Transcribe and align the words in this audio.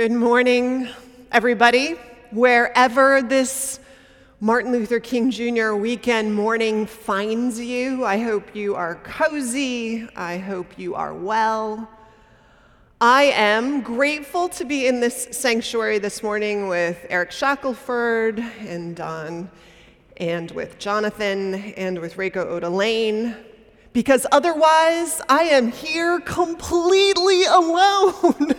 Good 0.00 0.12
morning, 0.12 0.88
everybody. 1.30 1.94
Wherever 2.30 3.20
this 3.20 3.80
Martin 4.40 4.72
Luther 4.72 4.98
King 4.98 5.30
Jr. 5.30 5.74
weekend 5.74 6.34
morning 6.34 6.86
finds 6.86 7.60
you, 7.60 8.06
I 8.06 8.16
hope 8.18 8.56
you 8.56 8.74
are 8.76 8.94
cozy. 8.94 10.08
I 10.16 10.38
hope 10.38 10.78
you 10.78 10.94
are 10.94 11.12
well. 11.12 11.86
I 12.98 13.24
am 13.24 13.82
grateful 13.82 14.48
to 14.48 14.64
be 14.64 14.86
in 14.86 15.00
this 15.00 15.28
sanctuary 15.32 15.98
this 15.98 16.22
morning 16.22 16.66
with 16.66 17.04
Eric 17.10 17.30
Shackelford 17.30 18.38
and 18.38 18.96
Don, 18.96 19.50
and 20.16 20.50
with 20.52 20.78
Jonathan, 20.78 21.56
and 21.74 21.98
with 21.98 22.14
Reiko 22.16 22.46
Oda 22.46 22.70
Lane, 22.70 23.36
because 23.92 24.26
otherwise 24.32 25.20
I 25.28 25.42
am 25.42 25.70
here 25.70 26.20
completely 26.20 27.44
alone. 27.50 28.54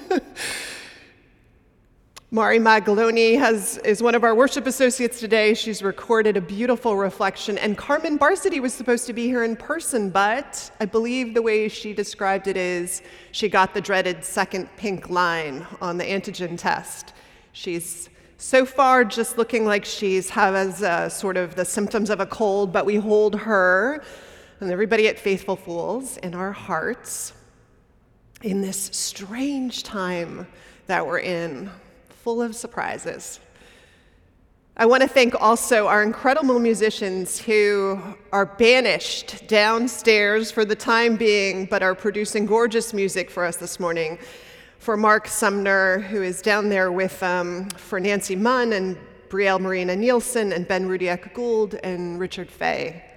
Mari 2.34 2.60
Magaloni 2.60 3.38
has, 3.38 3.78
is 3.80 4.02
one 4.02 4.16
of 4.16 4.24
our 4.24 4.34
worship 4.34 4.66
associates 4.66 5.20
today. 5.20 5.54
She's 5.54 5.84
recorded 5.84 6.38
a 6.38 6.42
beautiful 6.42 6.96
reflection. 6.96 7.58
And 7.58 7.78
Carmen 7.78 8.18
Barsody 8.18 8.62
was 8.62 8.74
supposed 8.74 9.06
to 9.08 9.12
be 9.12 9.26
here 9.26 9.44
in 9.44 9.58
person, 9.58 10.10
but 10.10 10.72
I 10.80 10.86
believe 10.86 11.34
the 11.34 11.42
way 11.42 11.68
she 11.68 11.92
described 11.92 12.48
it 12.48 12.56
is 12.56 13.02
she 13.34 13.50
got 13.50 13.74
the 13.74 13.82
dreaded 13.82 14.24
second 14.24 14.70
pink 14.78 15.10
line 15.10 15.68
on 15.82 15.98
the 15.98 16.06
antigen 16.06 16.58
test. 16.58 17.12
She's 17.52 18.10
so 18.38 18.66
far 18.66 19.04
just 19.04 19.38
looking 19.38 19.66
like 19.66 19.84
she's 19.84 20.30
has 20.30 21.14
sort 21.14 21.36
of 21.36 21.56
the 21.56 21.66
symptoms 21.66 22.10
of 22.10 22.22
a 22.22 22.26
cold, 22.26 22.72
but 22.72 22.86
we 22.86 22.96
hold 22.96 23.36
her 23.36 24.02
and 24.62 24.72
everybody 24.72 25.10
at 25.10 25.20
Faithful 25.20 25.58
Fools 25.58 26.16
in 26.20 26.34
our 26.34 26.54
hearts 26.54 27.34
in 28.42 28.62
this 28.62 28.90
strange 28.94 29.84
time 29.84 30.48
that 30.88 31.06
we're 31.06 31.20
in 31.20 31.70
full 32.24 32.42
of 32.42 32.56
surprises. 32.56 33.40
I 34.78 34.86
want 34.86 35.02
to 35.02 35.08
thank 35.08 35.34
also 35.42 35.88
our 35.88 36.04
incredible 36.04 36.60
musicians 36.60 37.40
who 37.40 38.00
are 38.32 38.46
banished 38.46 39.48
downstairs 39.48 40.52
for 40.52 40.64
the 40.64 40.76
time 40.76 41.16
being, 41.16 41.66
but 41.66 41.82
are 41.82 41.96
producing 41.96 42.46
gorgeous 42.46 42.94
music 42.94 43.32
for 43.32 43.44
us 43.44 43.58
this 43.58 43.80
morning. 43.80 44.20
For 44.78 44.96
Mark 44.96 45.28
Sumner, 45.28 46.00
who 46.00 46.22
is 46.22 46.44
down 46.44 46.70
there 46.70 46.92
with, 46.92 47.22
um, 47.24 47.70
for 47.72 48.00
Nancy 48.00 48.36
Munn 48.36 48.74
and 48.74 48.98
Brielle 49.30 49.60
Marina 49.60 49.96
Nielsen 49.96 50.54
and 50.54 50.68
Ben 50.68 50.88
Rudiak 50.88 51.34
Gould 51.34 51.76
and 51.84 52.20
Richard 52.20 52.52
Fay 52.52 53.11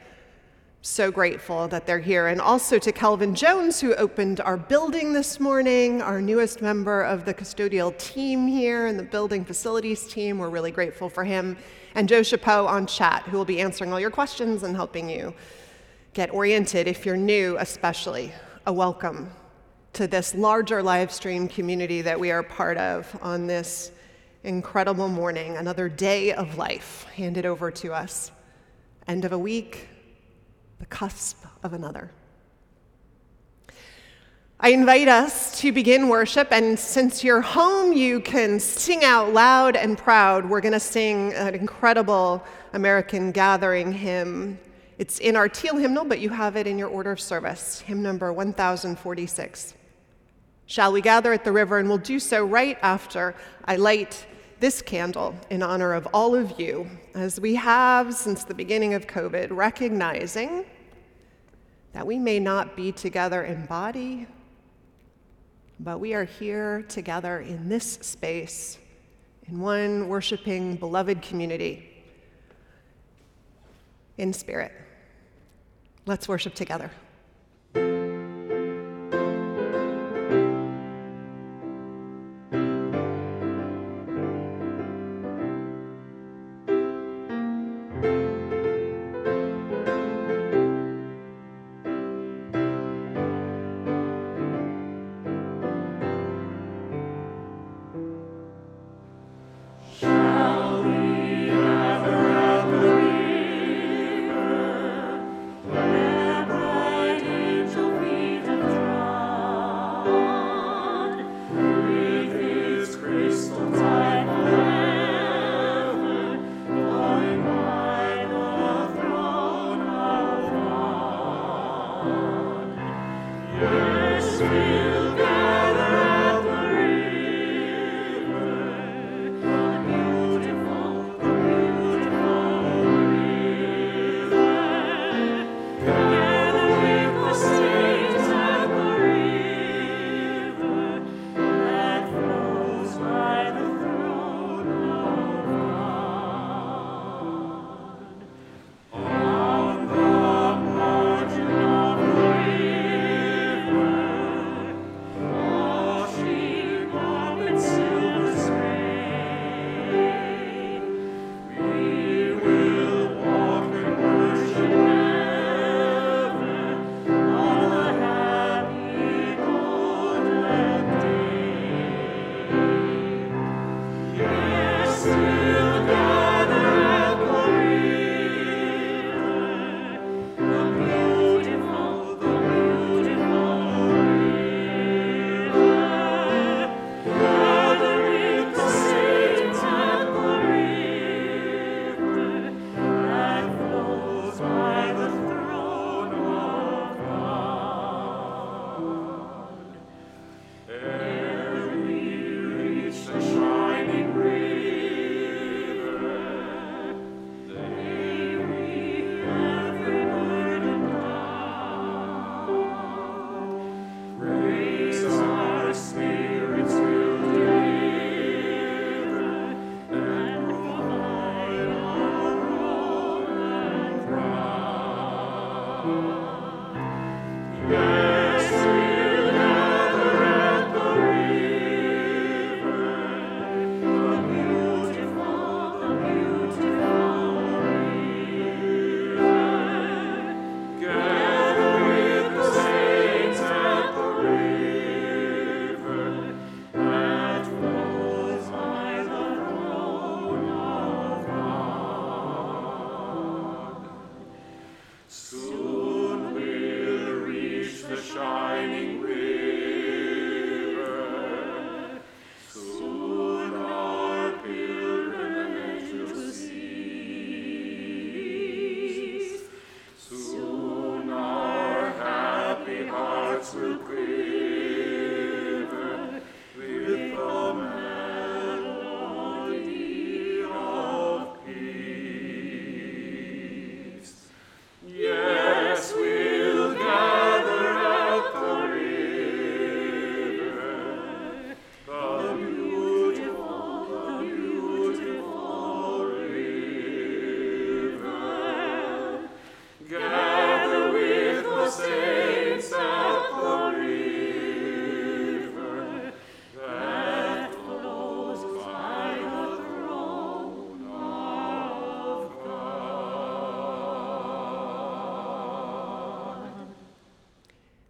so 0.86 1.10
grateful 1.10 1.66
that 1.66 1.86
they're 1.86 1.98
here. 1.98 2.26
And 2.26 2.42
also 2.42 2.78
to 2.78 2.92
Kelvin 2.92 3.34
Jones, 3.34 3.80
who 3.80 3.94
opened 3.94 4.40
our 4.40 4.58
building 4.58 5.14
this 5.14 5.40
morning, 5.40 6.02
our 6.02 6.20
newest 6.20 6.60
member 6.60 7.00
of 7.00 7.24
the 7.24 7.32
custodial 7.32 7.96
team 7.96 8.46
here 8.46 8.86
and 8.86 8.98
the 8.98 9.04
building 9.04 9.46
facilities 9.46 10.06
team. 10.06 10.36
We're 10.36 10.50
really 10.50 10.70
grateful 10.70 11.08
for 11.08 11.24
him. 11.24 11.56
And 11.94 12.06
Joe 12.06 12.22
Chapeau 12.22 12.66
on 12.66 12.86
chat, 12.86 13.22
who 13.22 13.38
will 13.38 13.46
be 13.46 13.62
answering 13.62 13.94
all 13.94 14.00
your 14.00 14.10
questions 14.10 14.62
and 14.62 14.76
helping 14.76 15.08
you 15.08 15.32
get 16.12 16.30
oriented 16.34 16.86
if 16.86 17.06
you're 17.06 17.16
new, 17.16 17.56
especially. 17.58 18.34
A 18.66 18.72
welcome 18.72 19.30
to 19.94 20.06
this 20.06 20.34
larger 20.34 20.82
live 20.82 21.10
stream 21.10 21.48
community 21.48 22.02
that 22.02 22.20
we 22.20 22.30
are 22.30 22.42
part 22.42 22.76
of 22.76 23.18
on 23.22 23.46
this 23.46 23.90
incredible 24.42 25.08
morning, 25.08 25.56
another 25.56 25.88
day 25.88 26.34
of 26.34 26.58
life 26.58 27.06
handed 27.14 27.46
over 27.46 27.70
to 27.70 27.94
us. 27.94 28.30
End 29.08 29.24
of 29.24 29.32
a 29.32 29.38
week, 29.38 29.88
the 30.84 30.96
cusp 30.96 31.42
of 31.62 31.72
another. 31.72 32.10
I 34.60 34.68
invite 34.68 35.08
us 35.08 35.58
to 35.60 35.72
begin 35.72 36.10
worship, 36.10 36.48
and 36.52 36.78
since 36.78 37.24
you're 37.24 37.40
home, 37.40 37.94
you 37.94 38.20
can 38.20 38.60
sing 38.60 39.02
out 39.02 39.32
loud 39.32 39.76
and 39.76 39.96
proud. 39.96 40.44
We're 40.44 40.60
going 40.60 40.74
to 40.74 40.80
sing 40.80 41.32
an 41.32 41.54
incredible 41.54 42.44
American 42.74 43.32
gathering 43.32 43.92
hymn. 43.92 44.58
It's 44.98 45.20
in 45.20 45.36
our 45.36 45.48
teal 45.48 45.76
hymnal, 45.76 46.04
but 46.04 46.20
you 46.20 46.28
have 46.28 46.54
it 46.54 46.66
in 46.66 46.78
your 46.78 46.88
order 46.88 47.12
of 47.12 47.20
service, 47.20 47.80
hymn 47.80 48.02
number 48.02 48.30
1046. 48.30 49.72
Shall 50.66 50.92
we 50.92 51.00
gather 51.00 51.32
at 51.32 51.44
the 51.44 51.52
river? 51.52 51.78
And 51.78 51.88
we'll 51.88 51.96
do 51.96 52.20
so 52.20 52.44
right 52.44 52.78
after 52.82 53.34
I 53.64 53.76
light 53.76 54.26
this 54.60 54.82
candle 54.82 55.34
in 55.48 55.62
honor 55.62 55.94
of 55.94 56.06
all 56.12 56.34
of 56.34 56.60
you, 56.60 56.88
as 57.14 57.40
we 57.40 57.54
have 57.54 58.14
since 58.14 58.44
the 58.44 58.54
beginning 58.54 58.92
of 58.92 59.06
COVID, 59.06 59.48
recognizing 59.50 60.66
that 61.94 62.06
we 62.06 62.18
may 62.18 62.40
not 62.40 62.76
be 62.76 62.90
together 62.90 63.44
in 63.44 63.64
body, 63.66 64.26
but 65.78 65.98
we 65.98 66.12
are 66.12 66.24
here 66.24 66.82
together 66.88 67.40
in 67.40 67.68
this 67.68 67.94
space, 68.02 68.78
in 69.46 69.60
one 69.60 70.08
worshiping, 70.08 70.74
beloved 70.74 71.22
community, 71.22 71.88
in 74.18 74.32
spirit. 74.32 74.72
Let's 76.04 76.28
worship 76.28 76.54
together. 76.54 76.90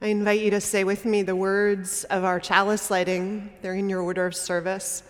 I 0.04 0.08
invite 0.08 0.40
you 0.40 0.50
to 0.50 0.60
say 0.60 0.84
with 0.84 1.06
me 1.06 1.22
the 1.22 1.34
words 1.34 2.04
of 2.04 2.24
our 2.24 2.38
chalice 2.38 2.90
lighting. 2.90 3.50
They're 3.62 3.74
in 3.74 3.88
your 3.88 4.02
order 4.02 4.26
of 4.26 4.36
service. 4.36 5.02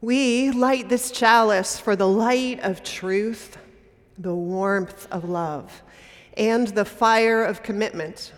We 0.00 0.50
light 0.50 0.88
this 0.88 1.12
chalice 1.12 1.78
for 1.78 1.94
the 1.94 2.08
light 2.08 2.58
of 2.64 2.82
truth, 2.82 3.56
the 4.18 4.34
warmth 4.34 5.06
of 5.12 5.28
love, 5.28 5.84
and 6.36 6.66
the 6.66 6.84
fire 6.84 7.44
of 7.44 7.62
commitment. 7.62 8.32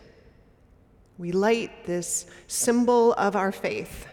We 1.17 1.33
light 1.33 1.87
this 1.87 2.27
symbol 2.47 3.15
of 3.15 3.35
our 3.35 3.51
faith 3.51 4.07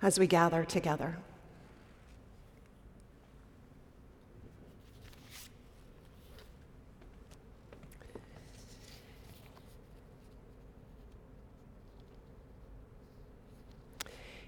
as 0.00 0.20
we 0.20 0.28
gather 0.28 0.64
together. 0.64 1.18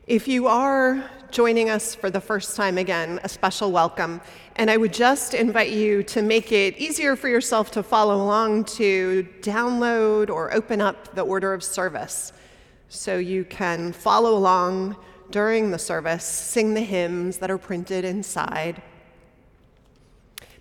If 0.07 0.29
you 0.29 0.47
are 0.47 1.11
joining 1.33 1.69
us 1.69 1.97
for 1.97 2.11
the 2.11 2.21
first 2.21 2.55
time 2.55 2.79
again, 2.79 3.19
a 3.25 3.29
special 3.29 3.73
welcome. 3.73 4.21
And 4.55 4.71
I 4.71 4.77
would 4.77 4.93
just 4.93 5.35
invite 5.35 5.71
you 5.71 6.05
to 6.05 6.23
make 6.23 6.53
it 6.53 6.79
easier 6.79 7.17
for 7.17 7.29
yourself 7.29 7.73
to 7.73 7.83
follow 7.83 8.15
along 8.23 8.67
to 8.77 9.27
download 9.41 10.31
or 10.31 10.55
open 10.55 10.81
up 10.81 11.17
the 11.17 11.23
order 11.23 11.53
of 11.53 11.65
service 11.65 12.33
so 12.89 13.19
you 13.19 13.45
can 13.47 13.93
follow 13.93 14.37
along 14.37 14.95
during 15.33 15.73
the 15.73 15.79
service, 15.79 16.25
sing 16.25 16.75
the 16.75 16.83
hymns 16.83 17.39
that 17.39 17.51
are 17.51 17.59
printed 17.59 18.05
inside. 18.05 18.81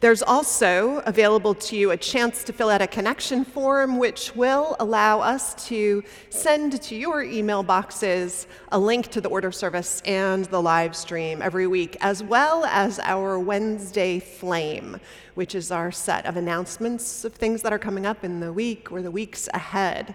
There's 0.06 0.22
also 0.22 1.00
available 1.08 1.56
to 1.56 1.76
you 1.76 1.90
a 1.90 1.98
chance 1.98 2.44
to 2.44 2.54
fill 2.54 2.70
out 2.70 2.80
a 2.80 2.86
connection 2.86 3.44
form, 3.44 3.98
which 3.98 4.36
will 4.36 4.76
allow 4.80 5.20
us 5.20 5.56
to 5.70 6.04
send 6.30 6.80
to 6.84 6.96
your 6.96 7.24
email 7.24 7.64
boxes 7.64 8.46
a 8.72 8.78
link 8.78 9.08
to 9.08 9.20
the 9.20 9.30
order 9.30 9.52
service 9.52 10.04
and 10.06 10.46
the 10.46 10.62
live 10.62 10.96
stream 10.96 11.42
every 11.42 11.66
week, 11.66 11.98
as 12.02 12.22
well 12.22 12.66
as 12.66 13.00
our 13.00 13.40
Wednesday 13.40 14.20
Flame, 14.20 15.00
which 15.34 15.56
is 15.56 15.72
our 15.72 15.92
set 15.92 16.28
of 16.28 16.38
announcements 16.38 17.26
of 17.26 17.34
things 17.34 17.64
that 17.64 17.74
are 17.74 17.80
coming 17.80 18.06
up 18.06 18.24
in 18.24 18.40
the 18.40 18.54
week 18.54 18.92
or 18.92 19.02
the 19.02 19.10
weeks 19.10 19.50
ahead. 19.56 20.14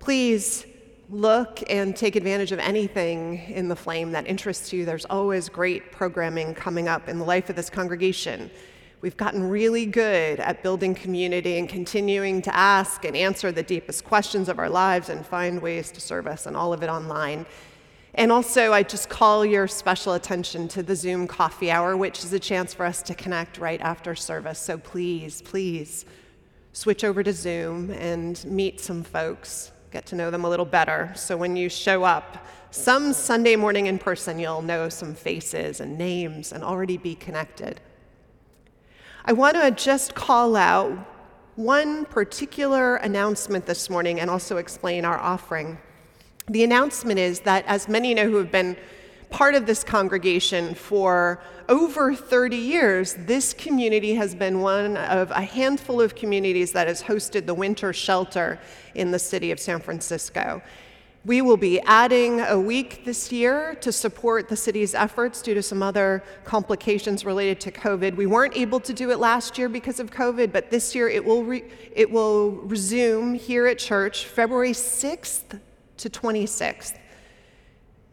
Please 0.00 0.66
look 1.10 1.62
and 1.70 1.96
take 1.96 2.16
advantage 2.16 2.52
of 2.52 2.58
anything 2.58 3.38
in 3.48 3.68
the 3.68 3.76
flame 3.76 4.12
that 4.12 4.26
interests 4.26 4.72
you. 4.72 4.84
There's 4.84 5.06
always 5.06 5.48
great 5.48 5.90
programming 5.90 6.54
coming 6.54 6.86
up 6.86 7.08
in 7.08 7.18
the 7.18 7.24
life 7.24 7.48
of 7.48 7.56
this 7.56 7.70
congregation. 7.70 8.50
We've 9.00 9.16
gotten 9.16 9.48
really 9.48 9.86
good 9.86 10.40
at 10.40 10.62
building 10.62 10.94
community 10.94 11.58
and 11.58 11.68
continuing 11.68 12.42
to 12.42 12.54
ask 12.54 13.04
and 13.04 13.16
answer 13.16 13.52
the 13.52 13.62
deepest 13.62 14.04
questions 14.04 14.48
of 14.48 14.58
our 14.58 14.68
lives 14.68 15.08
and 15.08 15.24
find 15.24 15.62
ways 15.62 15.90
to 15.92 16.00
serve 16.00 16.26
us, 16.26 16.46
and 16.46 16.56
all 16.56 16.72
of 16.72 16.82
it 16.82 16.90
online. 16.90 17.46
And 18.14 18.32
also, 18.32 18.72
I 18.72 18.82
just 18.82 19.08
call 19.08 19.46
your 19.46 19.68
special 19.68 20.14
attention 20.14 20.66
to 20.68 20.82
the 20.82 20.96
Zoom 20.96 21.26
coffee 21.26 21.70
hour, 21.70 21.96
which 21.96 22.24
is 22.24 22.32
a 22.32 22.40
chance 22.40 22.74
for 22.74 22.84
us 22.84 23.00
to 23.02 23.14
connect 23.14 23.58
right 23.58 23.80
after 23.80 24.14
service. 24.16 24.58
So 24.58 24.76
please, 24.76 25.40
please 25.40 26.04
switch 26.72 27.04
over 27.04 27.22
to 27.22 27.32
Zoom 27.32 27.90
and 27.92 28.44
meet 28.44 28.80
some 28.80 29.04
folks 29.04 29.70
get 29.90 30.06
to 30.06 30.16
know 30.16 30.30
them 30.30 30.44
a 30.44 30.48
little 30.48 30.66
better. 30.66 31.12
So 31.16 31.36
when 31.36 31.56
you 31.56 31.68
show 31.68 32.04
up 32.04 32.46
some 32.70 33.12
Sunday 33.12 33.56
morning 33.56 33.86
in 33.86 33.98
person, 33.98 34.38
you'll 34.38 34.62
know 34.62 34.88
some 34.88 35.14
faces 35.14 35.80
and 35.80 35.96
names 35.96 36.52
and 36.52 36.62
already 36.62 36.96
be 36.96 37.14
connected. 37.14 37.80
I 39.24 39.32
want 39.32 39.56
to 39.56 39.70
just 39.70 40.14
call 40.14 40.56
out 40.56 40.92
one 41.56 42.04
particular 42.04 42.96
announcement 42.96 43.66
this 43.66 43.90
morning 43.90 44.20
and 44.20 44.30
also 44.30 44.58
explain 44.58 45.04
our 45.04 45.18
offering. 45.18 45.78
The 46.48 46.64
announcement 46.64 47.18
is 47.18 47.40
that, 47.40 47.64
as 47.66 47.88
many 47.88 48.14
know 48.14 48.28
who 48.28 48.36
have 48.36 48.52
been 48.52 48.76
part 49.30 49.54
of 49.54 49.66
this 49.66 49.84
congregation 49.84 50.74
for 50.74 51.40
over 51.68 52.14
30 52.14 52.56
years, 52.56 53.14
this 53.18 53.52
community 53.52 54.14
has 54.14 54.34
been 54.34 54.60
one 54.60 54.96
of 54.96 55.30
a 55.30 55.42
handful 55.42 56.00
of 56.00 56.14
communities 56.14 56.72
that 56.72 56.88
has 56.88 57.02
hosted 57.02 57.46
the 57.46 57.54
winter 57.54 57.92
shelter 57.92 58.58
in 58.94 59.10
the 59.10 59.18
city 59.18 59.50
of 59.50 59.60
San 59.60 59.80
Francisco. 59.80 60.62
We 61.24 61.42
will 61.42 61.56
be 61.58 61.80
adding 61.80 62.40
a 62.40 62.58
week 62.58 63.04
this 63.04 63.30
year 63.30 63.74
to 63.82 63.92
support 63.92 64.48
the 64.48 64.56
city's 64.56 64.94
efforts 64.94 65.42
due 65.42 65.52
to 65.54 65.62
some 65.62 65.82
other 65.82 66.22
complications 66.44 67.24
related 67.24 67.60
to 67.62 67.72
COVID. 67.72 68.16
We 68.16 68.24
weren't 68.24 68.56
able 68.56 68.80
to 68.80 68.94
do 68.94 69.10
it 69.10 69.18
last 69.18 69.58
year 69.58 69.68
because 69.68 70.00
of 70.00 70.10
COVID, 70.10 70.52
but 70.52 70.70
this 70.70 70.94
year 70.94 71.08
it 71.08 71.22
will, 71.22 71.44
re- 71.44 71.64
it 71.94 72.10
will 72.10 72.52
resume 72.52 73.34
here 73.34 73.66
at 73.66 73.78
church 73.78 74.24
February 74.24 74.72
6th 74.72 75.60
to 75.98 76.08
26th. 76.08 76.94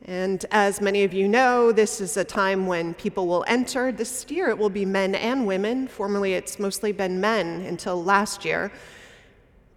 And 0.07 0.45
as 0.51 0.81
many 0.81 1.03
of 1.03 1.13
you 1.13 1.27
know, 1.27 1.71
this 1.71 1.99
is 1.99 2.15
a 2.15 2.23
time 2.23 2.67
when 2.67 2.93
people 2.93 3.25
will 3.25 3.43
enter. 3.47 3.91
This 3.91 4.23
year 4.29 4.49
it 4.49 4.57
will 4.57 4.69
be 4.69 4.85
men 4.85 5.15
and 5.15 5.47
women. 5.47 5.87
Formerly 5.87 6.35
it's 6.35 6.59
mostly 6.59 6.91
been 6.91 7.19
men 7.19 7.61
until 7.61 8.03
last 8.03 8.45
year. 8.45 8.71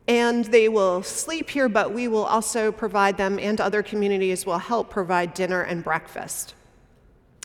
And 0.06 0.44
they 0.44 0.68
will 0.68 1.02
sleep 1.02 1.48
here, 1.48 1.68
but 1.68 1.92
we 1.92 2.08
will 2.08 2.24
also 2.24 2.72
provide 2.72 3.16
them, 3.16 3.38
and 3.38 3.60
other 3.60 3.82
communities 3.82 4.44
will 4.44 4.58
help 4.58 4.90
provide 4.90 5.34
dinner 5.34 5.62
and 5.62 5.84
breakfast. 5.84 6.54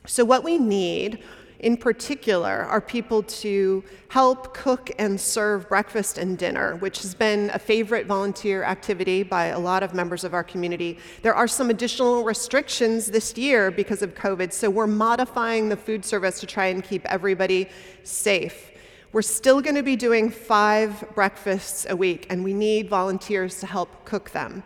So, 0.06 0.24
what 0.24 0.44
we 0.44 0.58
need 0.58 1.24
in 1.64 1.78
particular 1.78 2.66
are 2.66 2.82
people 2.82 3.24
to 3.24 3.84
help 4.10 4.54
cook 4.54 4.92
and 5.00 5.20
serve 5.20 5.70
breakfast 5.70 6.18
and 6.18 6.38
dinner, 6.38 6.76
which 6.76 7.02
has 7.02 7.16
been 7.16 7.50
a 7.54 7.58
favorite 7.58 8.06
volunteer 8.06 8.64
activity 8.64 9.24
by 9.24 9.46
a 9.46 9.58
lot 9.58 9.82
of 9.82 9.94
members 9.94 10.26
of 10.26 10.34
our 10.34 10.44
community. 10.44 11.00
There 11.22 11.34
are 11.34 11.48
some 11.48 11.70
additional 11.70 12.26
restrictions 12.26 13.08
this 13.08 13.38
year 13.38 13.72
because 13.72 14.02
of 14.02 14.14
COVID, 14.14 14.52
so 14.52 14.70
we're 14.70 14.88
modifying 14.88 15.70
the 15.70 15.78
food 15.78 16.04
service 16.04 16.42
to 16.42 16.46
try 16.46 16.66
and 16.66 16.84
keep 16.84 17.06
everybody 17.06 17.70
safe. 18.04 18.72
We're 19.14 19.22
still 19.22 19.62
going 19.62 19.76
to 19.76 19.84
be 19.84 19.96
doing 19.96 20.32
five 20.32 21.06
breakfasts 21.16 21.86
a 21.90 21.96
week, 21.96 22.28
and 22.30 22.44
we 22.44 22.54
need 22.54 22.90
volunteers 22.90 23.62
to 23.62 23.68
help 23.68 24.04
cook 24.04 24.32
them. 24.32 24.64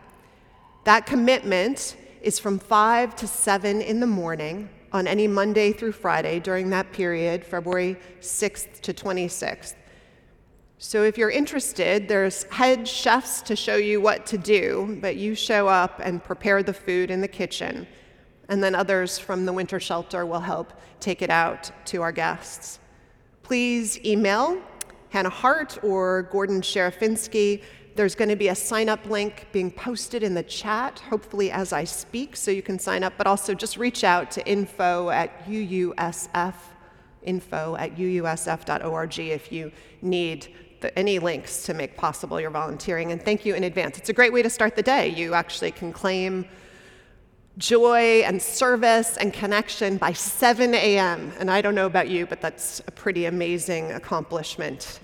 That 0.86 1.06
commitment 1.06 1.96
is 2.24 2.40
from 2.40 2.58
5 2.58 3.16
to 3.18 3.28
7 3.28 3.82
in 3.82 4.00
the 4.00 4.08
morning 4.08 4.70
on 4.98 5.08
any 5.08 5.28
Monday 5.28 5.72
through 5.72 5.92
Friday 5.92 6.40
during 6.40 6.72
that 6.72 6.92
period, 6.92 7.46
February 7.46 7.98
6th 8.20 8.82
to 8.82 8.94
26th. 8.94 9.76
So 10.80 11.04
if 11.04 11.18
you're 11.18 11.30
interested, 11.30 12.08
there's 12.08 12.44
head 12.46 12.88
chefs 12.88 13.42
to 13.44 13.56
show 13.56 13.76
you 13.76 14.02
what 14.02 14.26
to 14.28 14.38
do, 14.38 14.98
but 15.02 15.16
you 15.16 15.36
show 15.36 15.68
up 15.68 16.00
and 16.04 16.24
prepare 16.24 16.64
the 16.64 16.74
food 16.74 17.12
in 17.12 17.22
the 17.22 17.28
kitchen, 17.28 17.88
and 18.50 18.64
then 18.64 18.76
others 18.76 19.18
from 19.20 19.46
the 19.46 19.54
winter 19.54 19.80
shelter 19.80 20.26
will 20.26 20.40
help 20.40 20.74
take 21.00 21.22
it 21.22 21.30
out 21.30 21.72
to 21.86 22.02
our 22.02 22.12
guests. 22.12 22.80
Please 23.44 24.04
email 24.04 24.62
Hannah 25.10 25.30
Hart 25.30 25.78
or 25.84 26.24
Gordon 26.24 26.62
Sherafinsky 26.62 27.64
there's 27.98 28.16
going 28.16 28.30
to 28.30 28.36
be 28.36 28.50
a 28.50 28.56
sign 28.56 28.90
up 28.90 29.06
link 29.08 29.48
being 29.52 29.72
posted 29.72 30.22
in 30.22 30.36
the 30.36 30.44
chat, 30.44 31.00
hopefully 31.00 31.52
as 31.52 31.74
I 31.74 31.84
speak, 31.84 32.36
so 32.36 32.52
you 32.52 32.62
can 32.62 32.78
sign 32.78 33.04
up, 33.04 33.14
but 33.18 33.26
also 33.26 33.56
just 33.56 33.76
reach 33.76 34.04
out 34.04 34.30
to 34.32 34.48
info 34.48 35.10
at 35.10 35.46
UUSF, 35.48 36.54
info 37.24 37.76
at 37.76 37.98
uusf.org 37.98 39.20
if 39.20 39.52
you 39.52 39.72
need 40.04 40.56
the, 40.82 40.98
any 40.98 41.18
links 41.18 41.64
to 41.64 41.74
make 41.74 41.98
possible 41.98 42.40
your 42.40 42.52
volunteering. 42.52 43.12
And 43.12 43.22
thank 43.22 43.46
you 43.46 43.56
in 43.56 43.64
advance. 43.64 43.98
It's 43.98 44.10
a 44.10 44.14
great 44.14 44.32
way 44.32 44.44
to 44.44 44.50
start 44.50 44.76
the 44.76 44.84
day. 44.84 45.08
You 45.10 45.34
actually 45.34 45.72
can 45.72 45.92
claim 45.92 46.46
joy 47.58 48.22
and 48.24 48.40
service 48.40 49.18
and 49.18 49.34
connection 49.34 49.98
by 49.98 50.14
7 50.14 50.76
a.m. 50.76 51.34
And 51.40 51.50
I 51.50 51.62
don't 51.62 51.74
know 51.74 51.88
about 51.88 52.10
you, 52.10 52.28
but 52.28 52.42
that's 52.42 52.80
a 52.86 52.92
pretty 52.92 53.26
amazing 53.26 53.92
accomplishment 53.94 55.00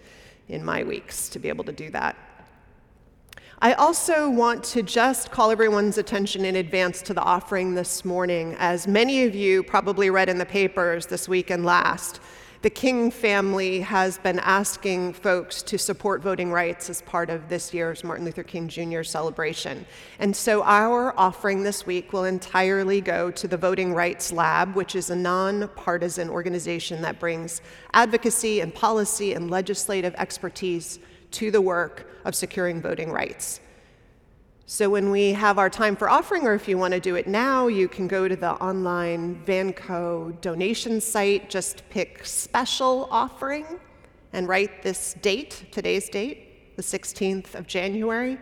in 0.48 0.64
my 0.64 0.84
weeks 0.84 1.28
to 1.30 1.40
be 1.40 1.50
able 1.50 1.64
to 1.64 1.72
do 1.72 1.90
that. 1.90 2.16
I 3.64 3.76
also 3.76 4.30
want 4.30 4.62
to 4.66 4.84
just 4.84 5.32
call 5.32 5.50
everyone's 5.50 5.98
attention 5.98 6.44
in 6.44 6.58
advance 6.58 7.02
to 7.04 7.14
the 7.14 7.22
offering 7.22 7.76
this 7.76 8.04
morning. 8.04 8.58
As 8.60 8.90
many 8.90 9.24
of 9.24 9.36
you 9.36 9.64
probably 9.64 10.10
read 10.10 10.28
in 10.28 10.38
the 10.38 10.46
papers 10.46 11.06
this 11.06 11.30
week 11.30 11.50
and 11.50 11.64
last, 11.64 12.20
the 12.62 12.70
King 12.70 13.10
family 13.10 13.80
has 13.80 14.18
been 14.18 14.40
asking 14.40 15.14
folks 15.14 15.64
to 15.64 15.78
support 15.78 16.22
voting 16.22 16.52
rights 16.52 16.90
as 16.90 17.02
part 17.04 17.30
of 17.30 17.48
this 17.48 17.74
year's 17.74 18.04
Martin 18.04 18.26
Luther 18.26 18.44
King 18.44 18.68
Jr. 18.68 19.04
celebration. 19.04 19.86
And 20.20 20.36
so 20.36 20.62
our 20.64 21.18
offering 21.18 21.64
this 21.64 21.86
week 21.86 22.12
will 22.12 22.26
entirely 22.26 23.00
go 23.00 23.32
to 23.32 23.48
the 23.48 23.56
Voting 23.56 23.94
Rights 23.94 24.34
Lab, 24.34 24.76
which 24.76 24.94
is 24.94 25.10
a 25.10 25.16
nonpartisan 25.16 26.30
organization 26.30 27.02
that 27.04 27.18
brings 27.18 27.62
advocacy 27.94 28.60
and 28.60 28.76
policy 28.76 29.34
and 29.34 29.50
legislative 29.50 30.14
expertise 30.18 31.00
to 31.34 31.52
the 31.52 31.62
work 31.62 32.08
of 32.26 32.36
securing 32.36 32.82
voting 32.82 33.12
rights. 33.12 33.60
So, 34.66 34.90
when 34.90 35.12
we 35.12 35.34
have 35.34 35.60
our 35.60 35.70
time 35.70 35.96
for 35.96 36.10
offering, 36.10 36.48
or 36.48 36.54
if 36.54 36.68
you 36.68 36.78
want 36.78 36.94
to 36.94 37.00
do 37.00 37.16
it 37.16 37.28
now, 37.28 37.68
you 37.68 37.88
can 37.90 38.08
go 38.08 38.28
to 38.28 38.36
the 38.36 38.52
online 38.54 39.44
Vanco 39.46 40.40
donation 40.40 41.02
site, 41.02 41.50
just 41.50 41.88
pick 41.90 42.26
special 42.26 43.10
offering, 43.12 43.66
and 44.32 44.48
write 44.48 44.82
this 44.82 45.16
date, 45.22 45.66
today's 45.72 46.08
date, 46.10 46.76
the 46.78 46.82
16th 46.82 47.56
of 47.56 47.68
January, 47.68 48.40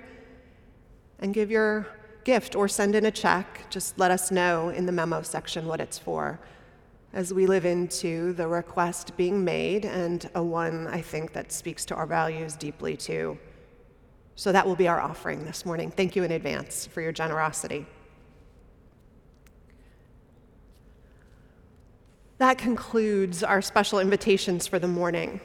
and 1.19 1.33
give 1.33 1.49
your 1.49 1.87
gift 2.23 2.55
or 2.55 2.67
send 2.67 2.93
in 2.93 3.05
a 3.05 3.11
check. 3.11 3.65
Just 3.71 3.97
let 3.97 4.11
us 4.11 4.31
know 4.31 4.69
in 4.69 4.85
the 4.85 4.91
memo 4.91 5.23
section 5.23 5.65
what 5.65 5.81
it's 5.81 5.97
for 5.97 6.39
as 7.13 7.33
we 7.33 7.45
live 7.45 7.65
into 7.65 8.33
the 8.33 8.47
request 8.47 9.15
being 9.17 9.43
made 9.43 9.85
and 9.85 10.29
a 10.35 10.43
one 10.43 10.87
I 10.87 11.01
think 11.01 11.33
that 11.33 11.51
speaks 11.51 11.85
to 11.85 11.95
our 11.95 12.05
values 12.05 12.55
deeply 12.55 12.95
too. 12.95 13.37
So 14.35 14.51
that 14.51 14.65
will 14.65 14.77
be 14.77 14.87
our 14.87 14.99
offering 14.99 15.43
this 15.43 15.65
morning. 15.65 15.91
Thank 15.91 16.15
you 16.15 16.23
in 16.23 16.31
advance 16.31 16.87
for 16.87 17.01
your 17.01 17.11
generosity. 17.11 17.85
That 22.37 22.57
concludes 22.57 23.43
our 23.43 23.61
special 23.61 23.99
invitations 23.99 24.65
for 24.65 24.79
the 24.79 24.87
morning. 24.87 25.41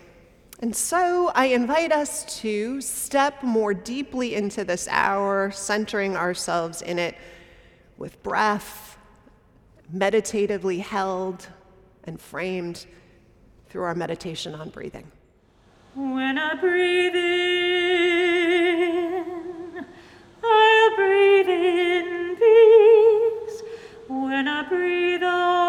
And 0.60 0.74
so 0.74 1.30
I 1.34 1.46
invite 1.46 1.92
us 1.92 2.40
to 2.40 2.80
step 2.80 3.42
more 3.42 3.74
deeply 3.74 4.34
into 4.34 4.64
this 4.64 4.88
hour, 4.90 5.50
centering 5.50 6.16
ourselves 6.16 6.80
in 6.80 6.98
it 6.98 7.16
with 7.98 8.22
breath, 8.22 8.96
meditatively 9.92 10.78
held 10.78 11.48
and 12.06 12.20
framed 12.20 12.86
through 13.68 13.82
our 13.82 13.94
meditation 13.94 14.54
on 14.54 14.70
breathing. 14.70 15.10
When 15.94 16.38
I 16.38 16.54
breathe 16.54 17.14
in, 17.14 17.26
I'll 20.44 20.96
breathe 20.96 21.48
in 21.48 22.36
peace. 22.36 23.62
When 24.08 24.46
I 24.46 24.62
breathe 24.68 25.22
out, 25.22 25.65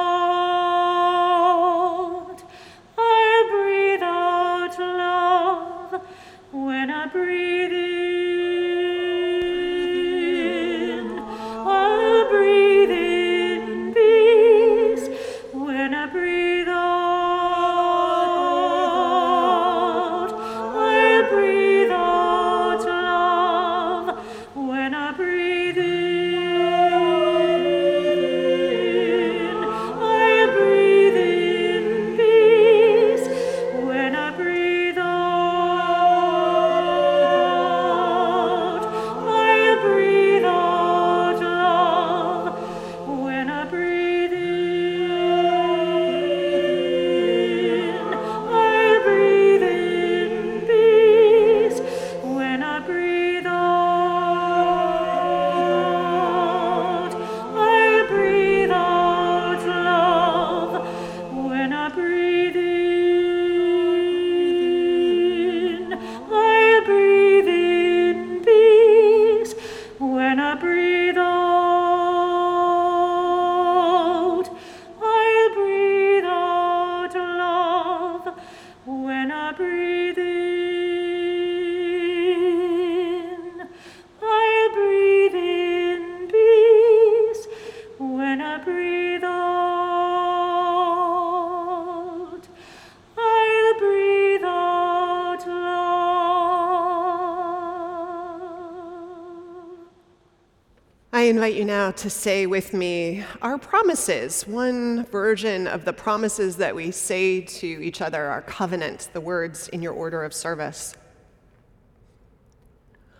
now 101.88 101.91
to 101.91 102.10
say 102.10 102.45
with 102.45 102.73
me 102.73 103.23
our 103.41 103.58
promises, 103.58 104.45
one 104.45 105.06
version 105.06 105.67
of 105.67 105.86
the 105.86 105.93
promises 105.93 106.58
that 106.58 106.76
we 106.76 106.91
say 106.91 107.39
to 107.39 107.65
each 107.65 108.02
other, 108.02 108.26
our 108.26 108.41
covenant, 108.41 109.08
the 109.13 109.21
words 109.21 109.69
in 109.69 109.82
your 109.82 109.93
order 109.93 110.26
of 110.26 110.34
service. 110.34 110.95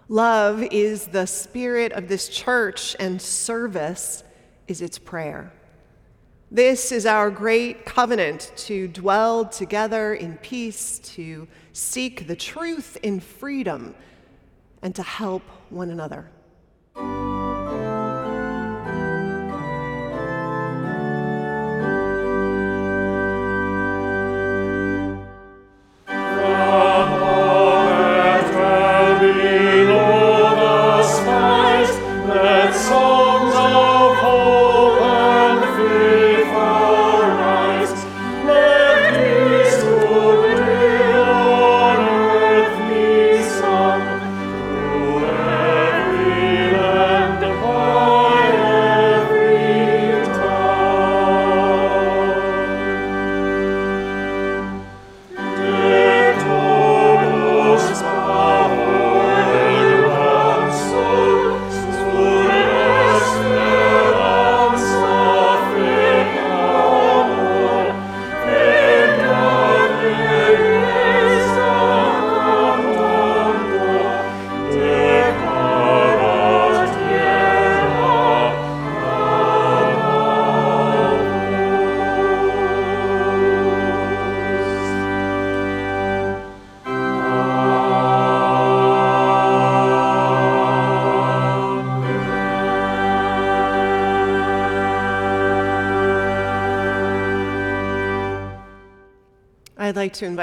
Love 0.10 0.62
is 0.64 1.08
the 1.08 1.26
spirit 1.26 1.94
of 1.94 2.10
this 2.10 2.28
church, 2.28 2.94
and 3.00 3.22
service 3.22 4.26
is 4.68 4.82
its 4.82 5.00
prayer. 5.00 5.54
This 6.52 6.92
is 6.92 7.06
our 7.06 7.32
great 7.32 7.86
covenant 7.86 8.52
to 8.68 8.90
dwell 8.90 9.46
together 9.46 10.14
in 10.14 10.36
peace, 10.40 11.00
to 11.16 11.48
seek 11.72 12.28
the 12.28 12.36
truth 12.36 12.98
in 13.02 13.22
freedom, 13.22 13.96
and 14.82 14.94
to 14.94 15.04
help 15.04 15.44
one 15.70 15.90
another. 15.90 16.30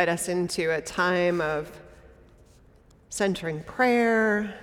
Invite 0.04 0.20
us 0.20 0.28
into 0.28 0.70
a 0.70 0.82
time 0.82 1.40
of 1.40 1.72
centering 3.08 3.62
prayer, 3.62 4.54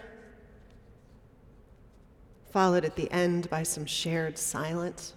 followed 2.52 2.86
at 2.86 2.96
the 2.96 3.12
end 3.12 3.50
by 3.50 3.64
some 3.64 3.84
shared 3.84 4.38
silence. 4.38 5.16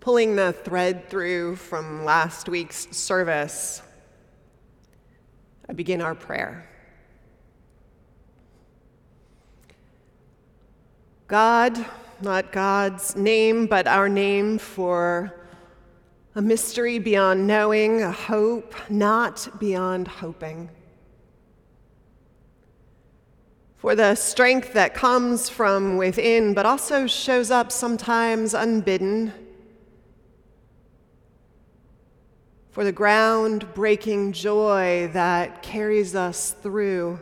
Pulling 0.00 0.34
the 0.34 0.52
thread 0.52 1.08
through 1.08 1.54
from 1.54 2.04
last 2.04 2.48
week's 2.48 2.88
service, 2.90 3.80
I 5.68 5.74
begin 5.74 6.00
our 6.00 6.16
prayer. 6.16 6.68
God, 11.28 11.86
not 12.22 12.52
God's 12.52 13.16
name, 13.16 13.66
but 13.66 13.86
our 13.86 14.08
name 14.08 14.58
for 14.58 15.34
a 16.34 16.42
mystery 16.42 16.98
beyond 16.98 17.46
knowing, 17.46 18.02
a 18.02 18.12
hope 18.12 18.74
not 18.88 19.48
beyond 19.58 20.06
hoping. 20.08 20.70
For 23.76 23.94
the 23.94 24.14
strength 24.16 24.72
that 24.72 24.94
comes 24.94 25.48
from 25.48 25.96
within, 25.96 26.54
but 26.54 26.66
also 26.66 27.06
shows 27.06 27.50
up 27.50 27.70
sometimes 27.70 28.52
unbidden. 28.52 29.32
For 32.70 32.84
the 32.84 32.92
ground 32.92 33.72
breaking 33.74 34.32
joy 34.32 35.10
that 35.12 35.62
carries 35.62 36.14
us 36.14 36.50
through. 36.50 37.20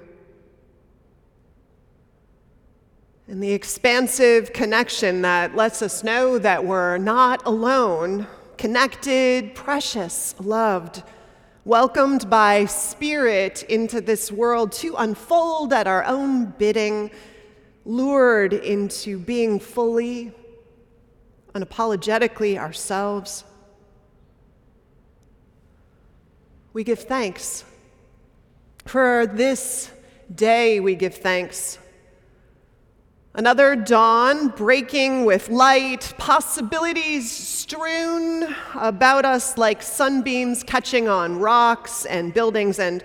And 3.28 3.42
the 3.42 3.52
expansive 3.52 4.52
connection 4.52 5.22
that 5.22 5.56
lets 5.56 5.82
us 5.82 6.04
know 6.04 6.38
that 6.38 6.64
we're 6.64 6.96
not 6.96 7.44
alone, 7.44 8.28
connected, 8.56 9.52
precious, 9.56 10.36
loved, 10.38 11.02
welcomed 11.64 12.30
by 12.30 12.66
Spirit 12.66 13.64
into 13.64 14.00
this 14.00 14.30
world 14.30 14.70
to 14.70 14.94
unfold 14.94 15.72
at 15.72 15.88
our 15.88 16.04
own 16.04 16.46
bidding, 16.56 17.10
lured 17.84 18.52
into 18.52 19.18
being 19.18 19.58
fully, 19.58 20.32
unapologetically 21.52 22.56
ourselves. 22.56 23.42
We 26.72 26.84
give 26.84 27.00
thanks. 27.00 27.64
For 28.84 29.26
this 29.26 29.90
day, 30.32 30.78
we 30.78 30.94
give 30.94 31.16
thanks 31.16 31.80
Another 33.36 33.76
dawn 33.76 34.48
breaking 34.48 35.26
with 35.26 35.50
light, 35.50 36.14
possibilities 36.16 37.30
strewn 37.30 38.48
about 38.74 39.26
us 39.26 39.58
like 39.58 39.82
sunbeams 39.82 40.62
catching 40.62 41.06
on 41.06 41.38
rocks 41.38 42.06
and 42.06 42.32
buildings, 42.32 42.78
and 42.78 43.04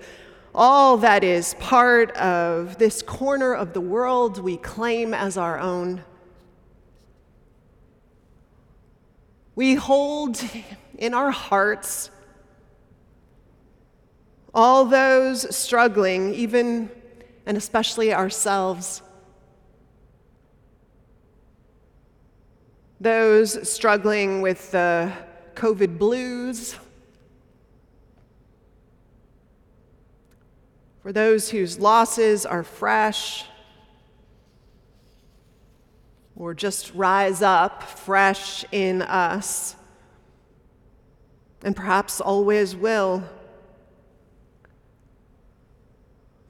all 0.56 0.96
that 0.96 1.26
is 1.26 1.54
part 1.56 2.12
of 2.12 2.78
this 2.78 3.02
corner 3.02 3.54
of 3.54 3.74
the 3.74 3.82
world 3.82 4.40
we 4.40 4.56
claim 4.56 5.14
as 5.14 5.36
our 5.36 5.60
own. 5.60 6.02
We 9.54 9.76
hold 9.76 10.42
in 10.98 11.14
our 11.14 11.32
hearts 11.32 12.10
all 14.54 14.86
those 14.86 15.54
struggling, 15.54 16.34
even 16.36 16.90
and 17.46 17.58
especially 17.58 18.14
ourselves 18.14 19.02
those 23.02 23.68
struggling 23.68 24.44
with 24.44 24.70
the 24.70 25.12
COVID 25.56 25.98
blues, 25.98 26.76
for 31.02 31.12
those 31.12 31.50
whose 31.50 31.80
losses 31.80 32.46
are 32.46 32.62
fresh 32.62 33.46
or 36.36 36.54
just 36.54 36.94
rise 36.94 37.42
up 37.42 37.82
fresh 37.82 38.64
in 38.72 39.02
us, 39.02 39.76
and 41.64 41.76
perhaps 41.76 42.22
always 42.22 42.76
will. 42.76 43.24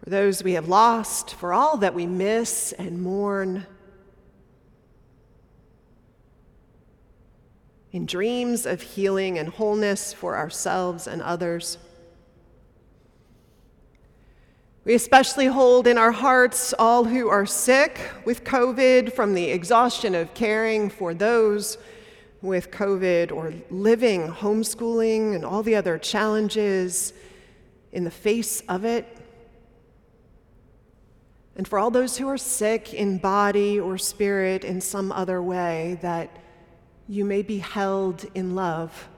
For 0.04 0.10
those 0.10 0.44
we 0.44 0.54
have 0.54 0.68
lost, 0.68 1.34
for 1.34 1.54
all 1.54 1.78
that 1.78 1.94
we 1.94 2.06
miss 2.06 2.74
and 2.74 3.02
mourn. 3.02 3.66
In 7.92 8.06
dreams 8.06 8.66
of 8.66 8.82
healing 8.82 9.38
and 9.38 9.50
wholeness 9.50 10.14
for 10.14 10.38
ourselves 10.38 11.08
and 11.08 11.22
others. 11.22 11.78
We 14.84 14.96
especially 14.96 15.46
hold 15.46 15.86
in 15.86 15.98
our 15.98 16.12
hearts 16.12 16.74
all 16.80 17.04
who 17.04 17.28
are 17.28 17.46
sick 17.46 18.00
with 18.26 18.44
COVID 18.44 19.14
from 19.14 19.36
the 19.36 19.52
exhaustion 19.52 20.16
of 20.16 20.34
caring 20.34 20.90
for 20.90 21.14
those 21.14 21.78
with 22.42 22.72
COVID 22.72 23.32
or 23.32 23.54
living 23.70 24.28
homeschooling 24.28 25.36
and 25.36 25.46
all 25.46 25.62
the 25.62 25.76
other 25.76 26.00
challenges 26.00 27.14
in 27.92 28.04
the 28.04 28.12
face 28.12 28.62
of 28.62 28.84
it. 28.84 29.06
And 31.56 31.68
for 31.68 31.78
all 31.78 31.92
those 31.92 32.18
who 32.18 32.28
are 32.28 32.38
sick 32.38 32.94
in 32.94 33.20
body 33.20 33.80
or 33.80 34.00
spirit 34.00 34.64
in 34.64 34.82
some 34.82 35.12
other 35.12 35.44
way 35.44 36.00
that 36.02 36.36
you 37.12 37.26
may 37.26 37.42
be 37.42 37.58
held 37.58 38.26
in 38.36 38.56
love. 38.56 39.10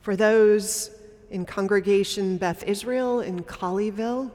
For 0.00 0.16
those 0.16 0.90
in 1.30 1.44
Congregation 1.44 2.38
Beth 2.38 2.62
Israel 2.62 3.20
in 3.20 3.42
Colleyville, 3.42 4.30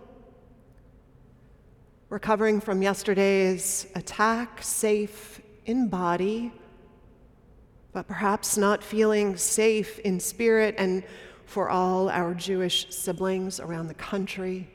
recovering 2.10 2.62
from 2.62 2.84
yesterday's 2.84 3.88
attack, 3.96 4.62
safe 4.62 5.42
in 5.66 5.88
body, 5.88 6.52
but 7.94 8.08
perhaps 8.08 8.58
not 8.58 8.84
feeling 8.84 9.36
safe 9.38 9.98
in 10.00 10.20
spirit, 10.20 10.76
and 10.78 11.04
for 11.46 11.68
all 11.68 12.12
our 12.12 12.36
Jewish 12.36 12.94
siblings 12.94 13.60
around 13.60 13.88
the 13.88 13.96
country. 13.96 14.70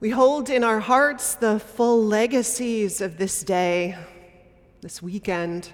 We 0.00 0.08
hold 0.08 0.48
in 0.48 0.64
our 0.64 0.80
hearts 0.80 1.34
the 1.34 1.58
full 1.58 2.02
legacies 2.02 3.02
of 3.02 3.18
this 3.18 3.44
day, 3.44 3.98
this 4.80 5.02
weekend. 5.02 5.68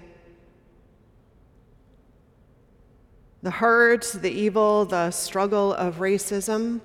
The 3.41 3.51
hurt, 3.51 4.17
the 4.21 4.29
evil, 4.29 4.83
the 4.83 5.11
struggle 5.11 5.71
of 5.71 5.99
racism. 5.99 6.81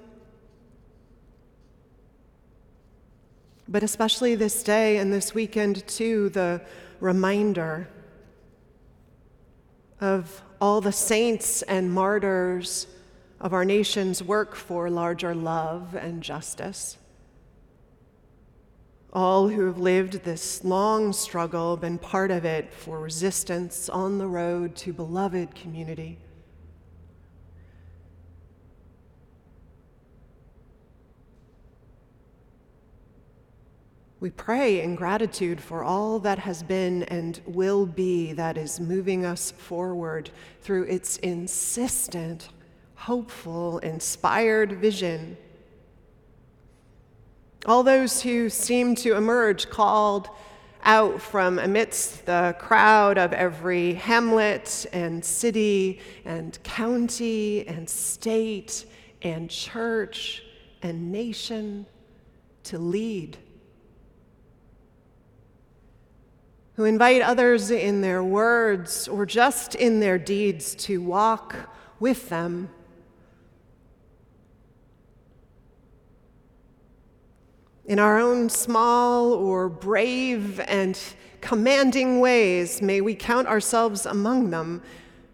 But 3.66 3.82
especially 3.82 4.36
this 4.36 4.62
day 4.62 4.98
and 4.98 5.12
this 5.12 5.34
weekend, 5.34 5.84
too, 5.88 6.28
the 6.28 6.62
reminder 7.00 7.88
of 10.00 10.42
all 10.60 10.80
the 10.80 10.92
saints 10.92 11.62
and 11.62 11.92
martyrs 11.92 12.86
of 13.40 13.52
our 13.52 13.64
nation's 13.64 14.22
work 14.22 14.54
for 14.54 14.88
larger 14.88 15.34
love 15.34 15.96
and 15.96 16.22
justice 16.22 16.98
all 19.12 19.48
who 19.48 19.66
have 19.66 19.78
lived 19.78 20.24
this 20.24 20.64
long 20.64 21.12
struggle, 21.12 21.76
been 21.76 21.98
part 21.98 22.30
of 22.30 22.44
it 22.44 22.72
for 22.72 22.98
resistance 22.98 23.88
on 23.88 24.16
the 24.18 24.26
road 24.26 24.74
to 24.76 24.92
beloved 24.92 25.54
community. 25.54 26.18
We 34.18 34.30
pray 34.30 34.82
in 34.82 34.94
gratitude 34.94 35.60
for 35.60 35.82
all 35.82 36.20
that 36.20 36.38
has 36.38 36.62
been 36.62 37.02
and 37.04 37.40
will 37.44 37.84
be 37.86 38.32
that 38.34 38.56
is 38.56 38.78
moving 38.78 39.26
us 39.26 39.50
forward 39.50 40.30
through 40.60 40.84
its 40.84 41.16
insistent, 41.18 42.48
hopeful, 42.94 43.78
inspired 43.78 44.72
vision 44.74 45.36
all 47.66 47.82
those 47.82 48.22
who 48.22 48.48
seem 48.48 48.94
to 48.96 49.16
emerge 49.16 49.70
called 49.70 50.28
out 50.84 51.20
from 51.20 51.60
amidst 51.60 52.26
the 52.26 52.56
crowd 52.58 53.18
of 53.18 53.32
every 53.32 53.94
hamlet 53.94 54.84
and 54.92 55.24
city 55.24 56.00
and 56.24 56.60
county 56.64 57.66
and 57.68 57.88
state 57.88 58.84
and 59.22 59.48
church 59.48 60.42
and 60.82 61.12
nation 61.12 61.86
to 62.64 62.78
lead. 62.78 63.36
Who 66.74 66.84
invite 66.84 67.22
others 67.22 67.70
in 67.70 68.00
their 68.00 68.24
words 68.24 69.06
or 69.06 69.24
just 69.24 69.76
in 69.76 70.00
their 70.00 70.18
deeds 70.18 70.74
to 70.76 71.00
walk 71.00 71.54
with 72.00 72.28
them 72.28 72.70
In 77.84 77.98
our 77.98 78.20
own 78.20 78.48
small 78.48 79.32
or 79.32 79.68
brave 79.68 80.60
and 80.60 80.96
commanding 81.40 82.20
ways, 82.20 82.80
may 82.80 83.00
we 83.00 83.16
count 83.16 83.48
ourselves 83.48 84.06
among 84.06 84.50
them, 84.50 84.82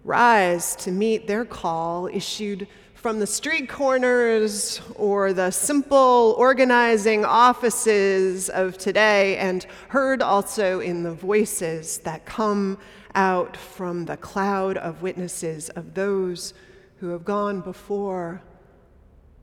rise 0.02 0.74
to 0.76 0.90
meet 0.90 1.26
their 1.26 1.44
call 1.44 2.06
issued 2.06 2.66
from 2.94 3.18
the 3.20 3.26
street 3.26 3.68
corners 3.68 4.80
or 4.94 5.34
the 5.34 5.50
simple 5.50 6.34
organizing 6.38 7.22
offices 7.22 8.48
of 8.48 8.78
today, 8.78 9.36
and 9.36 9.66
heard 9.88 10.22
also 10.22 10.80
in 10.80 11.02
the 11.02 11.12
voices 11.12 11.98
that 11.98 12.24
come 12.24 12.78
out 13.14 13.58
from 13.58 14.06
the 14.06 14.16
cloud 14.16 14.78
of 14.78 15.02
witnesses 15.02 15.68
of 15.70 15.92
those 15.92 16.54
who 16.96 17.10
have 17.10 17.26
gone 17.26 17.60
before 17.60 18.40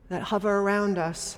that 0.09 0.23
hover 0.23 0.57
around 0.61 0.97
us. 0.97 1.37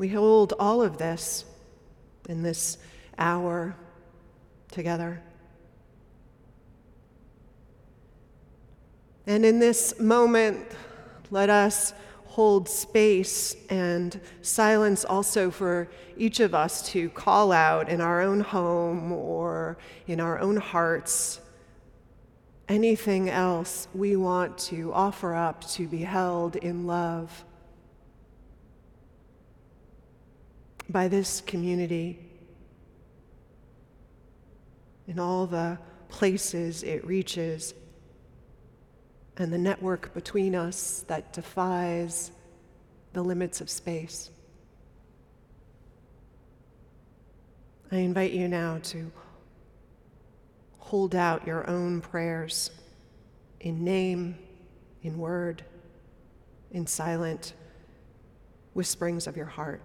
We 0.00 0.08
hold 0.08 0.54
all 0.58 0.80
of 0.80 0.96
this 0.96 1.44
in 2.26 2.42
this 2.42 2.78
hour 3.18 3.76
together. 4.72 5.20
And 9.26 9.44
in 9.44 9.58
this 9.58 10.00
moment, 10.00 10.66
let 11.30 11.50
us 11.50 11.92
hold 12.28 12.66
space 12.66 13.54
and 13.68 14.18
silence 14.40 15.04
also 15.04 15.50
for 15.50 15.86
each 16.16 16.40
of 16.40 16.54
us 16.54 16.90
to 16.92 17.10
call 17.10 17.52
out 17.52 17.90
in 17.90 18.00
our 18.00 18.22
own 18.22 18.40
home 18.40 19.12
or 19.12 19.76
in 20.06 20.18
our 20.18 20.38
own 20.38 20.56
hearts 20.56 21.42
anything 22.70 23.28
else 23.28 23.86
we 23.92 24.16
want 24.16 24.56
to 24.56 24.94
offer 24.94 25.34
up 25.34 25.62
to 25.72 25.86
be 25.86 25.98
held 25.98 26.56
in 26.56 26.86
love 26.86 27.44
by 30.90 31.06
this 31.06 31.40
community 31.40 32.18
in 35.06 35.18
all 35.18 35.46
the 35.46 35.78
places 36.08 36.82
it 36.82 37.04
reaches 37.06 37.74
and 39.36 39.52
the 39.52 39.58
network 39.58 40.12
between 40.12 40.54
us 40.54 41.04
that 41.06 41.32
defies 41.32 42.32
the 43.12 43.22
limits 43.22 43.60
of 43.60 43.70
space. 43.70 44.30
I 47.92 47.96
invite 47.96 48.32
you 48.32 48.48
now 48.48 48.78
to 48.84 49.10
hold 50.78 51.14
out 51.14 51.46
your 51.46 51.68
own 51.68 52.00
prayers 52.00 52.70
in 53.60 53.84
name, 53.84 54.36
in 55.02 55.18
word, 55.18 55.64
in 56.72 56.86
silent 56.86 57.54
whisperings 58.74 59.26
of 59.26 59.36
your 59.36 59.46
heart. 59.46 59.80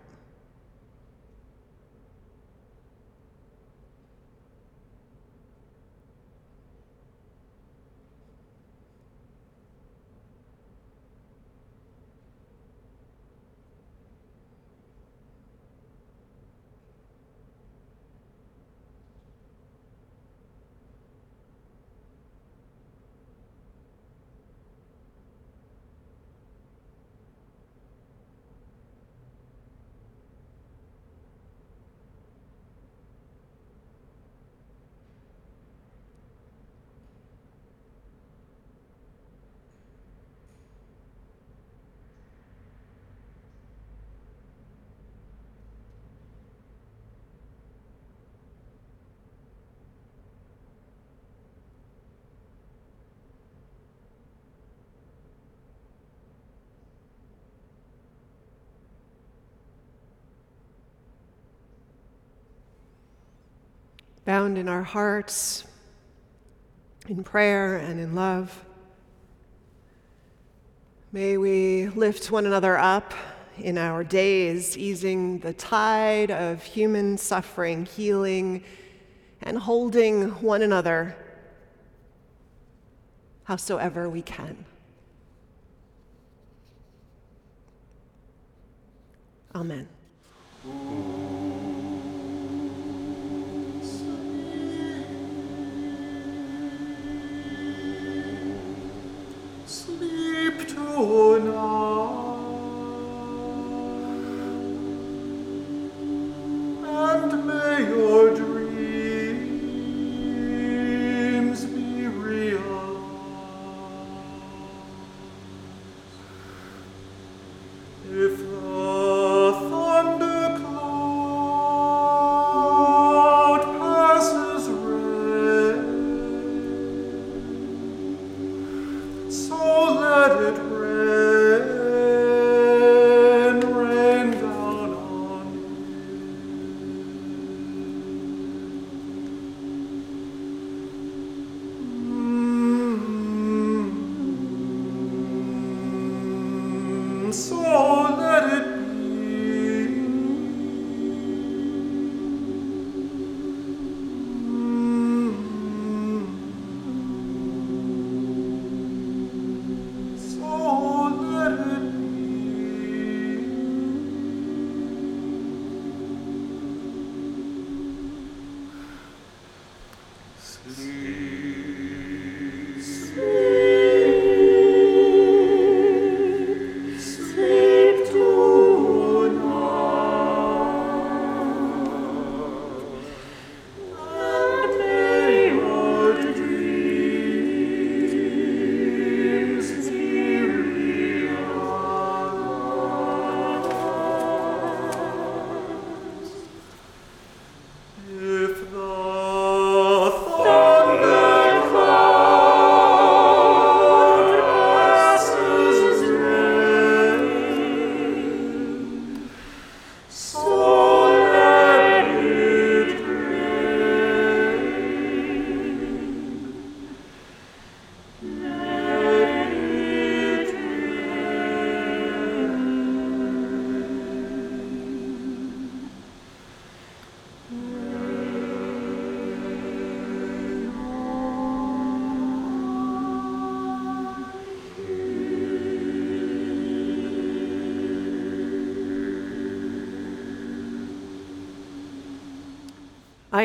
Bound 64.26 64.58
in 64.58 64.68
our 64.68 64.84
hearts, 64.84 65.66
in 67.08 67.24
prayer 67.24 67.78
and 67.78 68.00
in 68.00 68.16
love. 68.16 68.66
May 71.12 71.38
we 71.38 71.88
lift 71.90 72.32
one 72.32 72.46
another 72.46 72.78
up 72.78 73.14
in 73.58 73.78
our 73.78 74.04
days, 74.04 74.78
easing 74.78 75.40
the 75.40 75.54
tide 75.54 76.32
of 76.32 76.62
human 76.64 77.18
suffering, 77.18 77.86
healing, 77.86 78.64
and 79.42 79.58
holding 79.58 80.30
one 80.42 80.62
another 80.62 81.16
howsoever 83.44 84.10
we 84.10 84.24
can. 84.24 84.66
Amen. 89.54 89.88
Sleep 100.76 102.14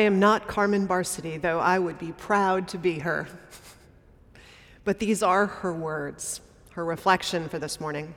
am 0.01 0.19
not 0.19 0.47
Carmen 0.47 0.87
Barsody, 0.87 1.41
though 1.41 1.59
I 1.59 1.79
would 1.79 1.97
be 1.97 2.11
proud 2.11 2.67
to 2.69 2.77
be 2.77 2.99
her. 2.99 3.27
But 4.83 4.97
these 4.97 5.21
are 5.21 5.45
her 5.45 5.71
words, 5.71 6.41
her 6.71 6.83
reflection 6.83 7.47
for 7.49 7.59
this 7.59 7.79
morning. 7.79 8.15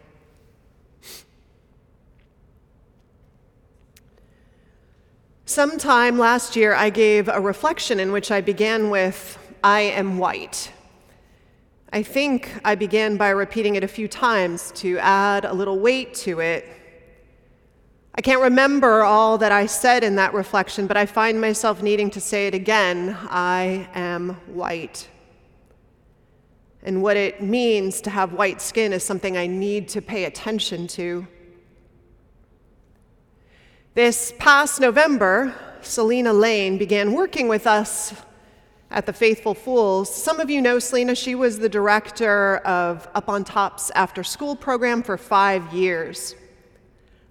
Sometime 5.45 6.19
last 6.19 6.57
year, 6.57 6.75
I 6.75 6.89
gave 6.89 7.29
a 7.29 7.39
reflection 7.39 8.01
in 8.01 8.13
which 8.13 8.31
I 8.31 8.41
began 8.41 8.89
with, 8.89 9.39
I 9.63 9.81
am 9.83 10.17
white. 10.17 10.73
I 11.93 12.03
think 12.03 12.51
I 12.65 12.75
began 12.75 13.19
by 13.19 13.29
repeating 13.29 13.77
it 13.77 13.85
a 13.85 13.89
few 13.89 14.09
times 14.09 14.73
to 14.77 14.99
add 14.99 15.45
a 15.45 15.53
little 15.53 15.79
weight 15.79 16.15
to 16.15 16.41
it. 16.41 16.67
I 18.17 18.21
can't 18.21 18.41
remember 18.41 19.03
all 19.03 19.39
that 19.39 19.51
I 19.51 19.67
said 19.67 20.05
in 20.05 20.15
that 20.17 20.35
reflection, 20.35 20.87
but 20.87 20.97
I 20.97 21.05
find 21.05 21.41
myself 21.41 21.83
needing 21.83 22.11
to 22.11 22.21
say 22.21 22.47
it 22.47 22.55
again 22.55 23.17
I 23.23 23.89
am 23.93 24.35
white. 24.47 25.09
And 26.85 27.03
what 27.03 27.17
it 27.17 27.43
means 27.43 28.01
to 28.03 28.11
have 28.11 28.33
white 28.33 28.63
skin 28.63 28.93
is 28.93 29.03
something 29.03 29.37
I 29.37 29.49
need 29.49 29.89
to 29.89 30.03
pay 30.03 30.27
attention 30.27 30.87
to. 30.89 31.27
This 33.95 34.33
past 34.39 34.81
November, 34.81 35.53
Selena 35.81 36.33
Lane 36.33 36.79
began 36.79 37.15
working 37.15 37.49
with 37.49 37.67
us 37.67 38.15
at 38.91 39.07
the 39.07 39.13
Faithful 39.13 39.55
Fools. 39.55 40.15
Some 40.15 40.39
of 40.39 40.51
you 40.51 40.63
know 40.63 40.79
Selena. 40.79 41.17
She 41.17 41.35
was 41.35 41.59
the 41.59 41.69
director 41.69 42.59
of 42.59 43.09
Up 43.15 43.29
on 43.29 43.43
Top's 43.43 43.91
after 43.97 44.23
school 44.23 44.55
program 44.55 45.03
for 45.03 45.17
five 45.17 45.73
years. 45.73 46.37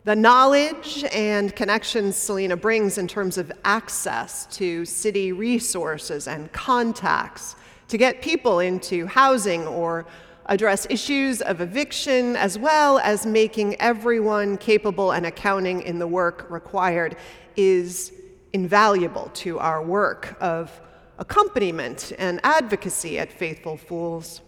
The 0.06 0.18
knowledge 0.18 1.06
and 1.14 1.56
connections 1.56 2.18
Selena 2.18 2.58
brings 2.58 2.98
in 2.98 3.08
terms 3.08 3.38
of 3.38 3.54
access 3.64 4.46
to 4.58 4.84
city 4.84 5.32
resources 5.32 6.28
and 6.28 6.52
contacts 6.52 7.56
to 7.88 7.98
get 7.98 8.22
people 8.22 8.60
into 8.60 9.06
housing 9.06 9.66
or 9.66 10.06
address 10.48 10.86
issues 10.90 11.42
of 11.42 11.62
eviction, 11.62 12.36
as 12.36 12.60
well 12.60 13.00
as 13.00 13.26
making 13.26 13.80
everyone 13.80 14.58
capable 14.58 15.12
and 15.12 15.26
accounting 15.26 15.82
in 15.84 16.00
the 16.00 16.08
work 16.08 16.48
required, 16.50 17.16
is 17.56 18.12
invaluable 18.52 19.32
to 19.36 19.58
our 19.60 19.82
work 19.82 20.36
of 20.42 20.82
accompaniment 21.18 22.12
and 22.20 22.42
advocacy 22.44 23.20
at 23.20 23.32
Faithful 23.32 23.78
Fools. 23.78 24.42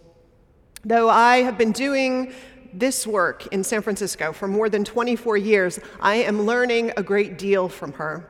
Though 0.84 1.08
I 1.08 1.38
have 1.38 1.56
been 1.56 1.72
doing 1.72 2.34
this 2.78 3.06
work 3.06 3.46
in 3.48 3.64
San 3.64 3.82
Francisco 3.82 4.32
for 4.32 4.46
more 4.46 4.68
than 4.68 4.84
24 4.84 5.36
years, 5.36 5.80
I 6.00 6.16
am 6.16 6.42
learning 6.42 6.92
a 6.96 7.02
great 7.02 7.38
deal 7.38 7.68
from 7.68 7.92
her. 7.94 8.28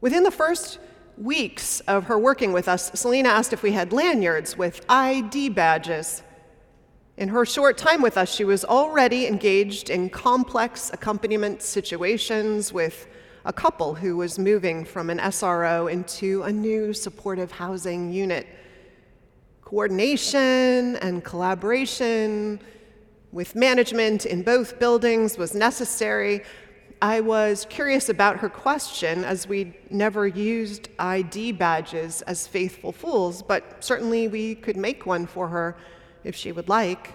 Within 0.00 0.22
the 0.22 0.30
first 0.30 0.78
weeks 1.16 1.80
of 1.80 2.04
her 2.04 2.18
working 2.18 2.52
with 2.52 2.68
us, 2.68 2.90
Selena 2.94 3.28
asked 3.28 3.52
if 3.52 3.62
we 3.62 3.72
had 3.72 3.92
lanyards 3.92 4.56
with 4.56 4.84
ID 4.88 5.50
badges. 5.50 6.22
In 7.16 7.28
her 7.28 7.44
short 7.44 7.76
time 7.76 8.00
with 8.00 8.16
us, 8.16 8.34
she 8.34 8.44
was 8.44 8.64
already 8.64 9.26
engaged 9.26 9.90
in 9.90 10.08
complex 10.08 10.90
accompaniment 10.92 11.60
situations 11.60 12.72
with 12.72 13.08
a 13.44 13.52
couple 13.52 13.94
who 13.94 14.16
was 14.16 14.38
moving 14.38 14.84
from 14.84 15.10
an 15.10 15.18
SRO 15.18 15.90
into 15.90 16.42
a 16.42 16.52
new 16.52 16.92
supportive 16.92 17.52
housing 17.52 18.12
unit. 18.12 18.46
Coordination 19.70 20.96
and 20.96 21.22
collaboration 21.22 22.58
with 23.30 23.54
management 23.54 24.26
in 24.26 24.42
both 24.42 24.80
buildings 24.80 25.38
was 25.38 25.54
necessary, 25.54 26.42
I 27.00 27.20
was 27.20 27.68
curious 27.70 28.08
about 28.08 28.38
her 28.38 28.48
question, 28.48 29.24
as 29.24 29.46
we'd 29.46 29.74
never 29.88 30.26
used 30.26 30.88
ID 30.98 31.52
badges 31.52 32.20
as 32.22 32.48
faithful 32.48 32.90
fools, 32.90 33.42
but 33.42 33.84
certainly 33.84 34.26
we 34.26 34.56
could 34.56 34.76
make 34.76 35.06
one 35.06 35.24
for 35.24 35.46
her 35.46 35.76
if 36.24 36.34
she 36.34 36.50
would 36.50 36.68
like. 36.68 37.14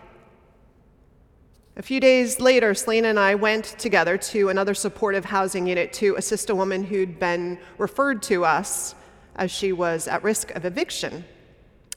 A 1.75 1.81
few 1.81 1.99
days 1.99 2.39
later, 2.39 2.73
Selena 2.73 3.09
and 3.09 3.19
I 3.19 3.35
went 3.35 3.65
together 3.77 4.17
to 4.17 4.47
another 4.47 4.75
supportive 4.75 5.25
housing 5.25 5.67
unit 5.67 5.91
to 5.95 6.15
assist 6.15 6.49
a 6.49 6.55
woman 6.55 6.85
who'd 6.85 7.19
been 7.19 7.59
referred 7.77 8.23
to 8.23 8.45
us 8.45 8.95
as 9.35 9.51
she 9.51 9.73
was 9.73 10.07
at 10.07 10.23
risk 10.23 10.51
of 10.51 10.63
eviction. 10.63 11.25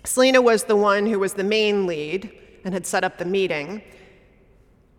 Selena 0.09 0.41
was 0.41 0.65
the 0.65 0.75
one 0.75 1.05
who 1.05 1.19
was 1.19 1.35
the 1.35 1.45
main 1.45 1.87
lead 1.87 2.33
and 2.65 2.73
had 2.73 2.87
set 2.87 3.05
up 3.05 3.19
the 3.19 3.27
meeting. 3.27 3.83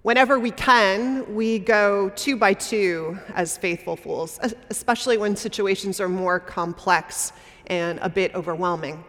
Whenever 0.03 0.37
we 0.37 0.51
can, 0.51 1.33
we 1.33 1.57
go 1.57 2.09
two 2.09 2.37
by 2.37 2.53
two 2.53 3.17
as 3.33 3.57
faithful 3.57 3.95
fools, 3.95 4.39
especially 4.69 5.17
when 5.17 5.35
situations 5.35 5.99
are 5.99 6.07
more 6.07 6.39
complex 6.39 7.33
and 7.65 7.97
a 8.03 8.07
bit 8.07 8.35
overwhelming. 8.35 9.03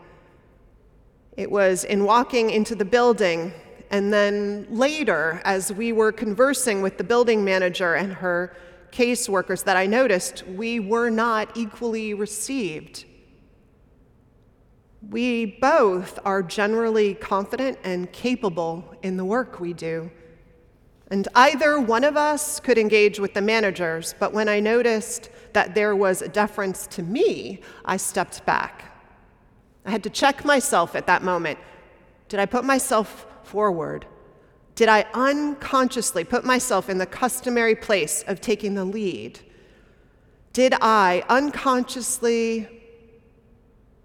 It 1.36 1.50
was 1.50 1.84
in 1.84 2.04
walking 2.04 2.48
into 2.48 2.74
the 2.74 2.86
building, 2.86 3.52
and 3.90 4.10
then 4.10 4.68
later, 4.70 5.42
as 5.44 5.70
we 5.70 5.92
were 5.92 6.12
conversing 6.12 6.80
with 6.80 6.96
the 6.96 7.04
building 7.04 7.44
manager 7.44 7.94
and 7.94 8.14
her 8.14 8.56
caseworkers, 8.90 9.64
that 9.64 9.76
I 9.76 9.84
noticed 9.84 10.46
we 10.46 10.80
were 10.80 11.10
not 11.10 11.54
equally 11.58 12.14
received. 12.14 13.04
We 15.08 15.46
both 15.60 16.18
are 16.24 16.42
generally 16.42 17.14
confident 17.14 17.78
and 17.84 18.12
capable 18.12 18.94
in 19.02 19.16
the 19.16 19.24
work 19.24 19.58
we 19.58 19.72
do. 19.72 20.10
And 21.10 21.26
either 21.34 21.80
one 21.80 22.04
of 22.04 22.16
us 22.16 22.60
could 22.60 22.78
engage 22.78 23.18
with 23.18 23.34
the 23.34 23.40
managers, 23.40 24.14
but 24.18 24.32
when 24.32 24.48
I 24.48 24.60
noticed 24.60 25.30
that 25.54 25.74
there 25.74 25.96
was 25.96 26.22
a 26.22 26.28
deference 26.28 26.86
to 26.88 27.02
me, 27.02 27.60
I 27.84 27.96
stepped 27.96 28.44
back. 28.46 28.84
I 29.84 29.90
had 29.90 30.04
to 30.04 30.10
check 30.10 30.44
myself 30.44 30.94
at 30.94 31.06
that 31.06 31.22
moment. 31.22 31.58
Did 32.28 32.38
I 32.38 32.46
put 32.46 32.64
myself 32.64 33.26
forward? 33.42 34.06
Did 34.76 34.88
I 34.88 35.04
unconsciously 35.14 36.22
put 36.22 36.44
myself 36.44 36.88
in 36.88 36.98
the 36.98 37.06
customary 37.06 37.74
place 37.74 38.22
of 38.28 38.40
taking 38.40 38.74
the 38.74 38.84
lead? 38.84 39.40
Did 40.52 40.74
I 40.80 41.24
unconsciously? 41.28 42.68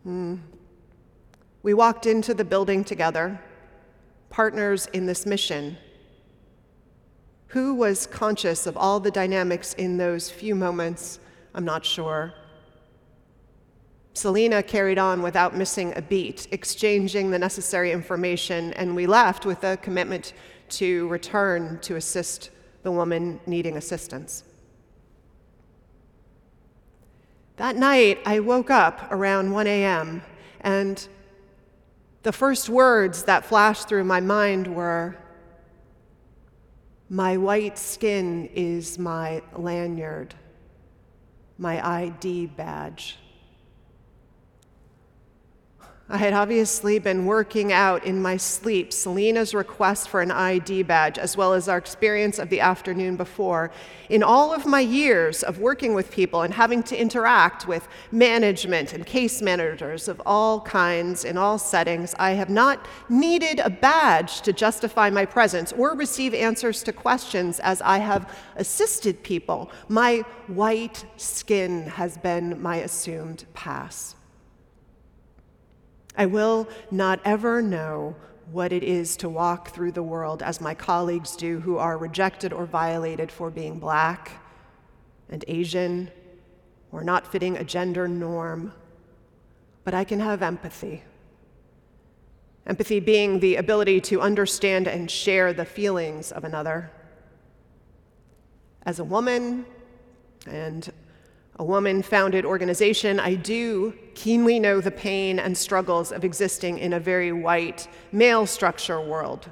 Hmm. 0.03 0.37
We 1.65 1.73
walked 1.73 2.05
into 2.05 2.35
the 2.35 2.45
building 2.45 2.83
together, 2.83 3.41
partners 4.29 4.85
in 4.93 5.07
this 5.07 5.25
mission. 5.25 5.77
Who 7.47 7.73
was 7.73 8.05
conscious 8.05 8.67
of 8.67 8.77
all 8.77 8.99
the 8.99 9.09
dynamics 9.09 9.73
in 9.73 9.97
those 9.97 10.29
few 10.29 10.53
moments? 10.53 11.17
I'm 11.55 11.65
not 11.65 11.83
sure. 11.83 12.35
Selena 14.13 14.61
carried 14.61 14.99
on 14.99 15.23
without 15.23 15.57
missing 15.57 15.91
a 15.95 16.03
beat, 16.03 16.47
exchanging 16.51 17.31
the 17.31 17.39
necessary 17.39 17.91
information, 17.91 18.71
and 18.73 18.95
we 18.95 19.07
left 19.07 19.43
with 19.43 19.63
a 19.63 19.75
commitment 19.77 20.33
to 20.69 21.07
return 21.07 21.79
to 21.79 21.95
assist 21.95 22.51
the 22.83 22.91
woman 22.91 23.39
needing 23.47 23.75
assistance. 23.75 24.43
That 27.55 27.75
night, 27.75 28.19
I 28.23 28.39
woke 28.39 28.69
up 28.69 29.11
around 29.11 29.51
1 29.51 29.65
a.m., 29.65 30.21
and 30.61 31.07
the 32.25 32.31
first 32.31 32.69
words 32.69 33.25
that 33.25 33.45
flashed 33.45 33.87
through 33.87 34.03
my 34.03 34.19
mind 34.19 34.65
were 34.65 35.15
my 37.07 37.37
white 37.37 37.77
skin 37.77 38.49
is 38.55 38.97
my 38.97 39.43
lanyard, 39.55 40.33
my 41.59 41.87
ID 41.87 42.47
badge. 42.47 43.19
I 46.07 46.17
had 46.17 46.33
obviously 46.33 46.99
been 46.99 47.25
working 47.25 47.73
out 47.73 48.05
in 48.05 48.21
my 48.21 48.37
sleep 48.37 48.93
Selena's 48.93 49.55
request 49.55 50.07
for 50.07 50.21
an 50.21 50.29
ID 50.29 50.83
badge, 50.83 51.17
as 51.17 51.35
well 51.35 51.51
as 51.51 51.67
our 51.67 51.79
experience 51.79 52.37
of 52.37 52.49
the 52.49 52.59
afternoon 52.59 53.15
before. 53.15 53.71
In 54.07 54.21
all 54.21 54.53
of 54.53 54.67
my 54.67 54.81
years 54.81 55.41
of 55.41 55.57
working 55.57 55.95
with 55.95 56.11
people 56.11 56.43
and 56.43 56.53
having 56.53 56.83
to 56.83 56.95
interact 56.95 57.67
with 57.67 57.87
management 58.11 58.93
and 58.93 59.03
case 59.03 59.41
managers 59.41 60.07
of 60.07 60.21
all 60.27 60.61
kinds 60.61 61.25
in 61.25 61.39
all 61.39 61.57
settings, 61.57 62.13
I 62.19 62.33
have 62.33 62.51
not 62.51 62.87
needed 63.09 63.59
a 63.59 63.71
badge 63.71 64.41
to 64.41 64.53
justify 64.53 65.09
my 65.09 65.25
presence 65.25 65.73
or 65.73 65.95
receive 65.95 66.35
answers 66.35 66.83
to 66.83 66.93
questions 66.93 67.59
as 67.61 67.81
I 67.81 67.97
have 67.97 68.31
assisted 68.57 69.23
people. 69.23 69.71
My 69.89 70.23
white 70.45 71.03
skin 71.17 71.87
has 71.87 72.15
been 72.15 72.61
my 72.61 72.77
assumed 72.77 73.45
pass. 73.55 74.14
I 76.17 76.25
will 76.25 76.67
not 76.91 77.19
ever 77.25 77.61
know 77.61 78.15
what 78.51 78.71
it 78.71 78.83
is 78.83 79.17
to 79.17 79.29
walk 79.29 79.69
through 79.69 79.91
the 79.91 80.03
world 80.03 80.43
as 80.43 80.61
my 80.61 80.73
colleagues 80.73 81.35
do 81.35 81.59
who 81.59 81.77
are 81.77 81.97
rejected 81.97 82.53
or 82.53 82.65
violated 82.65 83.31
for 83.31 83.49
being 83.49 83.79
black 83.79 84.31
and 85.29 85.43
Asian 85.47 86.11
or 86.91 87.03
not 87.03 87.31
fitting 87.31 87.57
a 87.57 87.63
gender 87.63 88.07
norm. 88.07 88.71
But 89.83 89.93
I 89.93 90.03
can 90.03 90.19
have 90.19 90.41
empathy. 90.41 91.03
Empathy 92.67 92.99
being 92.99 93.39
the 93.39 93.57
ability 93.57 94.01
to 94.01 94.21
understand 94.21 94.87
and 94.87 95.09
share 95.09 95.53
the 95.53 95.65
feelings 95.65 96.31
of 96.31 96.43
another. 96.43 96.91
As 98.83 98.99
a 98.99 99.03
woman 99.03 99.65
and 100.47 100.91
a 101.57 101.63
woman 101.63 102.01
founded 102.01 102.43
organization, 102.45 103.19
I 103.19 103.35
do 103.35 103.93
keenly 104.13 104.59
know 104.59 104.81
the 104.81 104.91
pain 104.91 105.39
and 105.39 105.57
struggles 105.57 106.11
of 106.11 106.25
existing 106.25 106.79
in 106.79 106.93
a 106.93 106.99
very 106.99 107.31
white, 107.31 107.87
male 108.11 108.45
structure 108.45 108.99
world, 108.99 109.49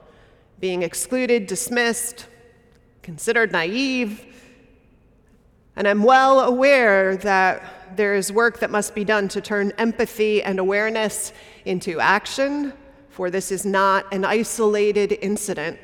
being 0.59 0.83
excluded, 0.83 1.47
dismissed, 1.47 2.27
considered 3.03 3.51
naive. 3.51 4.25
And 5.75 5.87
I'm 5.87 6.03
well 6.03 6.41
aware 6.41 7.15
that 7.17 7.95
there 7.95 8.15
is 8.15 8.31
work 8.31 8.59
that 8.59 8.69
must 8.69 8.93
be 8.93 9.05
done 9.05 9.27
to 9.29 9.41
turn 9.41 9.71
empathy 9.77 10.43
and 10.43 10.59
awareness 10.59 11.31
into 11.63 11.99
action, 11.99 12.73
for 13.09 13.29
this 13.29 13.51
is 13.51 13.65
not 13.65 14.11
an 14.11 14.25
isolated 14.25 15.17
incident. 15.21 15.79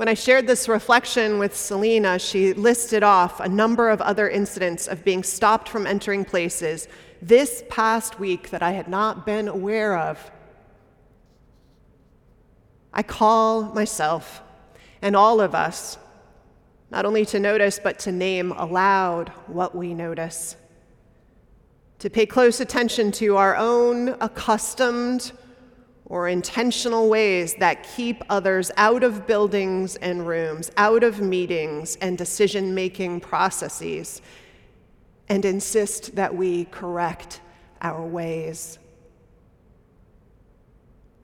When 0.00 0.08
I 0.08 0.14
shared 0.14 0.46
this 0.46 0.66
reflection 0.66 1.38
with 1.38 1.54
Selena, 1.54 2.18
she 2.18 2.54
listed 2.54 3.02
off 3.02 3.38
a 3.38 3.50
number 3.50 3.90
of 3.90 4.00
other 4.00 4.30
incidents 4.30 4.88
of 4.88 5.04
being 5.04 5.22
stopped 5.22 5.68
from 5.68 5.86
entering 5.86 6.24
places 6.24 6.88
this 7.20 7.62
past 7.68 8.18
week 8.18 8.48
that 8.48 8.62
I 8.62 8.70
had 8.70 8.88
not 8.88 9.26
been 9.26 9.46
aware 9.46 9.98
of. 9.98 10.30
I 12.94 13.02
call 13.02 13.64
myself 13.74 14.40
and 15.02 15.14
all 15.14 15.38
of 15.38 15.54
us 15.54 15.98
not 16.90 17.04
only 17.04 17.26
to 17.26 17.38
notice, 17.38 17.78
but 17.78 17.98
to 17.98 18.10
name 18.10 18.52
aloud 18.52 19.28
what 19.48 19.74
we 19.74 19.92
notice, 19.92 20.56
to 21.98 22.08
pay 22.08 22.24
close 22.24 22.58
attention 22.58 23.12
to 23.12 23.36
our 23.36 23.54
own 23.54 24.16
accustomed 24.22 25.32
or 26.10 26.26
intentional 26.26 27.08
ways 27.08 27.54
that 27.54 27.84
keep 27.94 28.22
others 28.28 28.72
out 28.76 29.04
of 29.04 29.28
buildings 29.28 29.94
and 29.96 30.26
rooms, 30.26 30.68
out 30.76 31.04
of 31.04 31.20
meetings 31.20 31.96
and 32.00 32.18
decision 32.18 32.74
making 32.74 33.20
processes, 33.20 34.20
and 35.28 35.44
insist 35.44 36.16
that 36.16 36.34
we 36.34 36.64
correct 36.64 37.40
our 37.80 38.04
ways. 38.04 38.80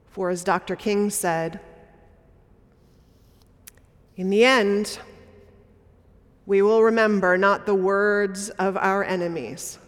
For 0.06 0.30
as 0.30 0.44
Dr. 0.44 0.76
King 0.76 1.10
said, 1.10 1.58
in 4.14 4.30
the 4.30 4.44
end, 4.44 5.00
we 6.46 6.62
will 6.62 6.84
remember 6.84 7.36
not 7.36 7.66
the 7.66 7.74
words 7.74 8.50
of 8.50 8.76
our 8.76 9.02
enemies, 9.02 9.80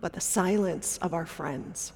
but 0.00 0.14
the 0.14 0.22
silence 0.22 0.96
of 1.02 1.12
our 1.12 1.26
friends. 1.26 1.92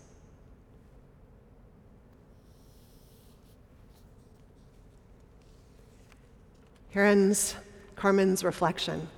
Here 6.91 7.05
ends 7.05 7.55
Carmen's 7.95 8.43
reflection. 8.43 9.09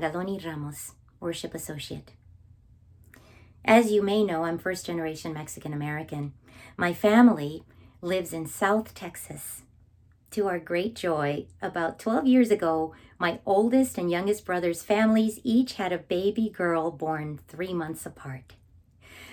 Magaloni 0.00 0.42
Ramos, 0.42 0.92
Worship 1.20 1.54
Associate. 1.54 2.10
As 3.66 3.92
you 3.92 4.00
may 4.00 4.24
know, 4.24 4.44
I'm 4.44 4.56
first 4.56 4.86
generation 4.86 5.34
Mexican 5.34 5.74
American. 5.74 6.32
My 6.78 6.94
family 6.94 7.64
lives 8.00 8.32
in 8.32 8.46
South 8.46 8.94
Texas. 8.94 9.62
To 10.30 10.46
our 10.48 10.58
great 10.58 10.94
joy, 10.94 11.48
about 11.60 11.98
12 11.98 12.26
years 12.26 12.50
ago, 12.50 12.94
my 13.18 13.40
oldest 13.44 13.98
and 13.98 14.10
youngest 14.10 14.46
brother's 14.46 14.82
families 14.82 15.38
each 15.44 15.74
had 15.74 15.92
a 15.92 15.98
baby 15.98 16.48
girl 16.48 16.90
born 16.90 17.40
three 17.46 17.74
months 17.74 18.06
apart. 18.06 18.54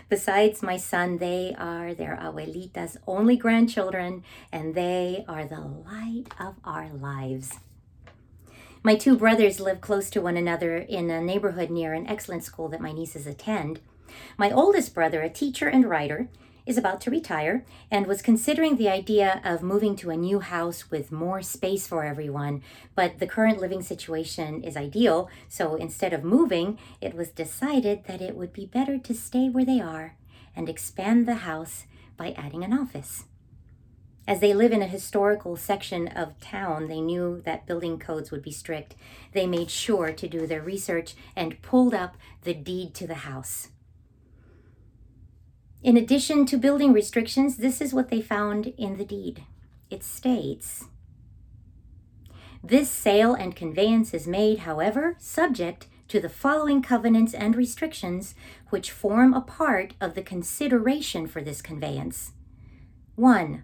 Besides 0.10 0.62
my 0.62 0.76
son, 0.76 1.20
they 1.20 1.56
are 1.58 1.94
their 1.94 2.18
abuelita's 2.22 2.98
only 3.08 3.38
grandchildren, 3.38 4.22
and 4.52 4.76
they 4.76 5.24
are 5.30 5.46
the 5.46 5.62
light 5.62 6.26
of 6.38 6.56
our 6.66 6.90
lives. 6.90 7.54
My 8.88 8.96
two 8.96 9.18
brothers 9.18 9.60
live 9.60 9.82
close 9.82 10.10
to 10.12 10.22
one 10.22 10.38
another 10.38 10.78
in 10.78 11.10
a 11.10 11.22
neighborhood 11.22 11.70
near 11.70 11.94
an 11.94 12.08
excellent 12.08 12.46
school 12.46 12.70
that 12.70 12.80
my 12.80 12.94
nieces 12.94 13.28
attend. 13.28 13.82
My 14.38 14.50
oldest 14.50 14.94
brother, 14.94 15.22
a 15.22 15.30
teacher 15.30 15.68
and 15.68 15.90
writer, 15.90 16.30
is 16.66 16.78
about 16.78 17.02
to 17.02 17.12
retire 17.12 17.66
and 17.92 18.08
was 18.08 18.22
considering 18.22 18.78
the 18.78 18.88
idea 18.88 19.42
of 19.44 19.62
moving 19.62 19.98
to 19.98 20.10
a 20.10 20.16
new 20.16 20.40
house 20.40 20.90
with 20.90 21.12
more 21.12 21.42
space 21.42 21.86
for 21.86 22.06
everyone, 22.06 22.64
but 22.96 23.20
the 23.20 23.28
current 23.28 23.60
living 23.60 23.82
situation 23.82 24.64
is 24.64 24.78
ideal, 24.78 25.30
so 25.50 25.76
instead 25.76 26.14
of 26.14 26.24
moving, 26.24 26.80
it 27.02 27.14
was 27.14 27.28
decided 27.32 28.06
that 28.06 28.22
it 28.22 28.38
would 28.38 28.54
be 28.54 28.66
better 28.66 28.98
to 28.98 29.14
stay 29.14 29.50
where 29.50 29.66
they 29.66 29.82
are 29.82 30.16
and 30.56 30.70
expand 30.70 31.28
the 31.28 31.44
house 31.44 31.88
by 32.16 32.32
adding 32.38 32.64
an 32.64 32.72
office. 32.72 33.26
As 34.28 34.42
they 34.42 34.54
live 34.54 34.74
in 34.74 34.82
a 34.82 34.88
historical 34.88 35.56
section 35.56 36.10
of 36.10 36.38
town, 36.42 36.88
they 36.88 37.00
knew 37.00 37.42
that 37.46 37.66
building 37.66 37.98
codes 37.98 38.30
would 38.30 38.42
be 38.42 38.52
strict. 38.52 38.96
They 39.32 39.48
made 39.48 39.72
sure 39.72 40.12
to 40.12 40.28
do 40.28 40.46
their 40.46 40.62
research 40.62 41.16
and 41.34 41.62
pulled 41.62 41.94
up 41.94 42.18
the 42.44 42.54
deed 42.54 42.94
to 42.96 43.08
the 43.08 43.16
house. 43.16 43.70
In 45.82 45.96
addition 45.96 46.46
to 46.48 46.58
building 46.58 46.92
restrictions, 46.92 47.58
this 47.58 47.80
is 47.80 47.94
what 47.94 48.10
they 48.10 48.22
found 48.22 48.68
in 48.78 48.98
the 48.98 49.06
deed. 49.06 49.46
It 49.90 50.04
states 50.04 50.86
This 52.62 52.90
sale 52.90 53.34
and 53.34 53.56
conveyance 53.56 54.14
is 54.14 54.28
made, 54.28 54.60
however, 54.60 55.16
subject 55.20 55.88
to 56.10 56.20
the 56.20 56.30
following 56.30 56.82
covenants 56.82 57.34
and 57.34 57.56
restrictions 57.56 58.36
which 58.72 58.92
form 58.92 59.34
a 59.34 59.40
part 59.40 59.94
of 60.02 60.16
the 60.16 60.22
consideration 60.22 61.28
for 61.28 61.42
this 61.42 61.62
conveyance. 61.62 62.34
1. 63.16 63.64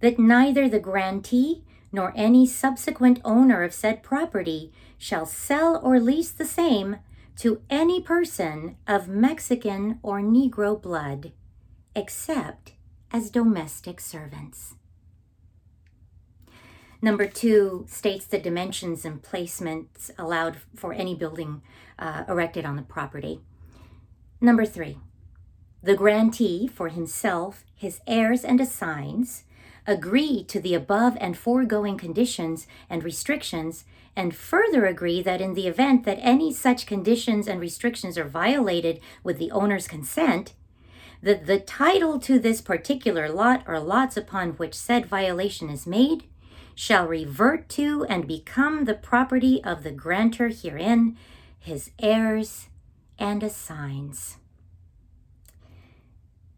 That 0.00 0.18
neither 0.18 0.68
the 0.68 0.78
grantee 0.80 1.64
nor 1.90 2.12
any 2.14 2.46
subsequent 2.46 3.20
owner 3.24 3.62
of 3.62 3.72
said 3.72 4.02
property 4.02 4.72
shall 4.96 5.26
sell 5.26 5.80
or 5.82 5.98
lease 5.98 6.30
the 6.30 6.44
same 6.44 6.98
to 7.38 7.62
any 7.70 8.00
person 8.02 8.76
of 8.86 9.08
Mexican 9.08 9.98
or 10.02 10.20
Negro 10.20 10.80
blood, 10.80 11.32
except 11.94 12.72
as 13.12 13.30
domestic 13.30 14.00
servants. 14.00 14.74
Number 17.00 17.26
two 17.26 17.86
states 17.88 18.26
the 18.26 18.40
dimensions 18.40 19.04
and 19.04 19.22
placements 19.22 20.10
allowed 20.18 20.56
for 20.74 20.92
any 20.92 21.14
building 21.14 21.62
uh, 21.98 22.24
erected 22.28 22.64
on 22.64 22.76
the 22.76 22.82
property. 22.82 23.40
Number 24.40 24.66
three, 24.66 24.98
the 25.80 25.94
grantee 25.94 26.66
for 26.66 26.88
himself, 26.88 27.64
his 27.74 28.00
heirs, 28.06 28.44
and 28.44 28.60
assigns 28.60 29.44
agree 29.88 30.44
to 30.44 30.60
the 30.60 30.74
above 30.74 31.16
and 31.18 31.36
foregoing 31.36 31.96
conditions 31.96 32.66
and 32.90 33.02
restrictions, 33.02 33.84
and 34.14 34.36
further 34.36 34.84
agree 34.84 35.22
that 35.22 35.40
in 35.40 35.54
the 35.54 35.66
event 35.66 36.04
that 36.04 36.18
any 36.20 36.52
such 36.52 36.86
conditions 36.86 37.48
and 37.48 37.58
restrictions 37.58 38.18
are 38.18 38.28
violated 38.28 39.00
with 39.24 39.38
the 39.38 39.50
owner's 39.50 39.88
consent, 39.88 40.52
that 41.22 41.46
the 41.46 41.58
title 41.58 42.18
to 42.20 42.38
this 42.38 42.60
particular 42.60 43.28
lot 43.30 43.64
or 43.66 43.80
lots 43.80 44.16
upon 44.16 44.50
which 44.50 44.74
said 44.74 45.06
violation 45.06 45.70
is 45.70 45.86
made 45.86 46.24
shall 46.74 47.08
revert 47.08 47.68
to 47.68 48.04
and 48.04 48.28
become 48.28 48.84
the 48.84 48.94
property 48.94 49.64
of 49.64 49.82
the 49.82 49.90
grantor 49.90 50.48
herein, 50.48 51.16
his 51.58 51.90
heirs, 51.98 52.68
and 53.18 53.42
assigns. 53.42 54.36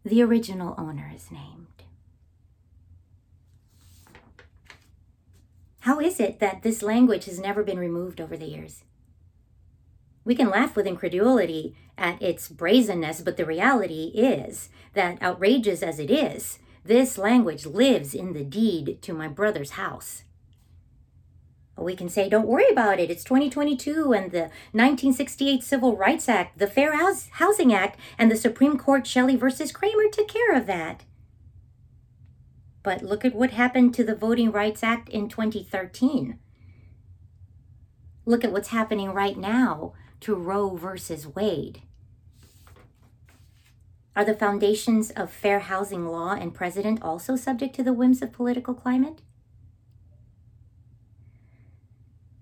The 0.03 0.21
original 0.21 0.75
owner 0.77 1.11
is 1.15 1.31
named. 1.31 1.70
How 5.81 5.99
is 5.99 6.19
it 6.19 6.39
that 6.39 6.61
this 6.61 6.83
language 6.83 7.25
has 7.25 7.39
never 7.39 7.63
been 7.63 7.79
removed 7.79 8.21
over 8.21 8.37
the 8.37 8.45
years? 8.45 8.83
We 10.23 10.35
can 10.35 10.49
laugh 10.49 10.75
with 10.75 10.85
incredulity 10.85 11.75
at 11.97 12.21
its 12.21 12.47
brazenness, 12.49 13.21
but 13.21 13.35
the 13.35 13.47
reality 13.47 14.11
is 14.13 14.69
that, 14.93 15.19
outrageous 15.23 15.81
as 15.81 15.97
it 15.97 16.11
is, 16.11 16.59
this 16.85 17.17
language 17.17 17.65
lives 17.65 18.13
in 18.13 18.33
the 18.33 18.43
deed 18.43 19.01
to 19.01 19.13
my 19.13 19.27
brother's 19.27 19.71
house. 19.71 20.23
We 21.75 21.95
can 21.95 22.09
say, 22.09 22.29
don't 22.29 22.47
worry 22.47 22.69
about 22.69 22.99
it. 22.99 23.09
It's 23.09 23.23
2022 23.23 24.13
and 24.13 24.31
the 24.31 24.51
1968 24.73 25.63
Civil 25.63 25.97
Rights 25.97 26.29
Act, 26.29 26.59
the 26.59 26.67
Fair 26.67 26.95
Housing 26.95 27.73
Act, 27.73 27.99
and 28.19 28.29
the 28.29 28.35
Supreme 28.35 28.77
Court 28.77 29.07
Shelley 29.07 29.35
versus 29.35 29.71
Kraemer 29.71 30.11
took 30.11 30.27
care 30.27 30.55
of 30.55 30.67
that. 30.67 31.05
But 32.83 33.03
look 33.03 33.23
at 33.23 33.35
what 33.35 33.51
happened 33.51 33.93
to 33.95 34.03
the 34.03 34.15
Voting 34.15 34.51
Rights 34.51 34.83
Act 34.83 35.09
in 35.09 35.29
2013. 35.29 36.39
Look 38.25 38.43
at 38.43 38.51
what's 38.51 38.69
happening 38.69 39.11
right 39.11 39.37
now 39.37 39.93
to 40.21 40.35
Roe 40.35 40.75
versus 40.75 41.27
Wade. 41.27 41.81
Are 44.15 44.25
the 44.25 44.33
foundations 44.33 45.09
of 45.11 45.31
fair 45.31 45.59
housing 45.59 46.07
law 46.07 46.33
and 46.33 46.53
precedent 46.53 47.01
also 47.01 47.35
subject 47.35 47.75
to 47.75 47.83
the 47.83 47.93
whims 47.93 48.21
of 48.21 48.33
political 48.33 48.73
climate? 48.73 49.21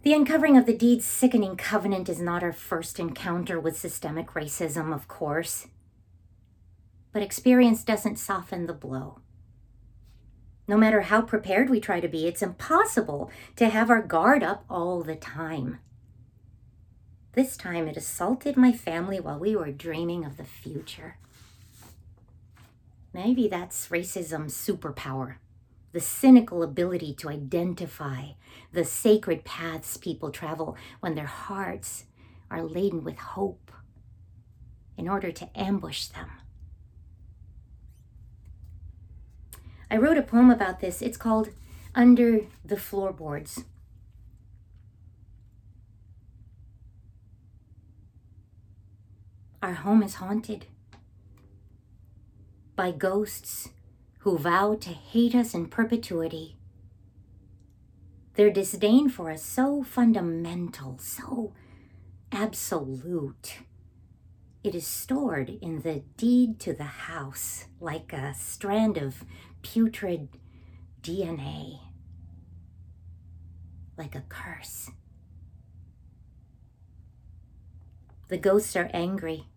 The 0.02 0.14
uncovering 0.14 0.58
of 0.58 0.66
the 0.66 0.76
deed's 0.76 1.06
sickening 1.06 1.58
covenant 1.58 2.10
is 2.10 2.22
not 2.22 2.42
our 2.42 2.54
first 2.54 3.00
encounter 3.00 3.60
with 3.60 3.78
systemic 3.78 4.30
racism, 4.30 4.94
of 4.94 5.08
course. 5.08 5.68
But 7.12 7.22
experience 7.22 7.84
doesn't 7.84 8.18
soften 8.18 8.66
the 8.66 8.74
blow. 8.74 9.20
No 10.70 10.78
matter 10.78 11.02
how 11.02 11.24
prepared 11.24 11.68
we 11.68 11.80
try 11.80 12.00
to 12.00 12.08
be, 12.08 12.28
it's 12.28 12.44
impossible 12.44 13.32
to 13.56 13.70
have 13.70 13.90
our 13.90 14.04
guard 14.04 14.44
up 14.44 14.66
all 14.70 15.02
the 15.02 15.16
time. 15.16 15.80
This 17.34 17.58
time 17.58 17.88
it 17.88 17.98
assaulted 17.98 18.56
my 18.56 18.72
family 18.72 19.20
while 19.20 19.40
we 19.40 19.56
were 19.56 19.72
dreaming 19.72 20.24
of 20.24 20.38
the 20.38 20.44
future. 20.44 21.18
Maybe 23.12 23.48
that's 23.48 23.88
racism's 23.88 24.54
superpower 24.54 25.38
the 25.92 26.00
cynical 26.00 26.62
ability 26.62 27.16
to 27.16 27.30
identify 27.30 28.26
the 28.72 28.86
sacred 28.86 29.44
paths 29.44 29.98
people 29.98 30.30
travel 30.30 30.78
when 31.00 31.16
their 31.16 31.26
hearts 31.26 32.06
are 32.52 32.62
laden 32.62 33.04
with 33.04 33.18
hope 33.18 33.72
in 34.96 35.10
order 35.10 35.32
to 35.32 35.50
ambush 35.60 36.06
them. 36.06 36.30
I 39.92 39.98
wrote 39.98 40.18
a 40.18 40.22
poem 40.22 40.52
about 40.52 40.82
this. 40.82 41.02
It's 41.02 41.18
called 41.18 41.50
Under 41.96 42.42
the 42.64 42.78
Floorboards. 42.78 43.64
Our 49.64 49.74
home 49.74 50.04
is 50.04 50.16
haunted 50.16 50.68
by 52.76 52.92
ghosts 52.92 53.70
who 54.20 54.38
vow 54.38 54.76
to 54.76 54.90
hate 54.90 55.36
us 55.36 55.54
in 55.54 55.68
perpetuity. 55.68 56.56
Their 58.36 58.52
disdain 58.52 59.10
for 59.10 59.32
us 59.32 59.44
so 59.44 59.84
fundamental, 59.84 60.98
so 61.00 61.54
absolute. 62.32 63.58
It 64.64 64.76
is 64.76 64.88
stored 64.88 65.50
in 65.62 65.82
the 65.82 66.04
deed 66.16 66.60
to 66.62 66.74
the 66.74 66.84
house 66.84 67.66
like 67.82 68.14
a 68.14 68.34
strand 68.34 68.98
of 68.98 69.26
putrid 69.62 70.30
DNA, 71.02 71.80
like 73.98 74.16
a 74.16 74.24
curse. 74.30 74.92
The 78.30 78.38
ghosts 78.38 78.76
are 78.76 78.90
angry. 78.94 79.48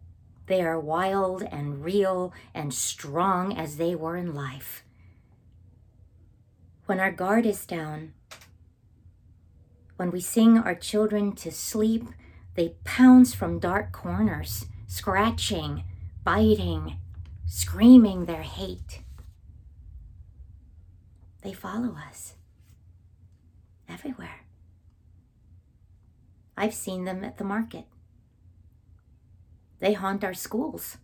They 0.46 0.62
are 0.62 0.80
wild 0.80 1.42
and 1.42 1.84
real 1.84 2.32
and 2.54 2.72
strong 2.72 3.56
as 3.56 3.76
they 3.76 3.94
were 3.94 4.16
in 4.16 4.34
life. 4.34 4.82
When 6.86 6.98
our 6.98 7.12
guard 7.12 7.46
is 7.46 7.66
down, 7.66 8.14
when 9.96 10.10
we 10.10 10.20
sing 10.20 10.58
our 10.58 10.74
children 10.74 11.32
to 11.36 11.52
sleep, 11.52 12.04
they 12.54 12.74
pounce 12.84 13.34
from 13.34 13.58
dark 13.58 13.92
corners, 13.92 14.66
scratching, 14.86 15.84
biting, 16.24 16.96
screaming 17.46 18.24
their 18.24 18.42
hate. 18.42 19.00
They 21.42 21.52
follow 21.52 21.96
us 22.08 22.34
everywhere. 23.88 24.46
I've 26.56 26.74
seen 26.74 27.04
them 27.04 27.24
at 27.24 27.38
the 27.38 27.44
market. 27.44 27.86
They 29.80 29.94
haunt 29.94 30.22
our 30.22 30.34
schools, 30.34 30.98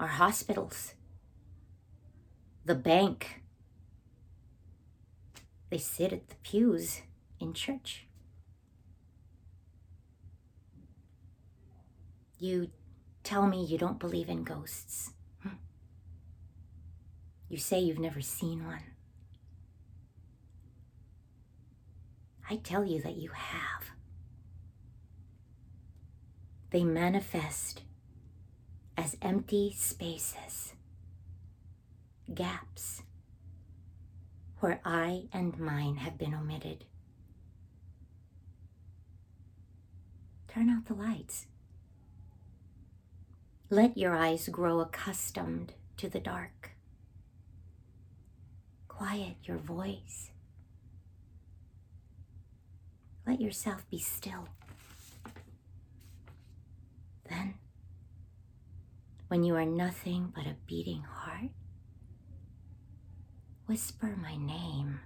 our 0.00 0.08
hospitals, 0.08 0.94
the 2.64 2.74
bank. 2.74 3.42
They 5.70 5.78
sit 5.78 6.12
at 6.12 6.28
the 6.28 6.34
pews 6.42 7.02
in 7.38 7.54
church. 7.54 8.06
You 12.38 12.70
tell 13.22 13.46
me 13.46 13.64
you 13.64 13.78
don't 13.78 14.00
believe 14.00 14.28
in 14.28 14.42
ghosts. 14.42 15.12
You 17.52 17.58
say 17.58 17.80
you've 17.80 17.98
never 17.98 18.22
seen 18.22 18.64
one. 18.64 18.80
I 22.48 22.56
tell 22.56 22.82
you 22.82 23.02
that 23.02 23.18
you 23.18 23.28
have. 23.28 23.90
They 26.70 26.82
manifest 26.82 27.82
as 28.96 29.18
empty 29.20 29.74
spaces, 29.76 30.72
gaps, 32.32 33.02
where 34.60 34.80
I 34.82 35.24
and 35.30 35.58
mine 35.58 35.96
have 35.96 36.16
been 36.16 36.32
omitted. 36.32 36.86
Turn 40.48 40.70
out 40.70 40.86
the 40.86 40.94
lights. 40.94 41.44
Let 43.68 43.98
your 43.98 44.16
eyes 44.16 44.48
grow 44.48 44.80
accustomed 44.80 45.74
to 45.98 46.08
the 46.08 46.18
dark. 46.18 46.71
Quiet 48.96 49.36
your 49.44 49.56
voice. 49.56 50.30
Let 53.26 53.40
yourself 53.40 53.88
be 53.90 53.98
still. 53.98 54.48
Then, 57.28 57.54
when 59.28 59.44
you 59.44 59.54
are 59.56 59.64
nothing 59.64 60.32
but 60.34 60.44
a 60.44 60.56
beating 60.66 61.02
heart, 61.02 61.50
whisper 63.66 64.14
my 64.20 64.36
name. 64.36 65.00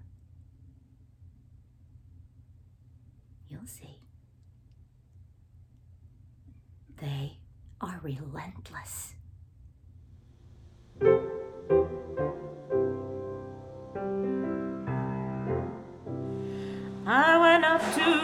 You'll 3.48 3.66
see. 3.66 4.00
They 7.00 7.38
are 7.80 8.00
relentless. 8.02 9.14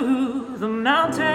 To 0.02 0.56
the 0.58 0.68
mountain 0.68 1.26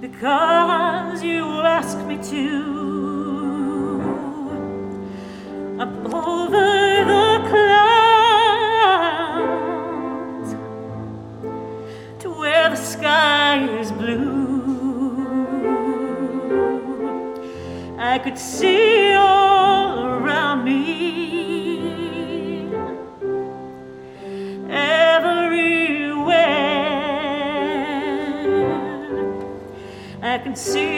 because 0.00 1.22
you 1.22 1.44
asked 1.76 2.02
me 2.10 2.16
to. 2.32 2.50
Up 5.84 6.14
over 6.14 7.04
the 7.12 7.28
clouds 7.50 7.70
to 12.22 12.28
where 12.40 12.70
the 12.70 12.76
sky 12.76 13.56
is 13.80 13.90
blue. 13.92 14.22
I 17.98 18.18
could 18.18 18.38
see 18.38 19.03
I 30.66 30.93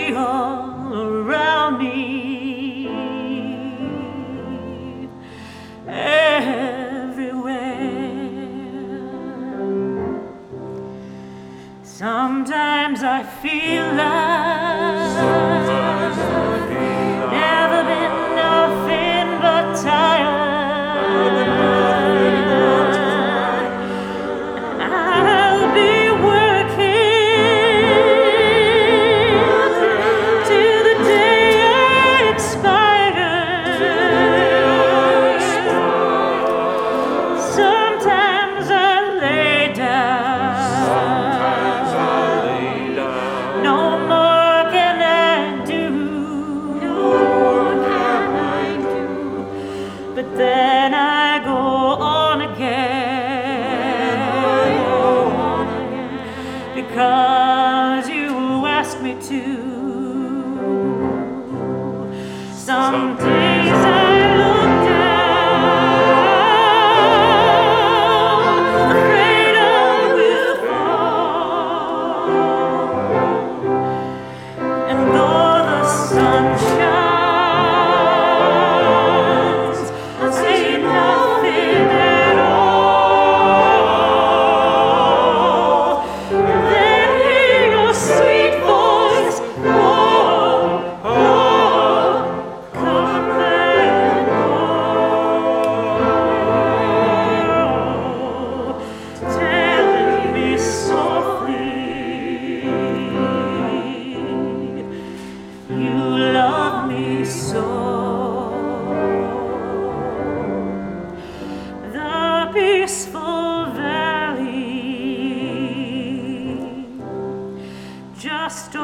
just 118.48 118.76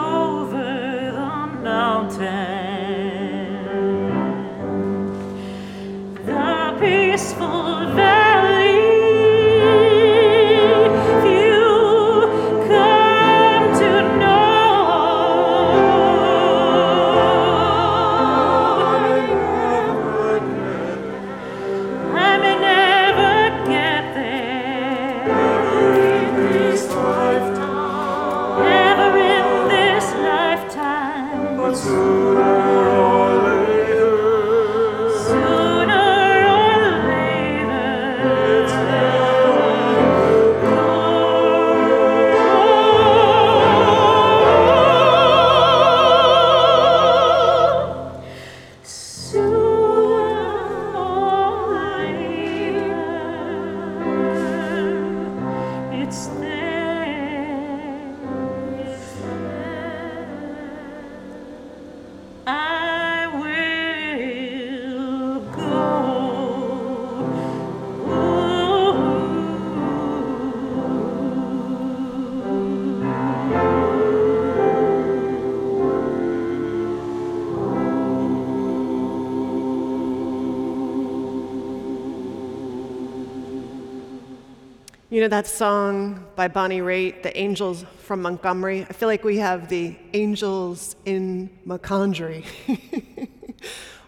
know 85.23 85.29
that 85.29 85.47
song 85.47 86.27
by 86.35 86.49
Bonnie 86.49 86.81
Raitt, 86.81 87.23
The 87.23 87.37
Angels 87.39 87.85
from 87.99 88.23
Montgomery? 88.23 88.85
I 88.91 88.93
feel 88.93 89.09
like 89.09 89.23
we 89.23 89.37
have 89.37 89.69
the 89.69 89.95
angels 90.15 90.97
in 91.05 91.49
Macondri. 91.65 92.45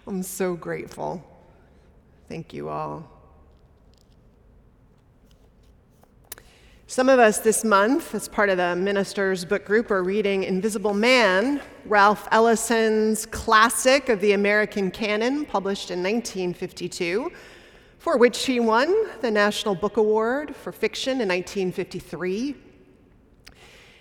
I'm 0.09 0.25
so 0.25 0.57
grateful. 0.57 1.25
Thank 2.29 2.53
you 2.53 2.69
all. 2.69 3.09
Some 6.89 7.09
of 7.09 7.21
us 7.21 7.39
this 7.39 7.63
month, 7.63 8.13
as 8.13 8.27
part 8.27 8.49
of 8.49 8.57
the 8.57 8.75
Minister's 8.75 9.45
Book 9.45 9.65
Group, 9.65 9.93
are 9.93 10.03
reading 10.03 10.43
Invisible 10.43 10.95
Man, 10.95 11.63
Ralph 11.85 12.27
Ellison's 12.33 13.25
classic 13.27 14.09
of 14.09 14.21
the 14.21 14.33
American 14.33 14.91
canon, 14.91 15.45
published 15.45 15.93
in 15.93 16.03
1952 16.03 17.31
for 18.05 18.19
which 18.19 18.45
he 18.45 18.61
won 18.61 18.95
the 19.23 19.31
National 19.31 19.75
Book 19.75 19.97
Award 19.97 20.55
for 20.55 20.73
Fiction 20.73 21.23
in 21.23 21.29
1953. 21.29 22.55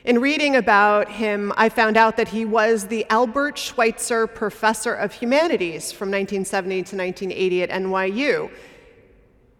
In 0.03 0.19
reading 0.19 0.57
about 0.57 1.09
him, 1.09 1.53
I 1.55 1.69
found 1.69 1.95
out 1.95 2.17
that 2.17 2.27
he 2.27 2.43
was 2.43 2.87
the 2.87 3.05
Albert 3.09 3.57
Schweitzer 3.57 4.27
Professor 4.27 4.93
of 4.93 5.13
Humanities 5.13 5.93
from 5.93 6.11
1970 6.11 6.75
to 6.83 6.97
1980 6.97 7.63
at 7.63 7.69
NYU. 7.69 8.51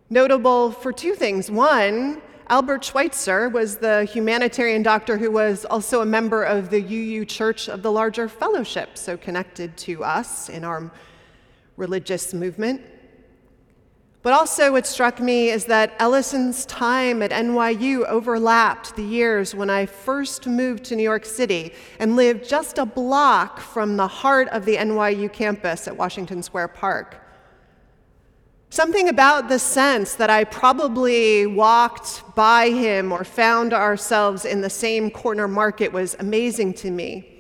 Notable 0.10 0.72
for 0.72 0.92
two 0.92 1.16
things. 1.16 1.50
One, 1.50 2.22
Albert 2.50 2.84
Schweitzer 2.84 3.48
was 3.48 3.78
the 3.78 4.04
humanitarian 4.04 4.84
doctor 4.84 5.18
who 5.18 5.32
was 5.32 5.64
also 5.64 6.02
a 6.02 6.06
member 6.06 6.44
of 6.44 6.70
the 6.70 6.82
UU 6.82 7.24
Church 7.24 7.70
of 7.70 7.82
the 7.82 7.94
Larger 7.94 8.28
Fellowship, 8.28 8.98
so 8.98 9.16
connected 9.16 9.78
to 9.78 10.04
us 10.04 10.50
in 10.50 10.66
our 10.66 10.92
religious 11.78 12.34
movement. 12.34 12.82
But 14.24 14.32
also, 14.32 14.72
what 14.72 14.88
struck 14.88 15.20
me 15.20 15.50
is 15.50 15.66
that 15.66 15.96
Ellison's 16.00 16.66
time 16.66 17.22
at 17.22 17.32
NYU 17.32 18.06
overlapped 18.06 18.96
the 18.96 19.04
years 19.04 19.54
when 19.54 19.70
I 19.70 19.86
first 19.86 20.48
moved 20.48 20.86
to 20.86 20.96
New 20.96 21.04
York 21.04 21.26
City 21.26 21.74
and 22.00 22.16
lived 22.16 22.48
just 22.48 22.78
a 22.78 22.86
block 22.86 23.60
from 23.60 23.98
the 23.98 24.08
heart 24.08 24.48
of 24.48 24.64
the 24.64 24.78
NYU 24.78 25.32
campus 25.32 25.90
at 25.90 25.98
Washington 25.98 26.42
Square 26.42 26.70
Park. 26.70 27.18
Something 28.70 29.10
about 29.10 29.50
the 29.50 29.60
sense 29.60 30.16
that 30.16 30.30
I 30.30 30.46
probably 30.46 31.46
walked 31.46 32.24
by 32.34 32.70
him 32.70 33.12
or 33.12 33.26
found 33.26 33.74
ourselves 33.74 34.46
in 34.46 34.62
the 34.62 34.70
same 34.70 35.12
corner 35.12 35.50
market 35.50 35.92
was 35.92 36.16
amazing 36.20 36.76
to 36.76 36.92
me 36.92 37.33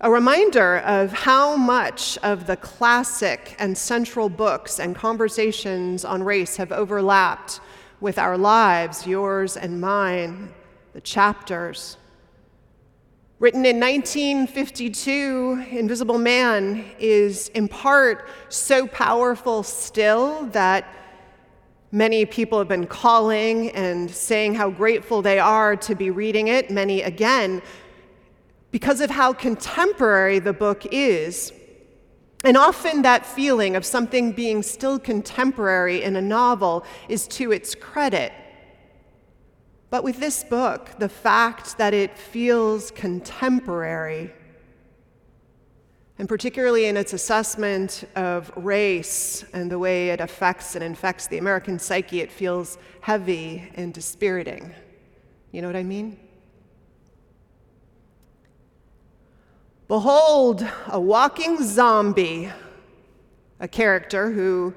a 0.00 0.10
reminder 0.10 0.78
of 0.80 1.10
how 1.10 1.56
much 1.56 2.18
of 2.18 2.46
the 2.46 2.56
classic 2.56 3.56
and 3.58 3.76
central 3.76 4.28
books 4.28 4.78
and 4.78 4.94
conversations 4.94 6.04
on 6.04 6.22
race 6.22 6.56
have 6.56 6.70
overlapped 6.70 7.60
with 8.00 8.18
our 8.18 8.36
lives, 8.36 9.06
yours 9.06 9.56
and 9.56 9.80
mine, 9.80 10.52
the 10.92 11.00
chapters. 11.00 11.96
Written 13.38 13.64
in 13.64 13.80
1952, 13.80 15.64
Invisible 15.70 16.18
Man 16.18 16.84
is 16.98 17.48
in 17.48 17.66
part 17.66 18.28
so 18.50 18.86
powerful 18.86 19.62
still 19.62 20.44
that 20.48 20.86
many 21.90 22.26
people 22.26 22.58
have 22.58 22.68
been 22.68 22.86
calling 22.86 23.70
and 23.70 24.10
saying 24.10 24.54
how 24.54 24.68
grateful 24.68 25.22
they 25.22 25.38
are 25.38 25.74
to 25.76 25.94
be 25.94 26.10
reading 26.10 26.48
it, 26.48 26.70
many 26.70 27.00
again 27.00 27.62
because 28.76 29.00
of 29.00 29.08
how 29.08 29.32
contemporary 29.32 30.38
the 30.38 30.52
book 30.52 30.84
is. 30.92 31.50
And 32.44 32.58
often 32.58 33.00
that 33.00 33.24
feeling 33.24 33.74
of 33.74 33.86
something 33.86 34.32
being 34.32 34.62
still 34.62 34.98
contemporary 34.98 36.02
in 36.02 36.14
a 36.14 36.20
novel 36.20 36.84
is 37.08 37.26
to 37.28 37.52
its 37.52 37.74
credit. 37.74 38.34
But 39.88 40.04
with 40.04 40.18
this 40.20 40.44
book, 40.44 40.90
the 40.98 41.08
fact 41.08 41.78
that 41.78 41.94
it 41.94 42.18
feels 42.18 42.90
contemporary, 42.90 44.34
and 46.18 46.28
particularly 46.28 46.84
in 46.84 46.98
its 46.98 47.14
assessment 47.14 48.04
of 48.14 48.52
race 48.56 49.42
and 49.54 49.70
the 49.70 49.78
way 49.78 50.10
it 50.10 50.20
affects 50.20 50.74
and 50.74 50.84
infects 50.84 51.28
the 51.28 51.38
American 51.38 51.78
psyche, 51.78 52.20
it 52.20 52.30
feels 52.30 52.76
heavy 53.00 53.70
and 53.74 53.94
dispiriting. 53.94 54.74
You 55.50 55.62
know 55.62 55.68
what 55.68 55.76
I 55.76 55.82
mean? 55.82 56.25
Behold, 59.88 60.66
a 60.88 60.98
walking 60.98 61.62
zombie, 61.62 62.50
a 63.60 63.68
character 63.68 64.32
who 64.32 64.74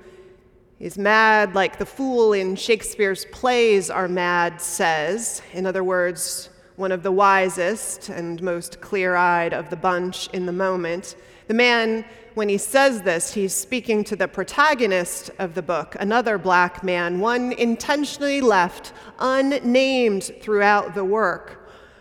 is 0.79 0.99
mad 0.99 1.55
like 1.55 1.79
the 1.79 1.85
fool 1.85 2.33
in 2.33 2.55
Shakespeare's 2.55 3.25
plays 3.25 3.89
are 3.89 4.07
mad 4.07 4.61
says. 4.61 5.41
In 5.53 5.65
other 5.65 5.83
words, 5.83 6.51
one 6.75 6.91
of 6.91 7.01
the 7.01 7.11
wisest 7.11 8.09
and 8.09 8.39
most 8.43 8.81
clear 8.81 9.15
eyed 9.15 9.51
of 9.51 9.71
the 9.71 9.75
bunch 9.75 10.27
in 10.27 10.45
the 10.45 10.51
moment. 10.51 11.15
The 11.47 11.55
man, 11.55 12.05
when 12.35 12.47
he 12.47 12.59
says 12.59 13.01
this, 13.01 13.33
he's 13.33 13.55
speaking 13.55 14.03
to 14.03 14.15
the 14.15 14.27
protagonist 14.27 15.31
of 15.39 15.55
the 15.55 15.63
book, 15.63 15.95
another 15.99 16.37
black 16.37 16.83
man, 16.83 17.19
one 17.19 17.51
intentionally 17.53 18.41
left 18.41 18.93
unnamed 19.17 20.31
throughout 20.39 20.93
the 20.93 21.03
work. 21.03 21.58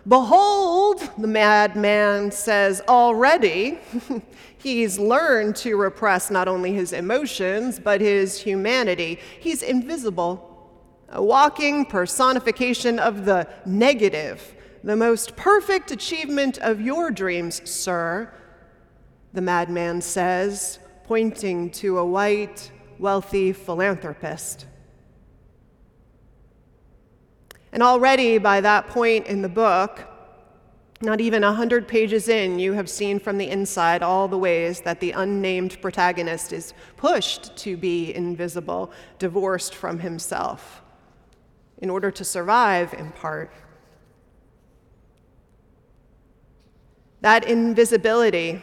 Behold, 0.08 1.06
the 1.18 1.26
madman 1.26 2.30
says, 2.30 2.80
already 2.88 3.78
he's 4.58 4.98
learned 4.98 5.54
to 5.56 5.76
repress 5.76 6.30
not 6.30 6.48
only 6.48 6.72
his 6.72 6.94
emotions, 6.94 7.78
but 7.78 8.00
his 8.00 8.40
humanity. 8.40 9.18
He's 9.38 9.62
invisible, 9.62 10.72
a 11.10 11.22
walking 11.22 11.84
personification 11.84 12.98
of 12.98 13.26
the 13.26 13.48
negative, 13.66 14.54
the 14.82 14.96
most 14.96 15.36
perfect 15.36 15.90
achievement 15.90 16.56
of 16.58 16.80
your 16.80 17.10
dreams, 17.10 17.60
sir, 17.68 18.32
the 19.34 19.42
madman 19.42 20.00
says, 20.00 20.78
pointing 21.04 21.70
to 21.72 21.98
a 21.98 22.04
white, 22.04 22.72
wealthy 22.98 23.52
philanthropist. 23.52 24.67
And 27.72 27.82
already 27.82 28.38
by 28.38 28.60
that 28.60 28.88
point 28.88 29.26
in 29.26 29.42
the 29.42 29.48
book, 29.48 30.06
not 31.00 31.20
even 31.20 31.44
a 31.44 31.52
hundred 31.52 31.86
pages 31.86 32.28
in, 32.28 32.58
you 32.58 32.72
have 32.72 32.90
seen 32.90 33.20
from 33.20 33.38
the 33.38 33.48
inside 33.48 34.02
all 34.02 34.26
the 34.26 34.38
ways 34.38 34.80
that 34.80 34.98
the 34.98 35.12
unnamed 35.12 35.80
protagonist 35.80 36.52
is 36.52 36.74
pushed 36.96 37.56
to 37.58 37.76
be 37.76 38.12
invisible, 38.14 38.90
divorced 39.18 39.74
from 39.74 40.00
himself, 40.00 40.82
in 41.78 41.88
order 41.88 42.10
to 42.10 42.24
survive, 42.24 42.94
in 42.94 43.12
part. 43.12 43.52
That 47.20 47.44
invisibility 47.44 48.62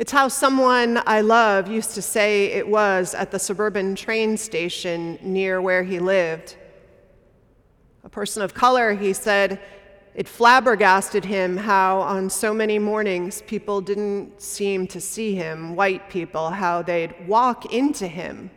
it's 0.00 0.12
how 0.12 0.28
someone 0.28 1.02
I 1.04 1.20
love 1.20 1.68
used 1.68 1.94
to 1.94 2.00
say 2.00 2.46
it 2.46 2.66
was 2.66 3.12
at 3.12 3.30
the 3.30 3.38
suburban 3.38 3.94
train 3.94 4.38
station 4.38 5.18
near 5.20 5.60
where 5.60 5.82
he 5.82 5.98
lived. 5.98 6.56
A 8.02 8.08
person 8.08 8.42
of 8.42 8.54
color, 8.54 8.94
he 8.94 9.12
said, 9.12 9.60
it 10.14 10.26
flabbergasted 10.26 11.26
him 11.26 11.54
how 11.54 12.00
on 12.00 12.30
so 12.30 12.54
many 12.54 12.78
mornings 12.78 13.42
people 13.42 13.82
didn't 13.82 14.40
seem 14.40 14.86
to 14.86 15.02
see 15.02 15.34
him, 15.34 15.76
white 15.76 16.08
people, 16.08 16.48
how 16.48 16.80
they'd 16.80 17.14
walk 17.28 17.70
into 17.70 18.06
him. 18.06 18.50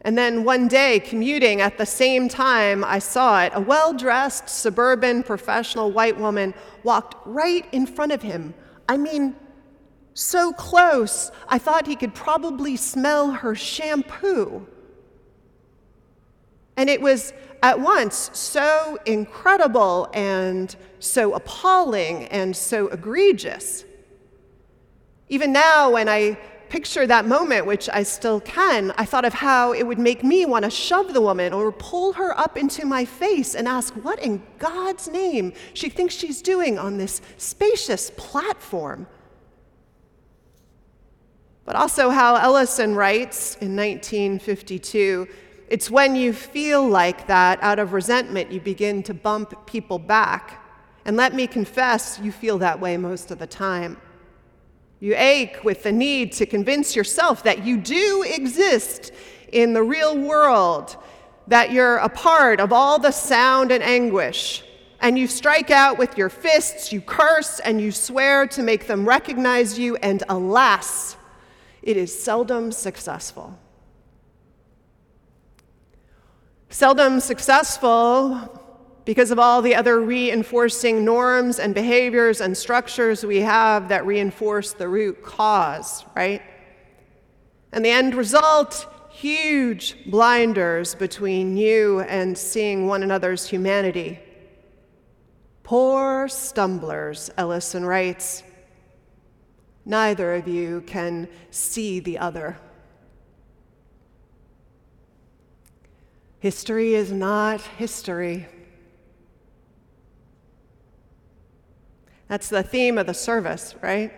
And 0.00 0.16
then 0.16 0.44
one 0.44 0.66
day, 0.66 0.98
commuting 0.98 1.60
at 1.60 1.76
the 1.76 1.84
same 1.84 2.30
time 2.30 2.84
I 2.84 3.00
saw 3.00 3.42
it, 3.42 3.52
a 3.54 3.60
well 3.60 3.92
dressed 3.92 4.48
suburban 4.48 5.22
professional 5.22 5.92
white 5.92 6.18
woman 6.18 6.54
walked 6.84 7.16
right 7.26 7.66
in 7.72 7.84
front 7.84 8.12
of 8.12 8.22
him. 8.22 8.54
I 8.88 8.96
mean, 8.96 9.36
so 10.14 10.52
close, 10.52 11.30
I 11.48 11.58
thought 11.58 11.86
he 11.86 11.96
could 11.96 12.14
probably 12.14 12.76
smell 12.76 13.32
her 13.32 13.54
shampoo. 13.54 14.66
And 16.76 16.88
it 16.88 17.00
was 17.00 17.32
at 17.62 17.80
once 17.80 18.30
so 18.32 18.98
incredible 19.06 20.08
and 20.12 20.74
so 20.98 21.34
appalling 21.34 22.26
and 22.26 22.56
so 22.56 22.88
egregious. 22.88 23.84
Even 25.28 25.52
now, 25.52 25.90
when 25.90 26.08
I 26.08 26.38
picture 26.68 27.06
that 27.06 27.24
moment, 27.24 27.66
which 27.66 27.88
I 27.88 28.02
still 28.02 28.40
can, 28.40 28.92
I 28.98 29.04
thought 29.04 29.24
of 29.24 29.32
how 29.32 29.72
it 29.72 29.84
would 29.84 29.98
make 29.98 30.24
me 30.24 30.44
want 30.44 30.64
to 30.64 30.70
shove 30.70 31.12
the 31.12 31.20
woman 31.20 31.52
or 31.52 31.70
pull 31.72 32.12
her 32.14 32.38
up 32.38 32.56
into 32.56 32.84
my 32.84 33.04
face 33.04 33.54
and 33.54 33.68
ask 33.68 33.94
what 33.94 34.18
in 34.18 34.42
God's 34.58 35.08
name 35.08 35.52
she 35.72 35.88
thinks 35.88 36.14
she's 36.14 36.42
doing 36.42 36.78
on 36.78 36.98
this 36.98 37.20
spacious 37.36 38.10
platform 38.16 39.06
but 41.64 41.76
also 41.76 42.10
how 42.10 42.36
Ellison 42.36 42.94
writes 42.94 43.56
in 43.56 43.76
1952 43.76 45.28
it's 45.68 45.90
when 45.90 46.14
you 46.14 46.32
feel 46.32 46.86
like 46.86 47.26
that 47.26 47.62
out 47.62 47.78
of 47.78 47.92
resentment, 47.92 48.52
you 48.52 48.60
begin 48.60 49.02
to 49.04 49.14
bump 49.14 49.66
people 49.66 49.98
back. 49.98 50.62
And 51.04 51.16
let 51.16 51.34
me 51.34 51.46
confess, 51.46 52.18
you 52.22 52.32
feel 52.32 52.58
that 52.58 52.80
way 52.80 52.96
most 52.96 53.30
of 53.30 53.38
the 53.38 53.46
time. 53.46 53.96
You 55.00 55.14
ache 55.16 55.64
with 55.64 55.82
the 55.82 55.92
need 55.92 56.32
to 56.34 56.46
convince 56.46 56.94
yourself 56.94 57.42
that 57.44 57.64
you 57.64 57.78
do 57.78 58.24
exist 58.26 59.12
in 59.52 59.72
the 59.72 59.82
real 59.82 60.16
world 60.16 60.96
that 61.46 61.72
you're 61.72 61.96
a 61.96 62.08
part 62.08 62.58
of 62.60 62.72
all 62.72 62.98
the 62.98 63.10
sound 63.10 63.70
and 63.70 63.82
anguish, 63.82 64.64
and 65.00 65.18
you 65.18 65.26
strike 65.26 65.70
out 65.70 65.98
with 65.98 66.16
your 66.16 66.30
fists, 66.30 66.90
you 66.90 67.02
curse, 67.02 67.60
and 67.60 67.80
you 67.80 67.92
swear 67.92 68.46
to 68.46 68.62
make 68.62 68.86
them 68.86 69.06
recognize 69.06 69.78
you, 69.78 69.96
and 69.96 70.22
alas, 70.30 71.16
it 71.84 71.98
is 71.98 72.18
seldom 72.18 72.72
successful. 72.72 73.56
Seldom 76.70 77.20
successful 77.20 78.60
because 79.04 79.30
of 79.30 79.38
all 79.38 79.60
the 79.60 79.74
other 79.74 80.00
reinforcing 80.00 81.04
norms 81.04 81.58
and 81.58 81.74
behaviors 81.74 82.40
and 82.40 82.56
structures 82.56 83.22
we 83.22 83.40
have 83.40 83.88
that 83.90 84.06
reinforce 84.06 84.72
the 84.72 84.88
root 84.88 85.22
cause, 85.22 86.06
right? 86.16 86.40
And 87.70 87.84
the 87.84 87.90
end 87.90 88.14
result 88.14 88.88
huge 89.10 90.10
blinders 90.10 90.94
between 90.94 91.56
you 91.56 92.00
and 92.00 92.36
seeing 92.36 92.86
one 92.86 93.02
another's 93.02 93.46
humanity. 93.46 94.18
Poor 95.62 96.28
stumblers, 96.28 97.30
Ellison 97.36 97.84
writes. 97.84 98.42
Neither 99.84 100.34
of 100.34 100.48
you 100.48 100.82
can 100.86 101.28
see 101.50 102.00
the 102.00 102.18
other. 102.18 102.56
History 106.38 106.94
is 106.94 107.10
not 107.12 107.60
history. 107.60 108.46
That's 112.28 112.48
the 112.48 112.62
theme 112.62 112.98
of 112.98 113.06
the 113.06 113.14
service, 113.14 113.74
right? 113.82 114.12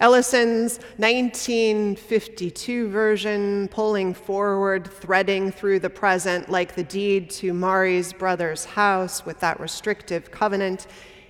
Ellison's 0.00 0.78
1952 0.98 2.88
version, 2.88 3.68
pulling 3.68 4.12
forward, 4.12 4.86
threading 4.86 5.52
through 5.52 5.78
the 5.78 5.90
present 5.90 6.50
like 6.50 6.74
the 6.74 6.84
deed 6.84 7.30
to 7.30 7.54
Mari's 7.54 8.12
brother's 8.12 8.64
house 8.64 9.24
with 9.24 9.38
that 9.40 9.60
restrictive 9.60 10.30
covenant. 10.30 10.86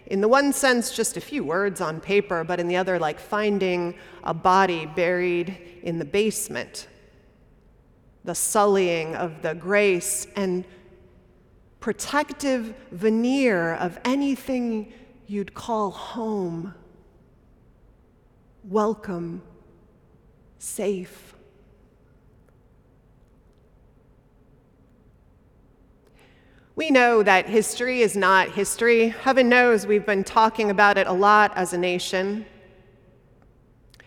In 0.06 0.20
the 0.20 0.28
one 0.28 0.52
sense, 0.52 0.94
just 0.94 1.16
a 1.16 1.20
few 1.20 1.44
words 1.44 1.80
on 1.80 2.00
paper, 2.00 2.44
but 2.44 2.60
in 2.60 2.68
the 2.68 2.76
other, 2.76 2.98
like 2.98 3.18
finding 3.18 3.94
a 4.22 4.34
body 4.34 4.86
buried 4.86 5.56
in 5.82 5.98
the 5.98 6.04
basement. 6.04 6.88
The 8.24 8.34
sullying 8.34 9.14
of 9.16 9.42
the 9.42 9.54
grace 9.54 10.26
and 10.36 10.64
protective 11.80 12.74
veneer 12.90 13.74
of 13.74 13.98
anything 14.04 14.92
you'd 15.26 15.54
call 15.54 15.90
home 15.90 16.74
welcome, 18.68 19.42
safe. 20.58 21.33
We 26.84 26.90
know 26.90 27.22
that 27.22 27.48
history 27.48 28.02
is 28.02 28.14
not 28.14 28.50
history. 28.50 29.08
Heaven 29.08 29.48
knows 29.48 29.86
we've 29.86 30.04
been 30.04 30.22
talking 30.22 30.68
about 30.68 30.98
it 30.98 31.06
a 31.06 31.12
lot 31.14 31.50
as 31.56 31.72
a 31.72 31.78
nation. 31.78 32.44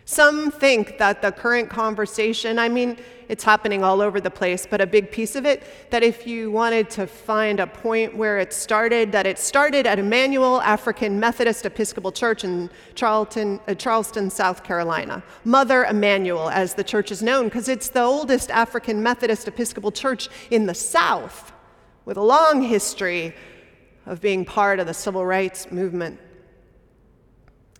Some 0.04 0.52
think 0.52 0.96
that 0.98 1.20
the 1.20 1.32
current 1.32 1.70
conversation, 1.70 2.56
I 2.56 2.68
mean, 2.68 2.98
it's 3.28 3.42
happening 3.42 3.82
all 3.82 4.00
over 4.00 4.20
the 4.20 4.30
place, 4.30 4.64
but 4.64 4.80
a 4.80 4.86
big 4.86 5.10
piece 5.10 5.34
of 5.34 5.44
it, 5.44 5.64
that 5.90 6.04
if 6.04 6.24
you 6.24 6.52
wanted 6.52 6.88
to 6.90 7.08
find 7.08 7.58
a 7.58 7.66
point 7.66 8.16
where 8.16 8.38
it 8.38 8.52
started, 8.52 9.10
that 9.10 9.26
it 9.26 9.40
started 9.40 9.84
at 9.84 9.98
Emanuel 9.98 10.60
African 10.60 11.18
Methodist 11.18 11.66
Episcopal 11.66 12.12
Church 12.12 12.44
in 12.44 12.70
Charlton, 12.94 13.58
uh, 13.66 13.74
Charleston, 13.74 14.30
South 14.30 14.62
Carolina. 14.62 15.20
Mother 15.44 15.82
Emanuel, 15.82 16.48
as 16.50 16.74
the 16.74 16.84
church 16.84 17.10
is 17.10 17.24
known, 17.24 17.46
because 17.46 17.68
it's 17.68 17.88
the 17.88 18.02
oldest 18.02 18.52
African 18.52 19.02
Methodist 19.02 19.48
Episcopal 19.48 19.90
church 19.90 20.28
in 20.52 20.66
the 20.66 20.74
South, 20.74 21.52
with 22.08 22.16
a 22.16 22.22
long 22.22 22.62
history 22.62 23.34
of 24.06 24.18
being 24.18 24.42
part 24.42 24.80
of 24.80 24.86
the 24.86 24.94
civil 24.94 25.26
rights 25.26 25.70
movement 25.70 26.18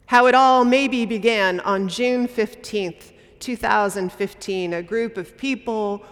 how 0.05 0.27
it 0.27 0.35
all 0.35 0.65
maybe 0.65 1.05
began 1.05 1.61
on 1.61 1.87
June 1.87 2.27
15th, 2.27 3.13
2015. 3.41 4.73
A 4.73 4.83
group 4.83 5.19
of 5.19 5.37
people 5.37 6.03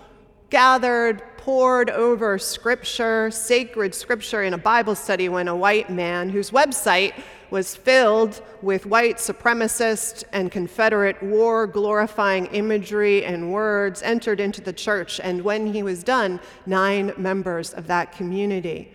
gathered, 0.51 1.23
pored 1.47 1.91
over 1.91 2.39
scripture, 2.39 3.31
sacred 3.31 3.95
scripture, 3.95 4.43
in 4.43 4.53
a 4.53 4.59
Bible 4.59 4.97
study 4.97 5.29
when 5.29 5.47
a 5.47 5.55
white 5.55 5.89
man, 5.89 6.29
whose 6.29 6.51
website 6.51 7.15
was 7.51 7.77
filled 7.77 8.43
with 8.63 8.85
white 8.85 9.19
supremacist 9.19 10.25
and 10.33 10.51
Confederate 10.51 11.23
war 11.23 11.69
glorifying 11.69 12.47
imagery 12.47 13.25
and 13.25 13.53
words, 13.53 14.03
entered 14.03 14.41
into 14.41 14.61
the 14.61 14.73
church. 14.73 15.21
And 15.21 15.41
when 15.43 15.73
he 15.73 15.85
was 15.85 16.03
done, 16.03 16.41
nine 16.67 17.13
members 17.17 17.73
of 17.73 17.87
that 17.87 18.11
community 18.11 18.93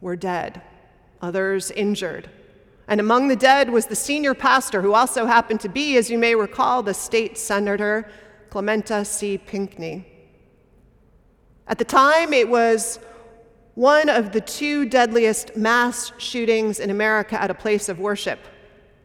were 0.00 0.16
dead, 0.16 0.62
others 1.20 1.70
injured. 1.70 2.30
And 2.88 2.98
among 2.98 3.28
the 3.28 3.36
dead 3.36 3.68
was 3.68 3.84
the 3.84 3.94
senior 3.94 4.32
pastor, 4.32 4.80
who 4.80 4.94
also 4.94 5.26
happened 5.26 5.60
to 5.60 5.68
be, 5.68 5.98
as 5.98 6.08
you 6.08 6.16
may 6.16 6.34
recall, 6.34 6.82
the 6.82 6.94
state 6.94 7.36
senator, 7.36 8.08
Clementa 8.48 9.04
C. 9.04 9.36
Pinckney. 9.36 10.13
At 11.66 11.78
the 11.78 11.84
time, 11.84 12.32
it 12.32 12.48
was 12.48 12.98
one 13.74 14.08
of 14.08 14.32
the 14.32 14.40
two 14.40 14.84
deadliest 14.88 15.56
mass 15.56 16.12
shootings 16.18 16.78
in 16.78 16.90
America 16.90 17.40
at 17.40 17.50
a 17.50 17.54
place 17.54 17.88
of 17.88 17.98
worship. 17.98 18.38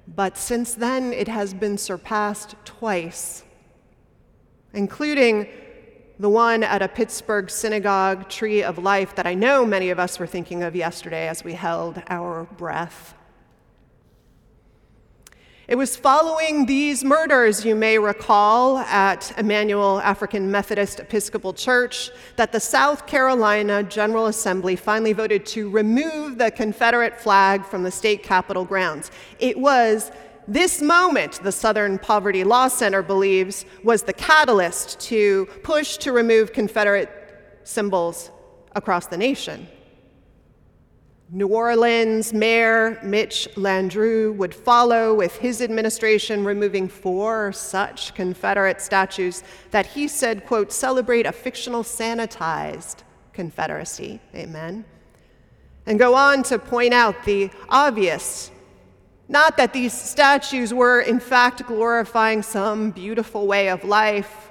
But 0.07 0.37
since 0.37 0.73
then, 0.73 1.13
it 1.13 1.27
has 1.27 1.53
been 1.53 1.77
surpassed 1.77 2.55
twice, 2.65 3.43
including 4.73 5.47
the 6.19 6.29
one 6.29 6.63
at 6.63 6.81
a 6.81 6.87
Pittsburgh 6.87 7.49
synagogue, 7.49 8.27
Tree 8.27 8.61
of 8.61 8.77
Life, 8.77 9.15
that 9.15 9.25
I 9.25 9.35
know 9.35 9.65
many 9.65 9.89
of 9.89 9.99
us 9.99 10.19
were 10.19 10.27
thinking 10.27 10.63
of 10.63 10.75
yesterday 10.75 11.29
as 11.29 11.43
we 11.43 11.53
held 11.53 12.01
our 12.09 12.43
breath. 12.57 13.13
It 15.69 15.77
was 15.77 15.95
following 15.95 16.65
these 16.65 17.03
murders, 17.03 17.63
you 17.63 17.75
may 17.75 17.99
recall, 17.99 18.79
at 18.79 19.31
Emanuel 19.37 19.99
African 19.99 20.49
Methodist 20.49 20.99
Episcopal 20.99 21.53
Church, 21.53 22.09
that 22.37 22.51
the 22.51 22.59
South 22.59 23.05
Carolina 23.05 23.83
General 23.83 24.25
Assembly 24.25 24.75
finally 24.75 25.13
voted 25.13 25.45
to 25.45 25.69
remove 25.69 26.39
the 26.39 26.49
Confederate 26.49 27.21
flag 27.21 27.63
from 27.63 27.83
the 27.83 27.91
state 27.91 28.23
capitol 28.23 28.65
grounds. 28.65 29.11
It 29.37 29.59
was 29.59 30.11
this 30.47 30.81
moment, 30.81 31.39
the 31.43 31.51
Southern 31.51 31.99
Poverty 31.99 32.43
Law 32.43 32.67
Center 32.67 33.03
believes, 33.03 33.63
was 33.83 34.01
the 34.01 34.13
catalyst 34.13 34.99
to 35.01 35.45
push 35.61 35.97
to 35.97 36.11
remove 36.11 36.51
Confederate 36.51 37.11
symbols 37.63 38.31
across 38.73 39.05
the 39.05 39.17
nation. 39.17 39.67
New 41.31 41.47
Orleans 41.47 42.33
Mayor 42.33 42.99
Mitch 43.03 43.47
Landrieu 43.55 44.35
would 44.35 44.53
follow 44.53 45.13
with 45.13 45.35
his 45.37 45.61
administration 45.61 46.43
removing 46.43 46.87
four 46.87 47.51
such 47.51 48.15
Confederate 48.15 48.81
statues 48.81 49.43
that 49.69 49.85
he 49.85 50.07
said, 50.07 50.45
quote, 50.47 50.71
celebrate 50.71 51.27
a 51.27 51.31
fictional 51.31 51.83
sanitized 51.83 53.03
Confederacy. 53.31 54.19
Amen. 54.33 54.83
And 55.85 55.99
go 55.99 56.15
on 56.15 56.41
to 56.43 56.57
point 56.57 56.93
out 56.93 57.23
the 57.23 57.51
obvious 57.69 58.51
not 59.29 59.57
that 59.57 59.73
these 59.73 59.93
statues 59.93 60.73
were, 60.73 61.01
in 61.01 61.19
fact, 61.19 61.63
glorifying 61.67 62.41
some 62.41 62.89
beautiful 62.89 63.45
way 63.45 63.69
of 63.69 63.83
life, 63.83 64.49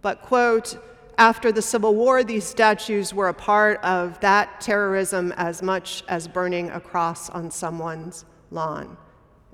but, 0.00 0.22
quote, 0.22 0.78
after 1.18 1.50
the 1.50 1.60
Civil 1.60 1.96
War, 1.96 2.22
these 2.22 2.44
statues 2.44 3.12
were 3.12 3.28
a 3.28 3.34
part 3.34 3.82
of 3.82 4.18
that 4.20 4.60
terrorism 4.60 5.32
as 5.36 5.62
much 5.62 6.04
as 6.08 6.28
burning 6.28 6.70
a 6.70 6.80
cross 6.80 7.28
on 7.28 7.50
someone's 7.50 8.24
lawn. 8.52 8.96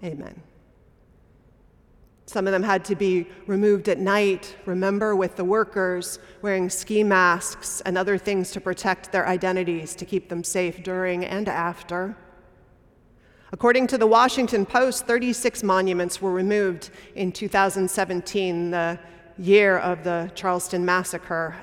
Amen. 0.04 0.42
Some 2.26 2.46
of 2.46 2.52
them 2.52 2.62
had 2.62 2.84
to 2.86 2.94
be 2.94 3.26
removed 3.46 3.88
at 3.88 3.98
night, 3.98 4.56
remember, 4.66 5.16
with 5.16 5.36
the 5.36 5.44
workers 5.44 6.18
wearing 6.42 6.68
ski 6.68 7.02
masks 7.02 7.80
and 7.86 7.96
other 7.96 8.18
things 8.18 8.50
to 8.52 8.60
protect 8.60 9.10
their 9.10 9.26
identities 9.26 9.94
to 9.94 10.04
keep 10.04 10.28
them 10.28 10.44
safe 10.44 10.82
during 10.82 11.24
and 11.24 11.48
after. 11.48 12.14
According 13.52 13.86
to 13.88 13.98
the 13.98 14.06
Washington 14.06 14.66
Post, 14.66 15.06
36 15.06 15.62
monuments 15.62 16.20
were 16.20 16.32
removed 16.32 16.90
in 17.14 17.30
2017. 17.30 18.70
The 18.70 18.98
year 19.38 19.78
of 19.78 20.04
the 20.04 20.30
Charleston 20.34 20.84
massacre. 20.84 21.56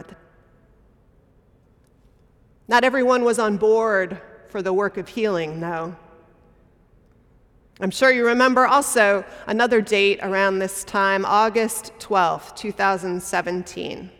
Not 2.67 2.83
everyone 2.83 3.23
was 3.23 3.39
on 3.39 3.57
board 3.57 4.21
for 4.49 4.61
the 4.61 4.73
work 4.73 4.97
of 4.97 5.07
healing, 5.07 5.59
no. 5.59 5.95
I'm 7.79 7.91
sure 7.91 8.11
you 8.11 8.25
remember 8.25 8.67
also 8.67 9.25
another 9.47 9.81
date 9.81 10.19
around 10.21 10.59
this 10.59 10.83
time, 10.83 11.25
August 11.25 11.91
12, 11.99 12.55
2017. 12.55 14.11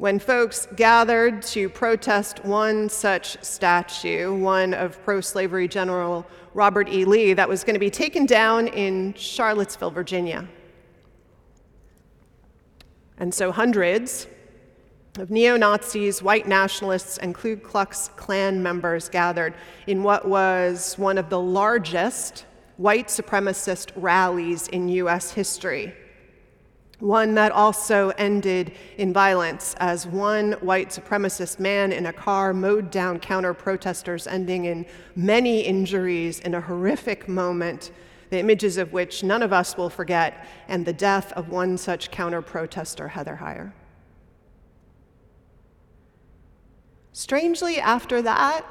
when 0.00 0.18
folks 0.18 0.66
gathered 0.76 1.42
to 1.42 1.68
protest 1.68 2.42
one 2.42 2.88
such 2.88 3.36
statue, 3.44 4.34
one 4.34 4.72
of 4.72 4.98
pro 5.04 5.20
slavery 5.20 5.68
General 5.68 6.24
Robert 6.54 6.88
E. 6.88 7.04
Lee, 7.04 7.32
that 7.34 7.48
was 7.48 7.64
going 7.64 7.74
to 7.74 7.80
be 7.80 7.90
taken 7.90 8.26
down 8.26 8.68
in 8.68 9.14
Charlottesville, 9.14 9.90
Virginia. 9.90 10.48
And 13.18 13.32
so 13.32 13.52
hundreds 13.52 14.26
of 15.18 15.30
neo 15.30 15.56
Nazis, 15.56 16.22
white 16.22 16.48
nationalists, 16.48 17.18
and 17.18 17.34
Ku 17.34 17.56
Klux 17.56 18.08
Klan 18.16 18.62
members 18.62 19.08
gathered 19.08 19.54
in 19.86 20.02
what 20.02 20.26
was 20.26 20.96
one 20.98 21.18
of 21.18 21.28
the 21.28 21.40
largest 21.40 22.46
white 22.76 23.08
supremacist 23.08 23.90
rallies 23.96 24.68
in 24.68 24.88
US 24.88 25.32
history 25.32 25.94
one 27.00 27.34
that 27.34 27.52
also 27.52 28.10
ended 28.10 28.72
in 28.98 29.12
violence 29.12 29.74
as 29.78 30.06
one 30.06 30.52
white 30.52 30.90
supremacist 30.90 31.58
man 31.58 31.92
in 31.92 32.06
a 32.06 32.12
car 32.12 32.52
mowed 32.52 32.90
down 32.90 33.18
counter 33.18 33.54
protesters, 33.54 34.26
ending 34.26 34.66
in 34.66 34.86
many 35.16 35.60
injuries 35.62 36.40
in 36.40 36.54
a 36.54 36.60
horrific 36.60 37.28
moment, 37.28 37.90
the 38.30 38.38
images 38.38 38.76
of 38.76 38.92
which 38.92 39.24
none 39.24 39.42
of 39.42 39.52
us 39.52 39.76
will 39.76 39.90
forget, 39.90 40.46
and 40.68 40.86
the 40.86 40.92
death 40.92 41.32
of 41.32 41.48
one 41.48 41.76
such 41.76 42.10
counter 42.10 42.42
protester, 42.42 43.08
Heather 43.08 43.40
Heyer. 43.42 43.72
Strangely, 47.12 47.78
after 47.78 48.22
that, 48.22 48.64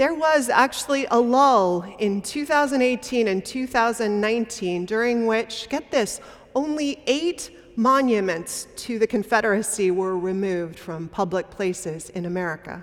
there 0.00 0.14
was 0.14 0.48
actually 0.48 1.06
a 1.10 1.20
lull 1.20 1.82
in 1.98 2.22
2018 2.22 3.28
and 3.28 3.44
2019 3.44 4.86
during 4.86 5.26
which, 5.26 5.68
get 5.68 5.90
this, 5.90 6.22
only 6.54 7.02
eight 7.06 7.50
monuments 7.76 8.66
to 8.76 8.98
the 8.98 9.06
Confederacy 9.06 9.90
were 9.90 10.16
removed 10.16 10.78
from 10.78 11.06
public 11.06 11.50
places 11.50 12.08
in 12.08 12.24
America. 12.24 12.82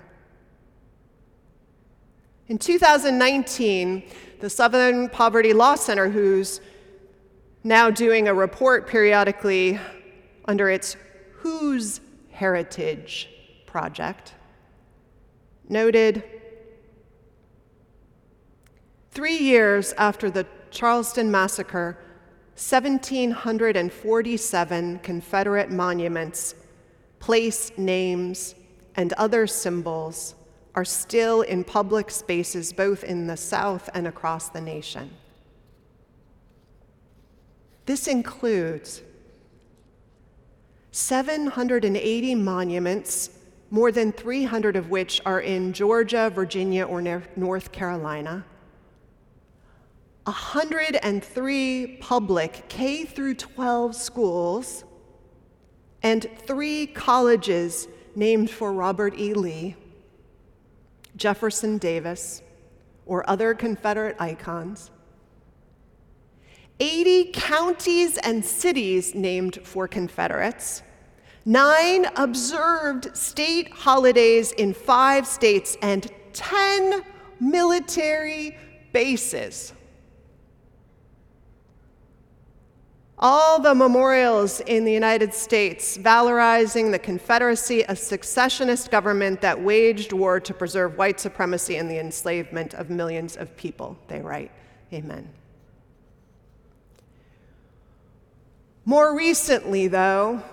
In 2.49 2.59
2019, 2.59 4.03
the 4.39 4.49
Southern 4.51 5.09
Poverty 5.09 5.53
Law 5.53 5.73
Center, 5.73 6.09
who's 6.09 6.61
now 7.63 7.89
doing 7.89 8.27
a 8.27 8.33
report 8.35 8.85
periodically 8.87 9.79
under 10.45 10.69
its 10.69 10.95
Whose 11.37 11.99
Heritage 12.29 13.27
project, 13.65 14.35
noted 15.67 16.36
Three 19.17 19.39
years 19.39 19.93
after 19.93 20.29
the 20.29 20.45
Charleston 20.69 21.31
Massacre, 21.31 21.97
1,747 22.53 24.99
Confederate 24.99 25.71
monuments, 25.71 26.53
place 27.17 27.71
names, 27.77 28.53
and 28.93 29.13
other 29.13 29.47
symbols 29.47 30.35
are 30.75 30.85
still 30.85 31.41
in 31.41 31.63
public 31.63 32.11
spaces 32.11 32.71
both 32.71 33.03
in 33.03 33.25
the 33.25 33.35
South 33.35 33.89
and 33.95 34.05
across 34.05 34.49
the 34.49 34.61
nation. 34.61 35.09
This 37.87 38.07
includes 38.07 39.01
780 40.91 42.35
monuments, 42.35 43.31
more 43.71 43.91
than 43.91 44.11
300 44.11 44.75
of 44.75 44.91
which 44.91 45.19
are 45.25 45.41
in 45.41 45.73
Georgia, 45.73 46.29
Virginia, 46.29 46.85
or 46.85 47.01
North 47.35 47.71
Carolina 47.71 48.45
103 50.27 51.97
public 52.01 52.65
K 52.67 53.05
through 53.05 53.35
12 53.35 53.95
schools 53.95 54.83
and 56.03 56.27
three 56.39 56.87
colleges 56.87 57.87
named 58.13 58.49
for 58.49 58.73
Robert 58.73 59.17
E. 59.17 59.33
Lee, 59.33 59.77
Jefferson 61.15 61.77
Davis, 61.77 62.41
or 63.05 63.27
other 63.29 63.53
Confederate 63.53 64.17
icons. 64.19 64.91
80 66.81 67.31
counties 67.31 68.17
and 68.17 68.43
cities 68.43 69.15
named 69.15 69.59
for 69.63 69.87
Confederates, 69.87 70.83
nine 71.45 72.05
observed 72.17 73.15
state 73.15 73.71
holidays 73.71 74.51
in 74.51 74.73
five 74.73 75.25
states, 75.25 75.77
and 75.81 76.11
10 76.33 77.01
military 77.39 78.57
bases. 78.91 79.71
All 83.19 83.59
the 83.59 83.73
memorials 83.73 84.59
in 84.61 84.85
the 84.85 84.93
United 84.93 85.33
States 85.33 85.97
valorizing 85.97 86.91
the 86.91 86.99
Confederacy, 86.99 87.81
a 87.89 87.95
secessionist 87.95 88.91
government 88.91 89.41
that 89.41 89.59
waged 89.59 90.13
war 90.13 90.39
to 90.39 90.53
preserve 90.53 90.99
white 90.99 91.19
supremacy 91.19 91.77
and 91.77 91.89
the 91.89 91.99
enslavement 91.99 92.75
of 92.75 92.91
millions 92.91 93.35
of 93.35 93.57
people, 93.57 93.97
they 94.07 94.21
write. 94.21 94.51
Amen. 94.93 95.27
More 98.85 99.17
recently, 99.17 99.87
though, 99.87 100.43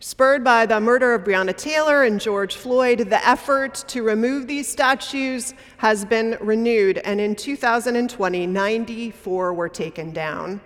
spurred 0.00 0.42
by 0.42 0.64
the 0.64 0.80
murder 0.80 1.12
of 1.12 1.24
Breonna 1.24 1.54
Taylor 1.54 2.04
and 2.04 2.18
George 2.18 2.56
Floyd, 2.56 3.10
the 3.10 3.28
effort 3.28 3.84
to 3.88 4.02
remove 4.02 4.46
these 4.46 4.66
statues 4.66 5.52
has 5.76 6.06
been 6.06 6.38
renewed, 6.40 6.98
and 7.04 7.20
in 7.20 7.36
2020, 7.36 8.46
94 8.46 9.52
were 9.52 9.68
taken 9.68 10.10
down. 10.12 10.62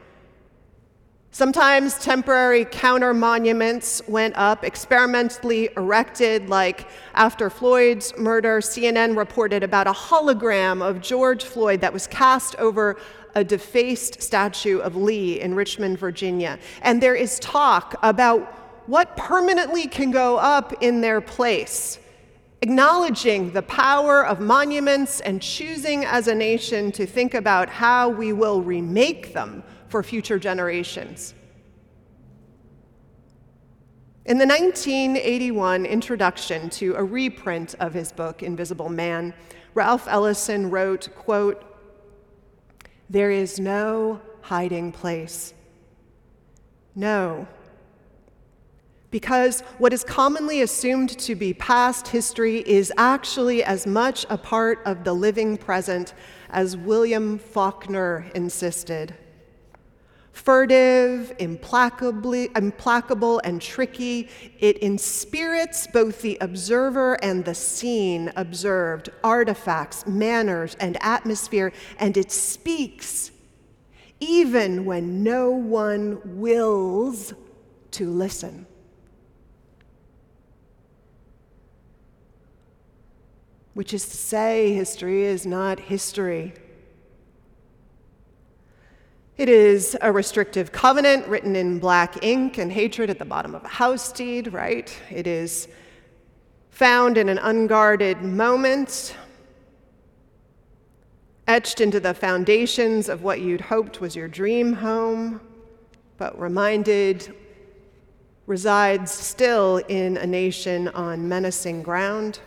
Sometimes 1.34 1.94
temporary 1.94 2.64
counter 2.64 3.12
monuments 3.12 4.00
went 4.06 4.36
up, 4.36 4.62
experimentally 4.62 5.68
erected, 5.76 6.48
like 6.48 6.86
after 7.12 7.50
Floyd's 7.50 8.16
murder, 8.16 8.60
CNN 8.60 9.16
reported 9.16 9.64
about 9.64 9.88
a 9.88 9.92
hologram 9.92 10.80
of 10.80 11.00
George 11.00 11.42
Floyd 11.42 11.80
that 11.80 11.92
was 11.92 12.06
cast 12.06 12.54
over 12.60 12.96
a 13.34 13.42
defaced 13.42 14.22
statue 14.22 14.78
of 14.78 14.94
Lee 14.94 15.40
in 15.40 15.56
Richmond, 15.56 15.98
Virginia. 15.98 16.56
And 16.82 17.02
there 17.02 17.16
is 17.16 17.40
talk 17.40 17.96
about 18.04 18.42
what 18.86 19.16
permanently 19.16 19.88
can 19.88 20.12
go 20.12 20.36
up 20.36 20.72
in 20.84 21.00
their 21.00 21.20
place, 21.20 21.98
acknowledging 22.62 23.50
the 23.50 23.62
power 23.62 24.24
of 24.24 24.38
monuments 24.38 25.18
and 25.18 25.42
choosing 25.42 26.04
as 26.04 26.28
a 26.28 26.34
nation 26.36 26.92
to 26.92 27.04
think 27.06 27.34
about 27.34 27.68
how 27.68 28.08
we 28.08 28.32
will 28.32 28.62
remake 28.62 29.32
them 29.32 29.64
for 29.94 30.02
future 30.02 30.40
generations. 30.40 31.34
In 34.24 34.38
the 34.38 34.44
1981 34.44 35.86
introduction 35.86 36.68
to 36.70 36.96
a 36.96 37.04
reprint 37.04 37.76
of 37.78 37.94
his 37.94 38.10
book, 38.10 38.42
Invisible 38.42 38.88
Man, 38.88 39.32
Ralph 39.72 40.08
Ellison 40.08 40.68
wrote, 40.68 41.10
quote, 41.14 41.62
There 43.08 43.30
is 43.30 43.60
no 43.60 44.20
hiding 44.40 44.90
place. 44.90 45.54
No. 46.96 47.46
Because 49.12 49.60
what 49.78 49.92
is 49.92 50.02
commonly 50.02 50.62
assumed 50.62 51.16
to 51.20 51.36
be 51.36 51.54
past 51.54 52.08
history 52.08 52.64
is 52.66 52.92
actually 52.96 53.62
as 53.62 53.86
much 53.86 54.26
a 54.28 54.38
part 54.38 54.80
of 54.86 55.04
the 55.04 55.12
living 55.12 55.56
present 55.56 56.14
as 56.50 56.76
William 56.76 57.38
Faulkner 57.38 58.26
insisted 58.34 59.14
furtive, 60.34 61.32
implacably, 61.38 62.50
implacable, 62.54 63.40
and 63.44 63.62
tricky. 63.62 64.28
It 64.58 64.78
inspirits 64.78 65.86
both 65.86 66.20
the 66.20 66.36
observer 66.40 67.14
and 67.24 67.44
the 67.44 67.54
scene 67.54 68.32
observed, 68.36 69.10
artifacts, 69.22 70.06
manners, 70.06 70.76
and 70.80 70.98
atmosphere, 71.00 71.72
and 71.98 72.16
it 72.16 72.30
speaks 72.30 73.30
even 74.20 74.84
when 74.84 75.22
no 75.22 75.50
one 75.50 76.20
wills 76.24 77.32
to 77.92 78.10
listen. 78.10 78.66
Which 83.74 83.92
is 83.92 84.08
to 84.08 84.16
say, 84.16 84.72
history 84.72 85.24
is 85.24 85.46
not 85.46 85.78
history. 85.78 86.54
It 89.36 89.48
is 89.48 89.96
a 90.00 90.12
restrictive 90.12 90.70
covenant 90.70 91.26
written 91.26 91.56
in 91.56 91.80
black 91.80 92.22
ink 92.22 92.56
and 92.56 92.70
hatred 92.70 93.10
at 93.10 93.18
the 93.18 93.24
bottom 93.24 93.56
of 93.56 93.64
a 93.64 93.68
house 93.68 94.12
deed, 94.12 94.52
right? 94.52 94.96
It 95.10 95.26
is 95.26 95.66
found 96.70 97.18
in 97.18 97.28
an 97.28 97.38
unguarded 97.38 98.22
moment, 98.22 99.16
etched 101.48 101.80
into 101.80 101.98
the 101.98 102.14
foundations 102.14 103.08
of 103.08 103.24
what 103.24 103.40
you'd 103.40 103.60
hoped 103.60 104.00
was 104.00 104.14
your 104.14 104.28
dream 104.28 104.72
home, 104.72 105.40
but 106.16 106.38
reminded 106.38 107.34
resides 108.46 109.10
still 109.10 109.78
in 109.88 110.16
a 110.16 110.26
nation 110.26 110.86
on 110.88 111.28
menacing 111.28 111.82
ground. 111.82 112.38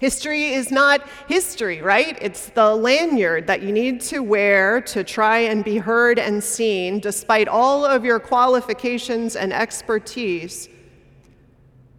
History 0.00 0.52
is 0.52 0.70
not 0.70 1.06
history, 1.26 1.82
right? 1.82 2.16
It's 2.20 2.50
the 2.50 2.74
lanyard 2.74 3.48
that 3.48 3.62
you 3.62 3.72
need 3.72 4.00
to 4.02 4.20
wear 4.20 4.80
to 4.82 5.02
try 5.02 5.38
and 5.38 5.64
be 5.64 5.78
heard 5.78 6.20
and 6.20 6.42
seen 6.42 7.00
despite 7.00 7.48
all 7.48 7.84
of 7.84 8.04
your 8.04 8.20
qualifications 8.20 9.34
and 9.34 9.52
expertise. 9.52 10.68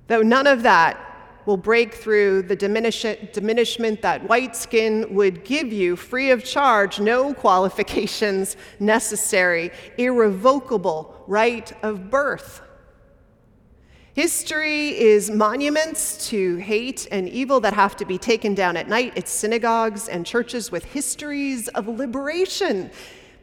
Though 0.07 0.21
none 0.21 0.47
of 0.47 0.63
that 0.63 0.97
will 1.45 1.57
break 1.57 1.93
through 1.93 2.43
the 2.43 2.55
diminish- 2.55 3.17
diminishment 3.33 4.01
that 4.01 4.29
white 4.29 4.55
skin 4.55 5.13
would 5.13 5.43
give 5.43 5.73
you 5.73 5.95
free 5.95 6.31
of 6.31 6.43
charge, 6.45 6.99
no 6.99 7.33
qualifications 7.33 8.55
necessary, 8.79 9.71
irrevocable 9.97 11.23
right 11.27 11.73
of 11.83 12.09
birth. 12.09 12.61
History 14.15 14.99
is 14.99 15.29
monuments 15.29 16.27
to 16.29 16.55
hate 16.57 17.07
and 17.11 17.29
evil 17.29 17.59
that 17.59 17.73
have 17.73 17.95
to 17.97 18.05
be 18.05 18.17
taken 18.17 18.55
down 18.55 18.75
at 18.75 18.89
night. 18.89 19.13
It's 19.15 19.31
synagogues 19.31 20.09
and 20.09 20.25
churches 20.25 20.71
with 20.71 20.83
histories 20.83 21.67
of 21.69 21.87
liberation. 21.87 22.89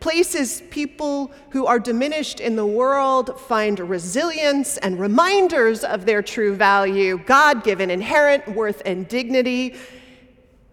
Places 0.00 0.62
people 0.70 1.30
who 1.50 1.66
are 1.66 1.78
diminished 1.78 2.40
in 2.40 2.56
the 2.56 2.66
world 2.66 3.40
find 3.40 3.78
resilience 3.78 4.76
and 4.78 4.98
reminders 4.98 5.84
of 5.84 6.04
their 6.04 6.20
true 6.20 6.54
value, 6.54 7.18
God 7.24 7.62
given 7.62 7.90
inherent 7.90 8.46
worth 8.48 8.82
and 8.84 9.06
dignity, 9.08 9.76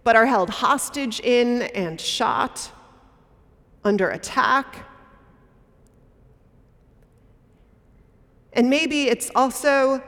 but 0.02 0.16
are 0.16 0.26
held 0.26 0.50
hostage 0.50 1.20
in 1.20 1.62
and 1.62 2.00
shot 2.00 2.70
under 3.84 4.10
attack 4.10 4.86
And 8.54 8.70
maybe 8.70 9.08
it's 9.08 9.30
also, 9.34 10.02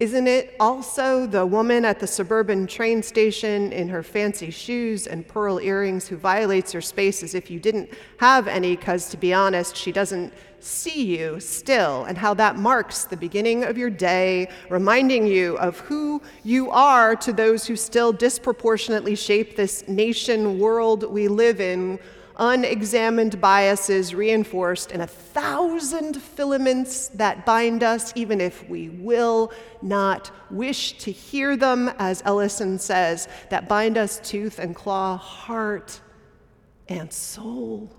isn't 0.00 0.26
it 0.26 0.56
also 0.58 1.26
the 1.26 1.44
woman 1.44 1.84
at 1.84 2.00
the 2.00 2.06
suburban 2.06 2.66
train 2.66 3.02
station 3.02 3.70
in 3.70 3.88
her 3.90 4.02
fancy 4.02 4.50
shoes 4.50 5.06
and 5.06 5.28
pearl 5.28 5.60
earrings 5.60 6.08
who 6.08 6.16
violates 6.16 6.72
your 6.72 6.80
space 6.80 7.22
as 7.22 7.34
if 7.34 7.50
you 7.50 7.60
didn't 7.60 7.90
have 8.18 8.48
any, 8.48 8.76
because 8.76 9.10
to 9.10 9.18
be 9.18 9.34
honest, 9.34 9.76
she 9.76 9.92
doesn't 9.92 10.32
see 10.60 11.18
you 11.18 11.38
still, 11.38 12.04
and 12.04 12.16
how 12.16 12.32
that 12.34 12.56
marks 12.56 13.04
the 13.04 13.16
beginning 13.16 13.62
of 13.62 13.76
your 13.76 13.90
day, 13.90 14.48
reminding 14.70 15.26
you 15.26 15.56
of 15.58 15.78
who 15.80 16.22
you 16.44 16.70
are 16.70 17.14
to 17.14 17.32
those 17.32 17.66
who 17.66 17.76
still 17.76 18.12
disproportionately 18.12 19.14
shape 19.14 19.54
this 19.54 19.86
nation 19.86 20.58
world 20.58 21.04
we 21.04 21.28
live 21.28 21.60
in 21.60 21.98
unexamined 22.38 23.40
biases 23.40 24.14
reinforced 24.14 24.92
in 24.92 25.00
a 25.00 25.06
thousand 25.06 26.20
filaments 26.22 27.08
that 27.08 27.44
bind 27.44 27.82
us, 27.82 28.12
even 28.14 28.40
if 28.40 28.68
we 28.68 28.88
will 28.88 29.52
not 29.82 30.30
wish 30.50 30.98
to 30.98 31.10
hear 31.10 31.56
them, 31.56 31.88
as 31.98 32.22
Ellison 32.24 32.78
says, 32.78 33.28
that 33.50 33.68
bind 33.68 33.98
us 33.98 34.20
tooth 34.20 34.58
and 34.58 34.74
claw, 34.74 35.16
heart 35.16 36.00
and 36.88 37.12
soul. 37.12 37.90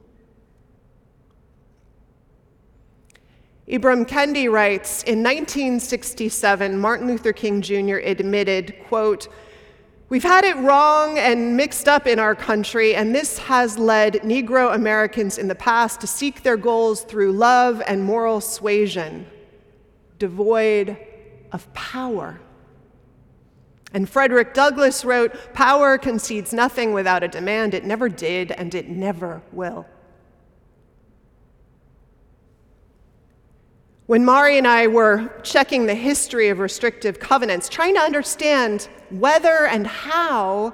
Ibram 3.68 4.08
Kendi 4.08 4.52
writes 4.52 5.04
In 5.04 5.20
1967, 5.20 6.80
Martin 6.80 7.06
Luther 7.08 7.34
King 7.34 7.62
Jr. 7.62 7.98
admitted, 7.98 8.76
quote, 8.88 9.28
We've 10.10 10.24
had 10.24 10.44
it 10.44 10.58
wrong 10.58 11.20
and 11.20 11.56
mixed 11.56 11.88
up 11.88 12.08
in 12.08 12.18
our 12.18 12.34
country, 12.34 12.96
and 12.96 13.14
this 13.14 13.38
has 13.38 13.78
led 13.78 14.16
Negro 14.24 14.74
Americans 14.74 15.38
in 15.38 15.48
the 15.48 15.54
past 15.54 16.02
to 16.02 16.08
seek 16.08 16.42
their 16.42 16.58
goals 16.58 17.04
through 17.04 17.34
love 17.34 17.80
and 17.86 18.04
moral 18.04 18.42
suasion, 18.42 19.28
devoid 20.18 20.98
of 21.52 21.72
power. 21.76 22.42
And 23.94 24.10
Frederick 24.10 24.56
Douglass 24.56 25.06
wrote 25.06 25.54
Power 25.54 26.00
concedes 26.00 26.54
nothing 26.54 26.92
without 26.94 27.22
a 27.22 27.28
demand. 27.28 27.76
It 27.76 27.86
never 27.86 28.10
did, 28.10 28.52
and 28.52 28.74
it 28.74 28.90
never 28.90 29.44
will. 29.52 29.86
When 34.10 34.26
Mari 34.26 34.58
and 34.58 34.68
I 34.68 34.88
were 34.88 35.30
checking 35.44 35.86
the 35.86 35.94
history 35.94 36.50
of 36.50 36.58
restrictive 36.58 37.20
covenants, 37.20 37.70
trying 37.70 37.94
to 37.94 38.02
understand 38.02 38.90
whether 39.12 39.68
and 39.68 39.86
how 39.86 40.74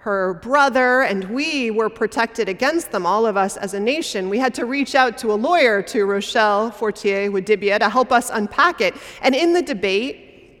her 0.00 0.34
brother 0.34 1.00
and 1.00 1.24
we 1.30 1.70
were 1.70 1.88
protected 1.88 2.46
against 2.46 2.92
them, 2.92 3.06
all 3.06 3.24
of 3.24 3.38
us 3.38 3.56
as 3.56 3.72
a 3.72 3.80
nation, 3.80 4.28
we 4.28 4.38
had 4.38 4.52
to 4.52 4.66
reach 4.66 4.94
out 4.94 5.16
to 5.16 5.32
a 5.32 5.36
lawyer, 5.48 5.80
to 5.84 6.04
Rochelle 6.04 6.70
Fortier 6.70 7.30
Wadibia, 7.30 7.78
to 7.78 7.88
help 7.88 8.12
us 8.12 8.28
unpack 8.28 8.82
it. 8.82 8.94
And 9.22 9.34
in 9.34 9.54
the 9.54 9.62
debate, 9.62 10.60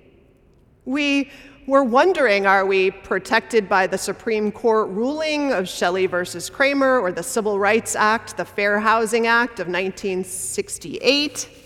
we 0.86 1.30
were 1.66 1.84
wondering 1.84 2.46
are 2.46 2.64
we 2.64 2.90
protected 2.90 3.68
by 3.68 3.86
the 3.86 3.98
Supreme 3.98 4.50
Court 4.50 4.88
ruling 4.88 5.52
of 5.52 5.68
Shelley 5.68 6.06
versus 6.06 6.48
Kraemer 6.48 7.02
or 7.02 7.12
the 7.12 7.22
Civil 7.22 7.58
Rights 7.58 7.94
Act, 7.94 8.38
the 8.38 8.46
Fair 8.46 8.80
Housing 8.80 9.26
Act 9.26 9.60
of 9.60 9.66
1968? 9.66 11.57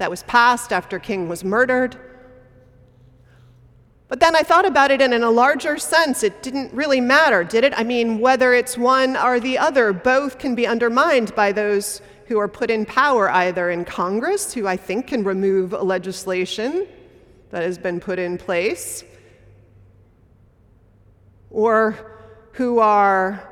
That 0.00 0.10
was 0.10 0.22
passed 0.22 0.72
after 0.72 0.98
King 0.98 1.28
was 1.28 1.44
murdered. 1.44 1.94
But 4.08 4.18
then 4.18 4.34
I 4.34 4.40
thought 4.40 4.64
about 4.64 4.90
it, 4.90 5.02
and 5.02 5.12
in 5.12 5.22
a 5.22 5.30
larger 5.30 5.76
sense, 5.76 6.22
it 6.22 6.42
didn't 6.42 6.72
really 6.72 7.02
matter, 7.02 7.44
did 7.44 7.64
it? 7.64 7.74
I 7.76 7.84
mean, 7.84 8.18
whether 8.18 8.54
it's 8.54 8.78
one 8.78 9.14
or 9.14 9.38
the 9.38 9.58
other, 9.58 9.92
both 9.92 10.38
can 10.38 10.54
be 10.54 10.66
undermined 10.66 11.34
by 11.34 11.52
those 11.52 12.00
who 12.24 12.38
are 12.38 12.48
put 12.48 12.70
in 12.70 12.86
power, 12.86 13.30
either 13.30 13.70
in 13.70 13.84
Congress, 13.84 14.54
who 14.54 14.66
I 14.66 14.76
think 14.76 15.08
can 15.08 15.22
remove 15.22 15.72
legislation 15.72 16.88
that 17.50 17.62
has 17.62 17.76
been 17.76 18.00
put 18.00 18.18
in 18.18 18.38
place, 18.38 19.04
or 21.50 21.94
who 22.52 22.78
are 22.78 23.49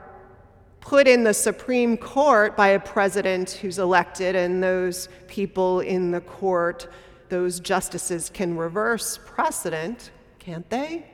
put 0.89 1.06
in 1.06 1.23
the 1.23 1.35
Supreme 1.35 1.98
Court 1.98 2.56
by 2.56 2.69
a 2.69 2.81
president 2.81 3.51
who's 3.51 3.78
elected, 3.78 4.35
and 4.35 4.62
those 4.62 5.10
people 5.27 5.81
in 5.81 6.12
the 6.12 6.23
court, 6.23 6.89
those 7.28 7.60
justices 7.60 8.31
can 8.32 8.56
reverse 8.56 9.19
precedent, 9.27 10.10
can't 10.39 10.69
they? 10.70 11.05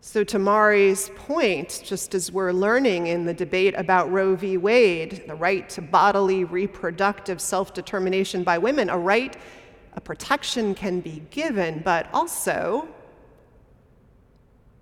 So, 0.00 0.24
to 0.24 0.38
Mari's 0.38 1.10
point, 1.16 1.82
just 1.84 2.14
as 2.14 2.32
we're 2.32 2.52
learning 2.52 3.08
in 3.08 3.26
the 3.26 3.34
debate 3.34 3.74
about 3.76 4.10
Roe 4.10 4.36
v. 4.36 4.56
Wade, 4.56 5.24
the 5.28 5.34
right 5.34 5.68
to 5.68 5.82
bodily 5.82 6.44
reproductive 6.44 7.42
self 7.42 7.74
determination 7.74 8.42
by 8.42 8.56
women, 8.56 8.88
a 8.88 8.96
right, 8.96 9.36
a 9.92 10.00
protection 10.00 10.74
can 10.74 11.00
be 11.00 11.22
given, 11.28 11.82
but 11.84 12.08
also 12.14 12.88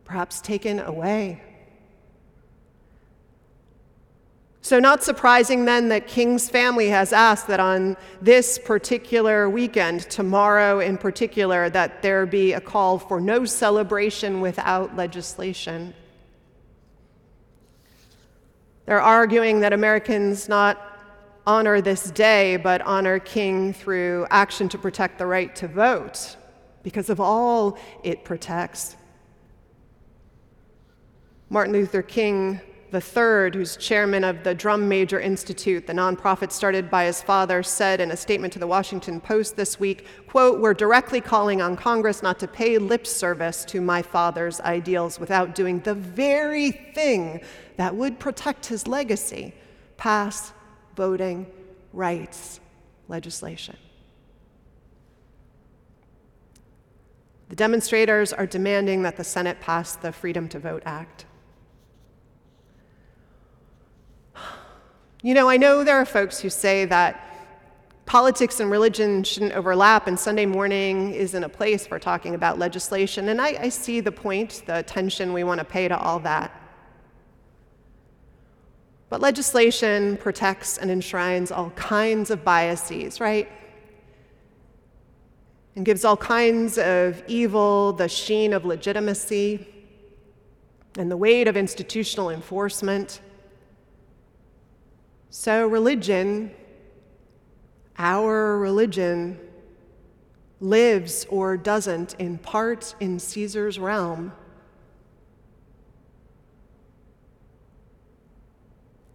perhaps 0.05 0.41
taken 0.41 0.81
away. 0.81 1.43
So, 4.65 4.79
not 4.79 5.05
surprising 5.05 5.67
then 5.67 5.91
that 5.91 6.07
King's 6.07 6.49
family 6.49 6.89
has 6.89 7.13
asked 7.13 7.49
that 7.49 7.61
on 7.61 7.99
this 8.23 8.59
particular 8.59 9.51
weekend, 9.51 10.09
tomorrow 10.09 10.81
in 10.81 10.97
particular, 10.97 11.69
that 11.69 12.01
there 12.01 12.25
be 12.25 12.55
a 12.55 12.63
call 12.63 12.99
for 12.99 13.21
no 13.21 13.45
celebration 13.45 14.41
without 14.41 14.97
legislation. 14.97 15.93
They're 18.87 19.03
arguing 19.03 19.61
that 19.61 19.75
Americans 19.75 20.49
not 20.49 20.81
honor 21.47 21.83
this 21.83 22.11
day, 22.11 22.57
but 22.57 22.81
honor 22.83 23.19
King 23.19 23.75
through 23.75 24.27
action 24.31 24.71
to 24.71 24.79
protect 24.79 25.19
the 25.19 25.27
right 25.27 25.55
to 25.57 25.69
vote 25.69 26.37
because 26.83 27.11
of 27.11 27.21
all 27.21 27.79
it 28.03 28.25
protects. 28.25 28.97
Martin 31.55 31.73
Luther 31.73 32.03
King 32.03 32.61
III, 32.93 33.53
who's 33.53 33.77
chairman 33.77 34.25
of 34.25 34.43
the 34.43 34.57
Drum 34.57 34.89
Major 34.89 35.21
Institute, 35.21 35.87
the 35.87 35.93
nonprofit 35.93 36.51
started 36.51 36.91
by 36.91 37.05
his 37.05 37.23
father, 37.23 37.63
said 37.63 38.01
in 38.01 38.11
a 38.11 38.17
statement 38.17 38.53
to 38.55 38.59
the 38.59 38.67
Washington 38.67 39.21
Post 39.21 39.55
this 39.55 39.79
week, 39.79 40.05
quote, 40.27 40.59
"We're 40.59 40.75
directly 40.75 41.21
calling 41.21 41.63
on 41.63 41.77
Congress 41.77 42.25
not 42.25 42.41
to 42.41 42.49
pay 42.49 42.77
lip 42.79 43.07
service 43.07 43.65
to 43.67 43.81
my 43.81 44.03
father's 44.03 44.61
ideals 44.63 45.21
without 45.21 45.55
doing 45.55 45.79
the 45.79 45.95
very 45.95 46.73
thing 46.73 47.41
that 47.77 47.95
would 47.95 48.19
protect 48.19 48.67
his 48.67 48.89
legacy, 48.89 49.55
pass 49.97 50.53
voting 50.97 51.47
rights 51.93 52.59
legislation." 53.07 53.77
The 57.49 57.55
demonstrators 57.55 58.33
are 58.33 58.45
demanding 58.45 59.05
that 59.05 59.17
the 59.17 59.23
Senate 59.23 59.61
pass 59.61 59.95
the 59.95 60.11
Freedom 60.11 60.49
to 60.49 60.59
Vote 60.59 60.83
Act. 60.85 61.27
You 65.25 65.33
know, 65.33 65.49
I 65.49 65.57
know 65.57 65.83
there 65.83 65.97
are 65.97 66.05
folks 66.05 66.39
who 66.39 66.51
say 66.51 66.85
that 66.85 67.21
politics 68.07 68.61
and 68.61 68.71
religion 68.71 69.25
shouldn't 69.25 69.55
overlap, 69.55 70.07
and 70.07 70.21
Sunday 70.21 70.47
morning 70.47 71.15
isn't 71.15 71.43
a 71.43 71.49
place 71.49 71.87
for 71.87 71.99
talking 71.99 72.37
about 72.37 72.59
legislation. 72.59 73.31
And 73.31 73.41
I, 73.41 73.57
I 73.59 73.69
see 73.71 74.01
the 74.01 74.13
point, 74.13 74.63
the 74.67 74.79
attention 74.79 75.33
we 75.33 75.43
want 75.43 75.59
to 75.59 75.65
pay 75.65 75.89
to 75.89 75.99
all 75.99 76.21
that. 76.21 76.53
But 79.09 79.21
legislation 79.21 80.19
protects 80.19 80.79
and 80.79 80.91
enshrines 80.91 81.51
all 81.51 81.71
kinds 81.71 82.31
of 82.31 82.45
biases, 82.45 83.19
right? 83.19 83.49
and 85.77 85.85
gives 85.85 86.05
all 86.05 86.17
kinds 86.17 86.79
of 86.79 87.23
evil 87.27 87.93
the 87.93 88.09
sheen 88.09 88.53
of 88.53 88.65
legitimacy 88.65 89.67
and 90.97 91.11
the 91.11 91.17
weight 91.17 91.49
of 91.49 91.57
institutional 91.57 92.31
enforcement. 92.31 93.21
So, 95.36 95.66
religion, 95.66 96.52
our 97.98 98.56
religion, 98.56 99.36
lives 100.61 101.27
or 101.28 101.56
doesn't 101.56 102.15
in 102.20 102.39
part 102.39 102.94
in 103.01 103.19
Caesar's 103.19 103.77
realm. 103.81 104.31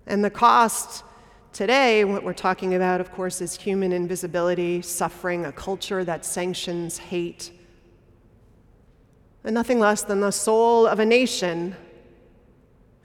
And 0.08 0.22
the 0.22 0.30
cost 0.30 1.06
today, 1.54 2.04
what 2.04 2.26
we're 2.26 2.34
talking 2.34 2.76
about, 2.76 3.00
of 3.00 3.14
course, 3.14 3.40
is 3.40 3.56
human 3.56 3.94
invisibility, 3.94 4.82
suffering, 4.82 5.46
a 5.46 5.54
culture 5.54 6.04
that 6.04 6.26
sanctions 6.26 6.98
hate, 6.98 7.50
and 9.46 9.54
nothing 9.54 9.80
less 9.80 10.04
than 10.04 10.20
the 10.20 10.32
soul 10.32 10.86
of 10.86 11.00
a 11.00 11.06
nation 11.06 11.78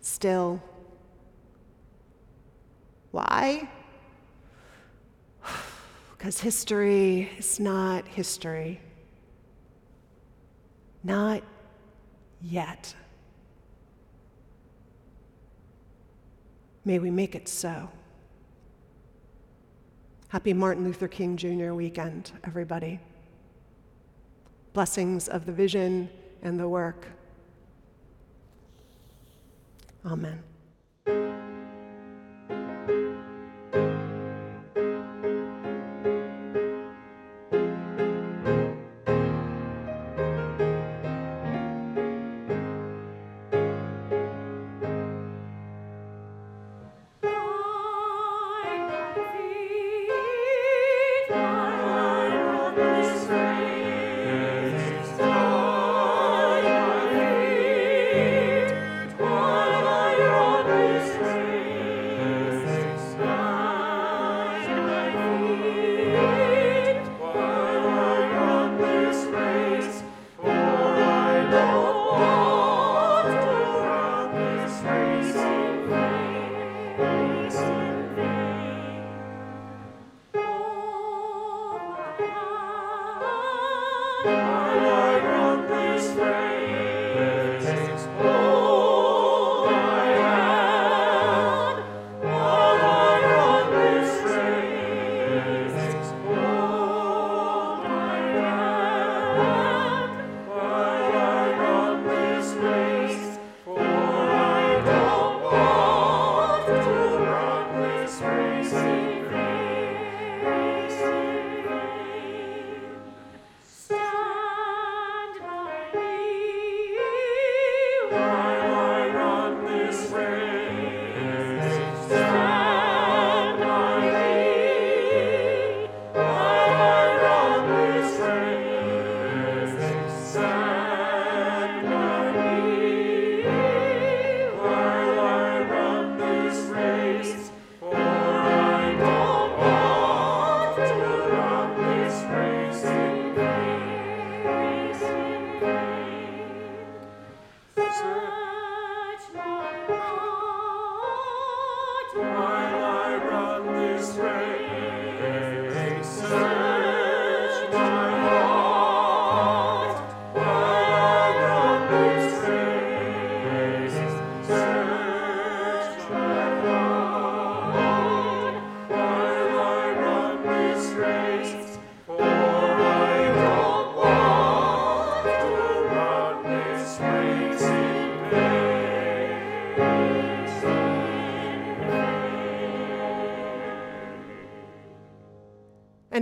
still. 0.01 0.61
Why? 3.15 3.69
Because 6.17 6.41
history 6.41 7.31
is 7.37 7.61
not 7.61 8.09
history. 8.09 8.81
Not 11.03 11.43
yet. 12.41 12.95
May 16.87 16.99
we 16.99 17.11
make 17.11 17.35
it 17.35 17.47
so. 17.47 17.91
Happy 20.29 20.55
Martin 20.55 20.83
Luther 20.83 21.07
King 21.07 21.37
Jr. 21.37 21.75
weekend, 21.75 22.33
everybody. 22.43 22.99
Blessings 24.73 25.29
of 25.29 25.45
the 25.45 25.53
vision 25.53 26.09
and 26.43 26.59
the 26.59 26.69
work. 26.69 27.07
Amen. 30.07 30.43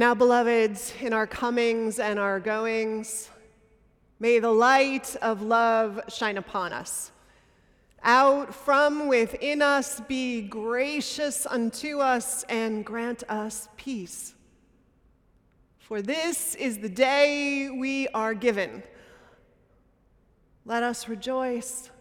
Now, 0.02 0.16
beloveds, 0.16 0.92
in 1.00 1.12
our 1.12 1.28
comings 1.28 2.00
and 2.00 2.18
our 2.18 2.40
goings, 2.40 3.30
may 4.18 4.40
the 4.40 4.50
light 4.50 5.14
of 5.22 5.42
love 5.42 6.00
shine 6.08 6.38
upon 6.38 6.72
us. 6.72 7.12
Out 8.02 8.52
from 8.52 9.06
within 9.06 9.62
us, 9.62 10.00
be 10.00 10.42
gracious 10.42 11.46
unto 11.46 12.00
us 12.00 12.42
and 12.48 12.84
grant 12.84 13.22
us 13.28 13.68
peace. 13.76 14.34
For 15.78 16.02
this 16.02 16.56
is 16.56 16.78
the 16.78 16.88
day 16.88 17.70
we 17.70 18.08
are 18.08 18.34
given. 18.34 18.82
Let 20.64 20.82
us 20.82 21.08
rejoice 21.08 21.92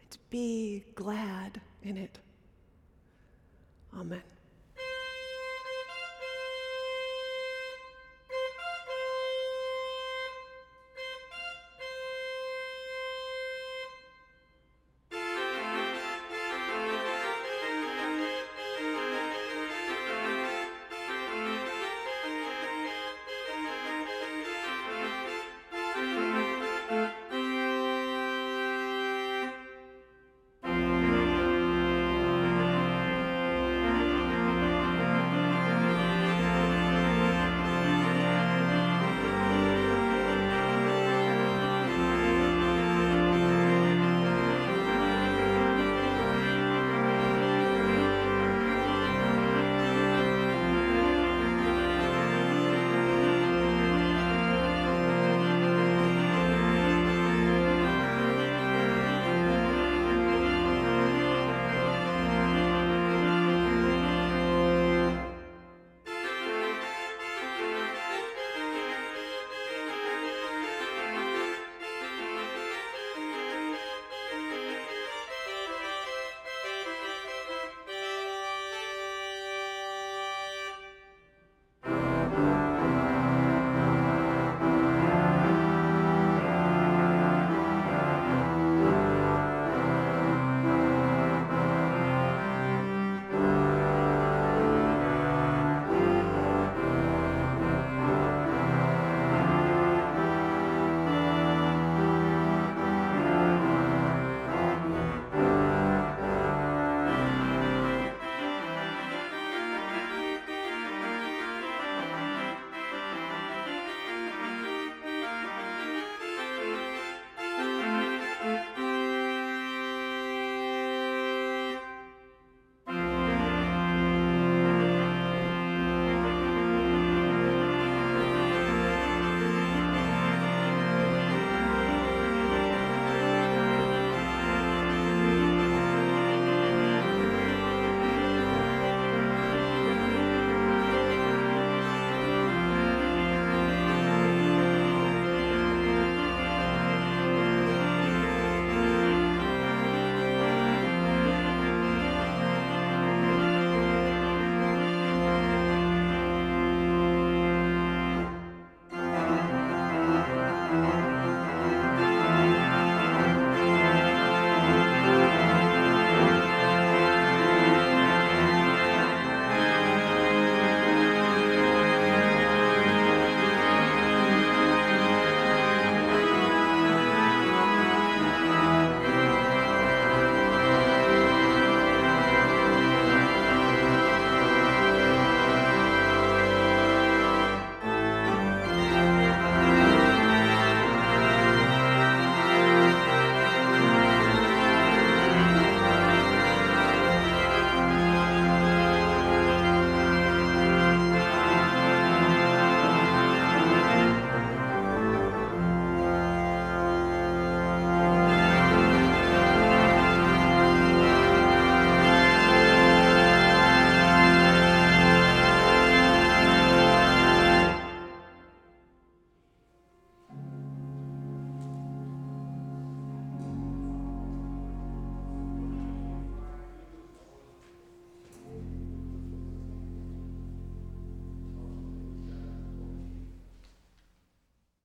and 0.00 0.18
be 0.30 0.82
glad 0.96 1.60
in 1.84 1.96
it. 1.96 2.18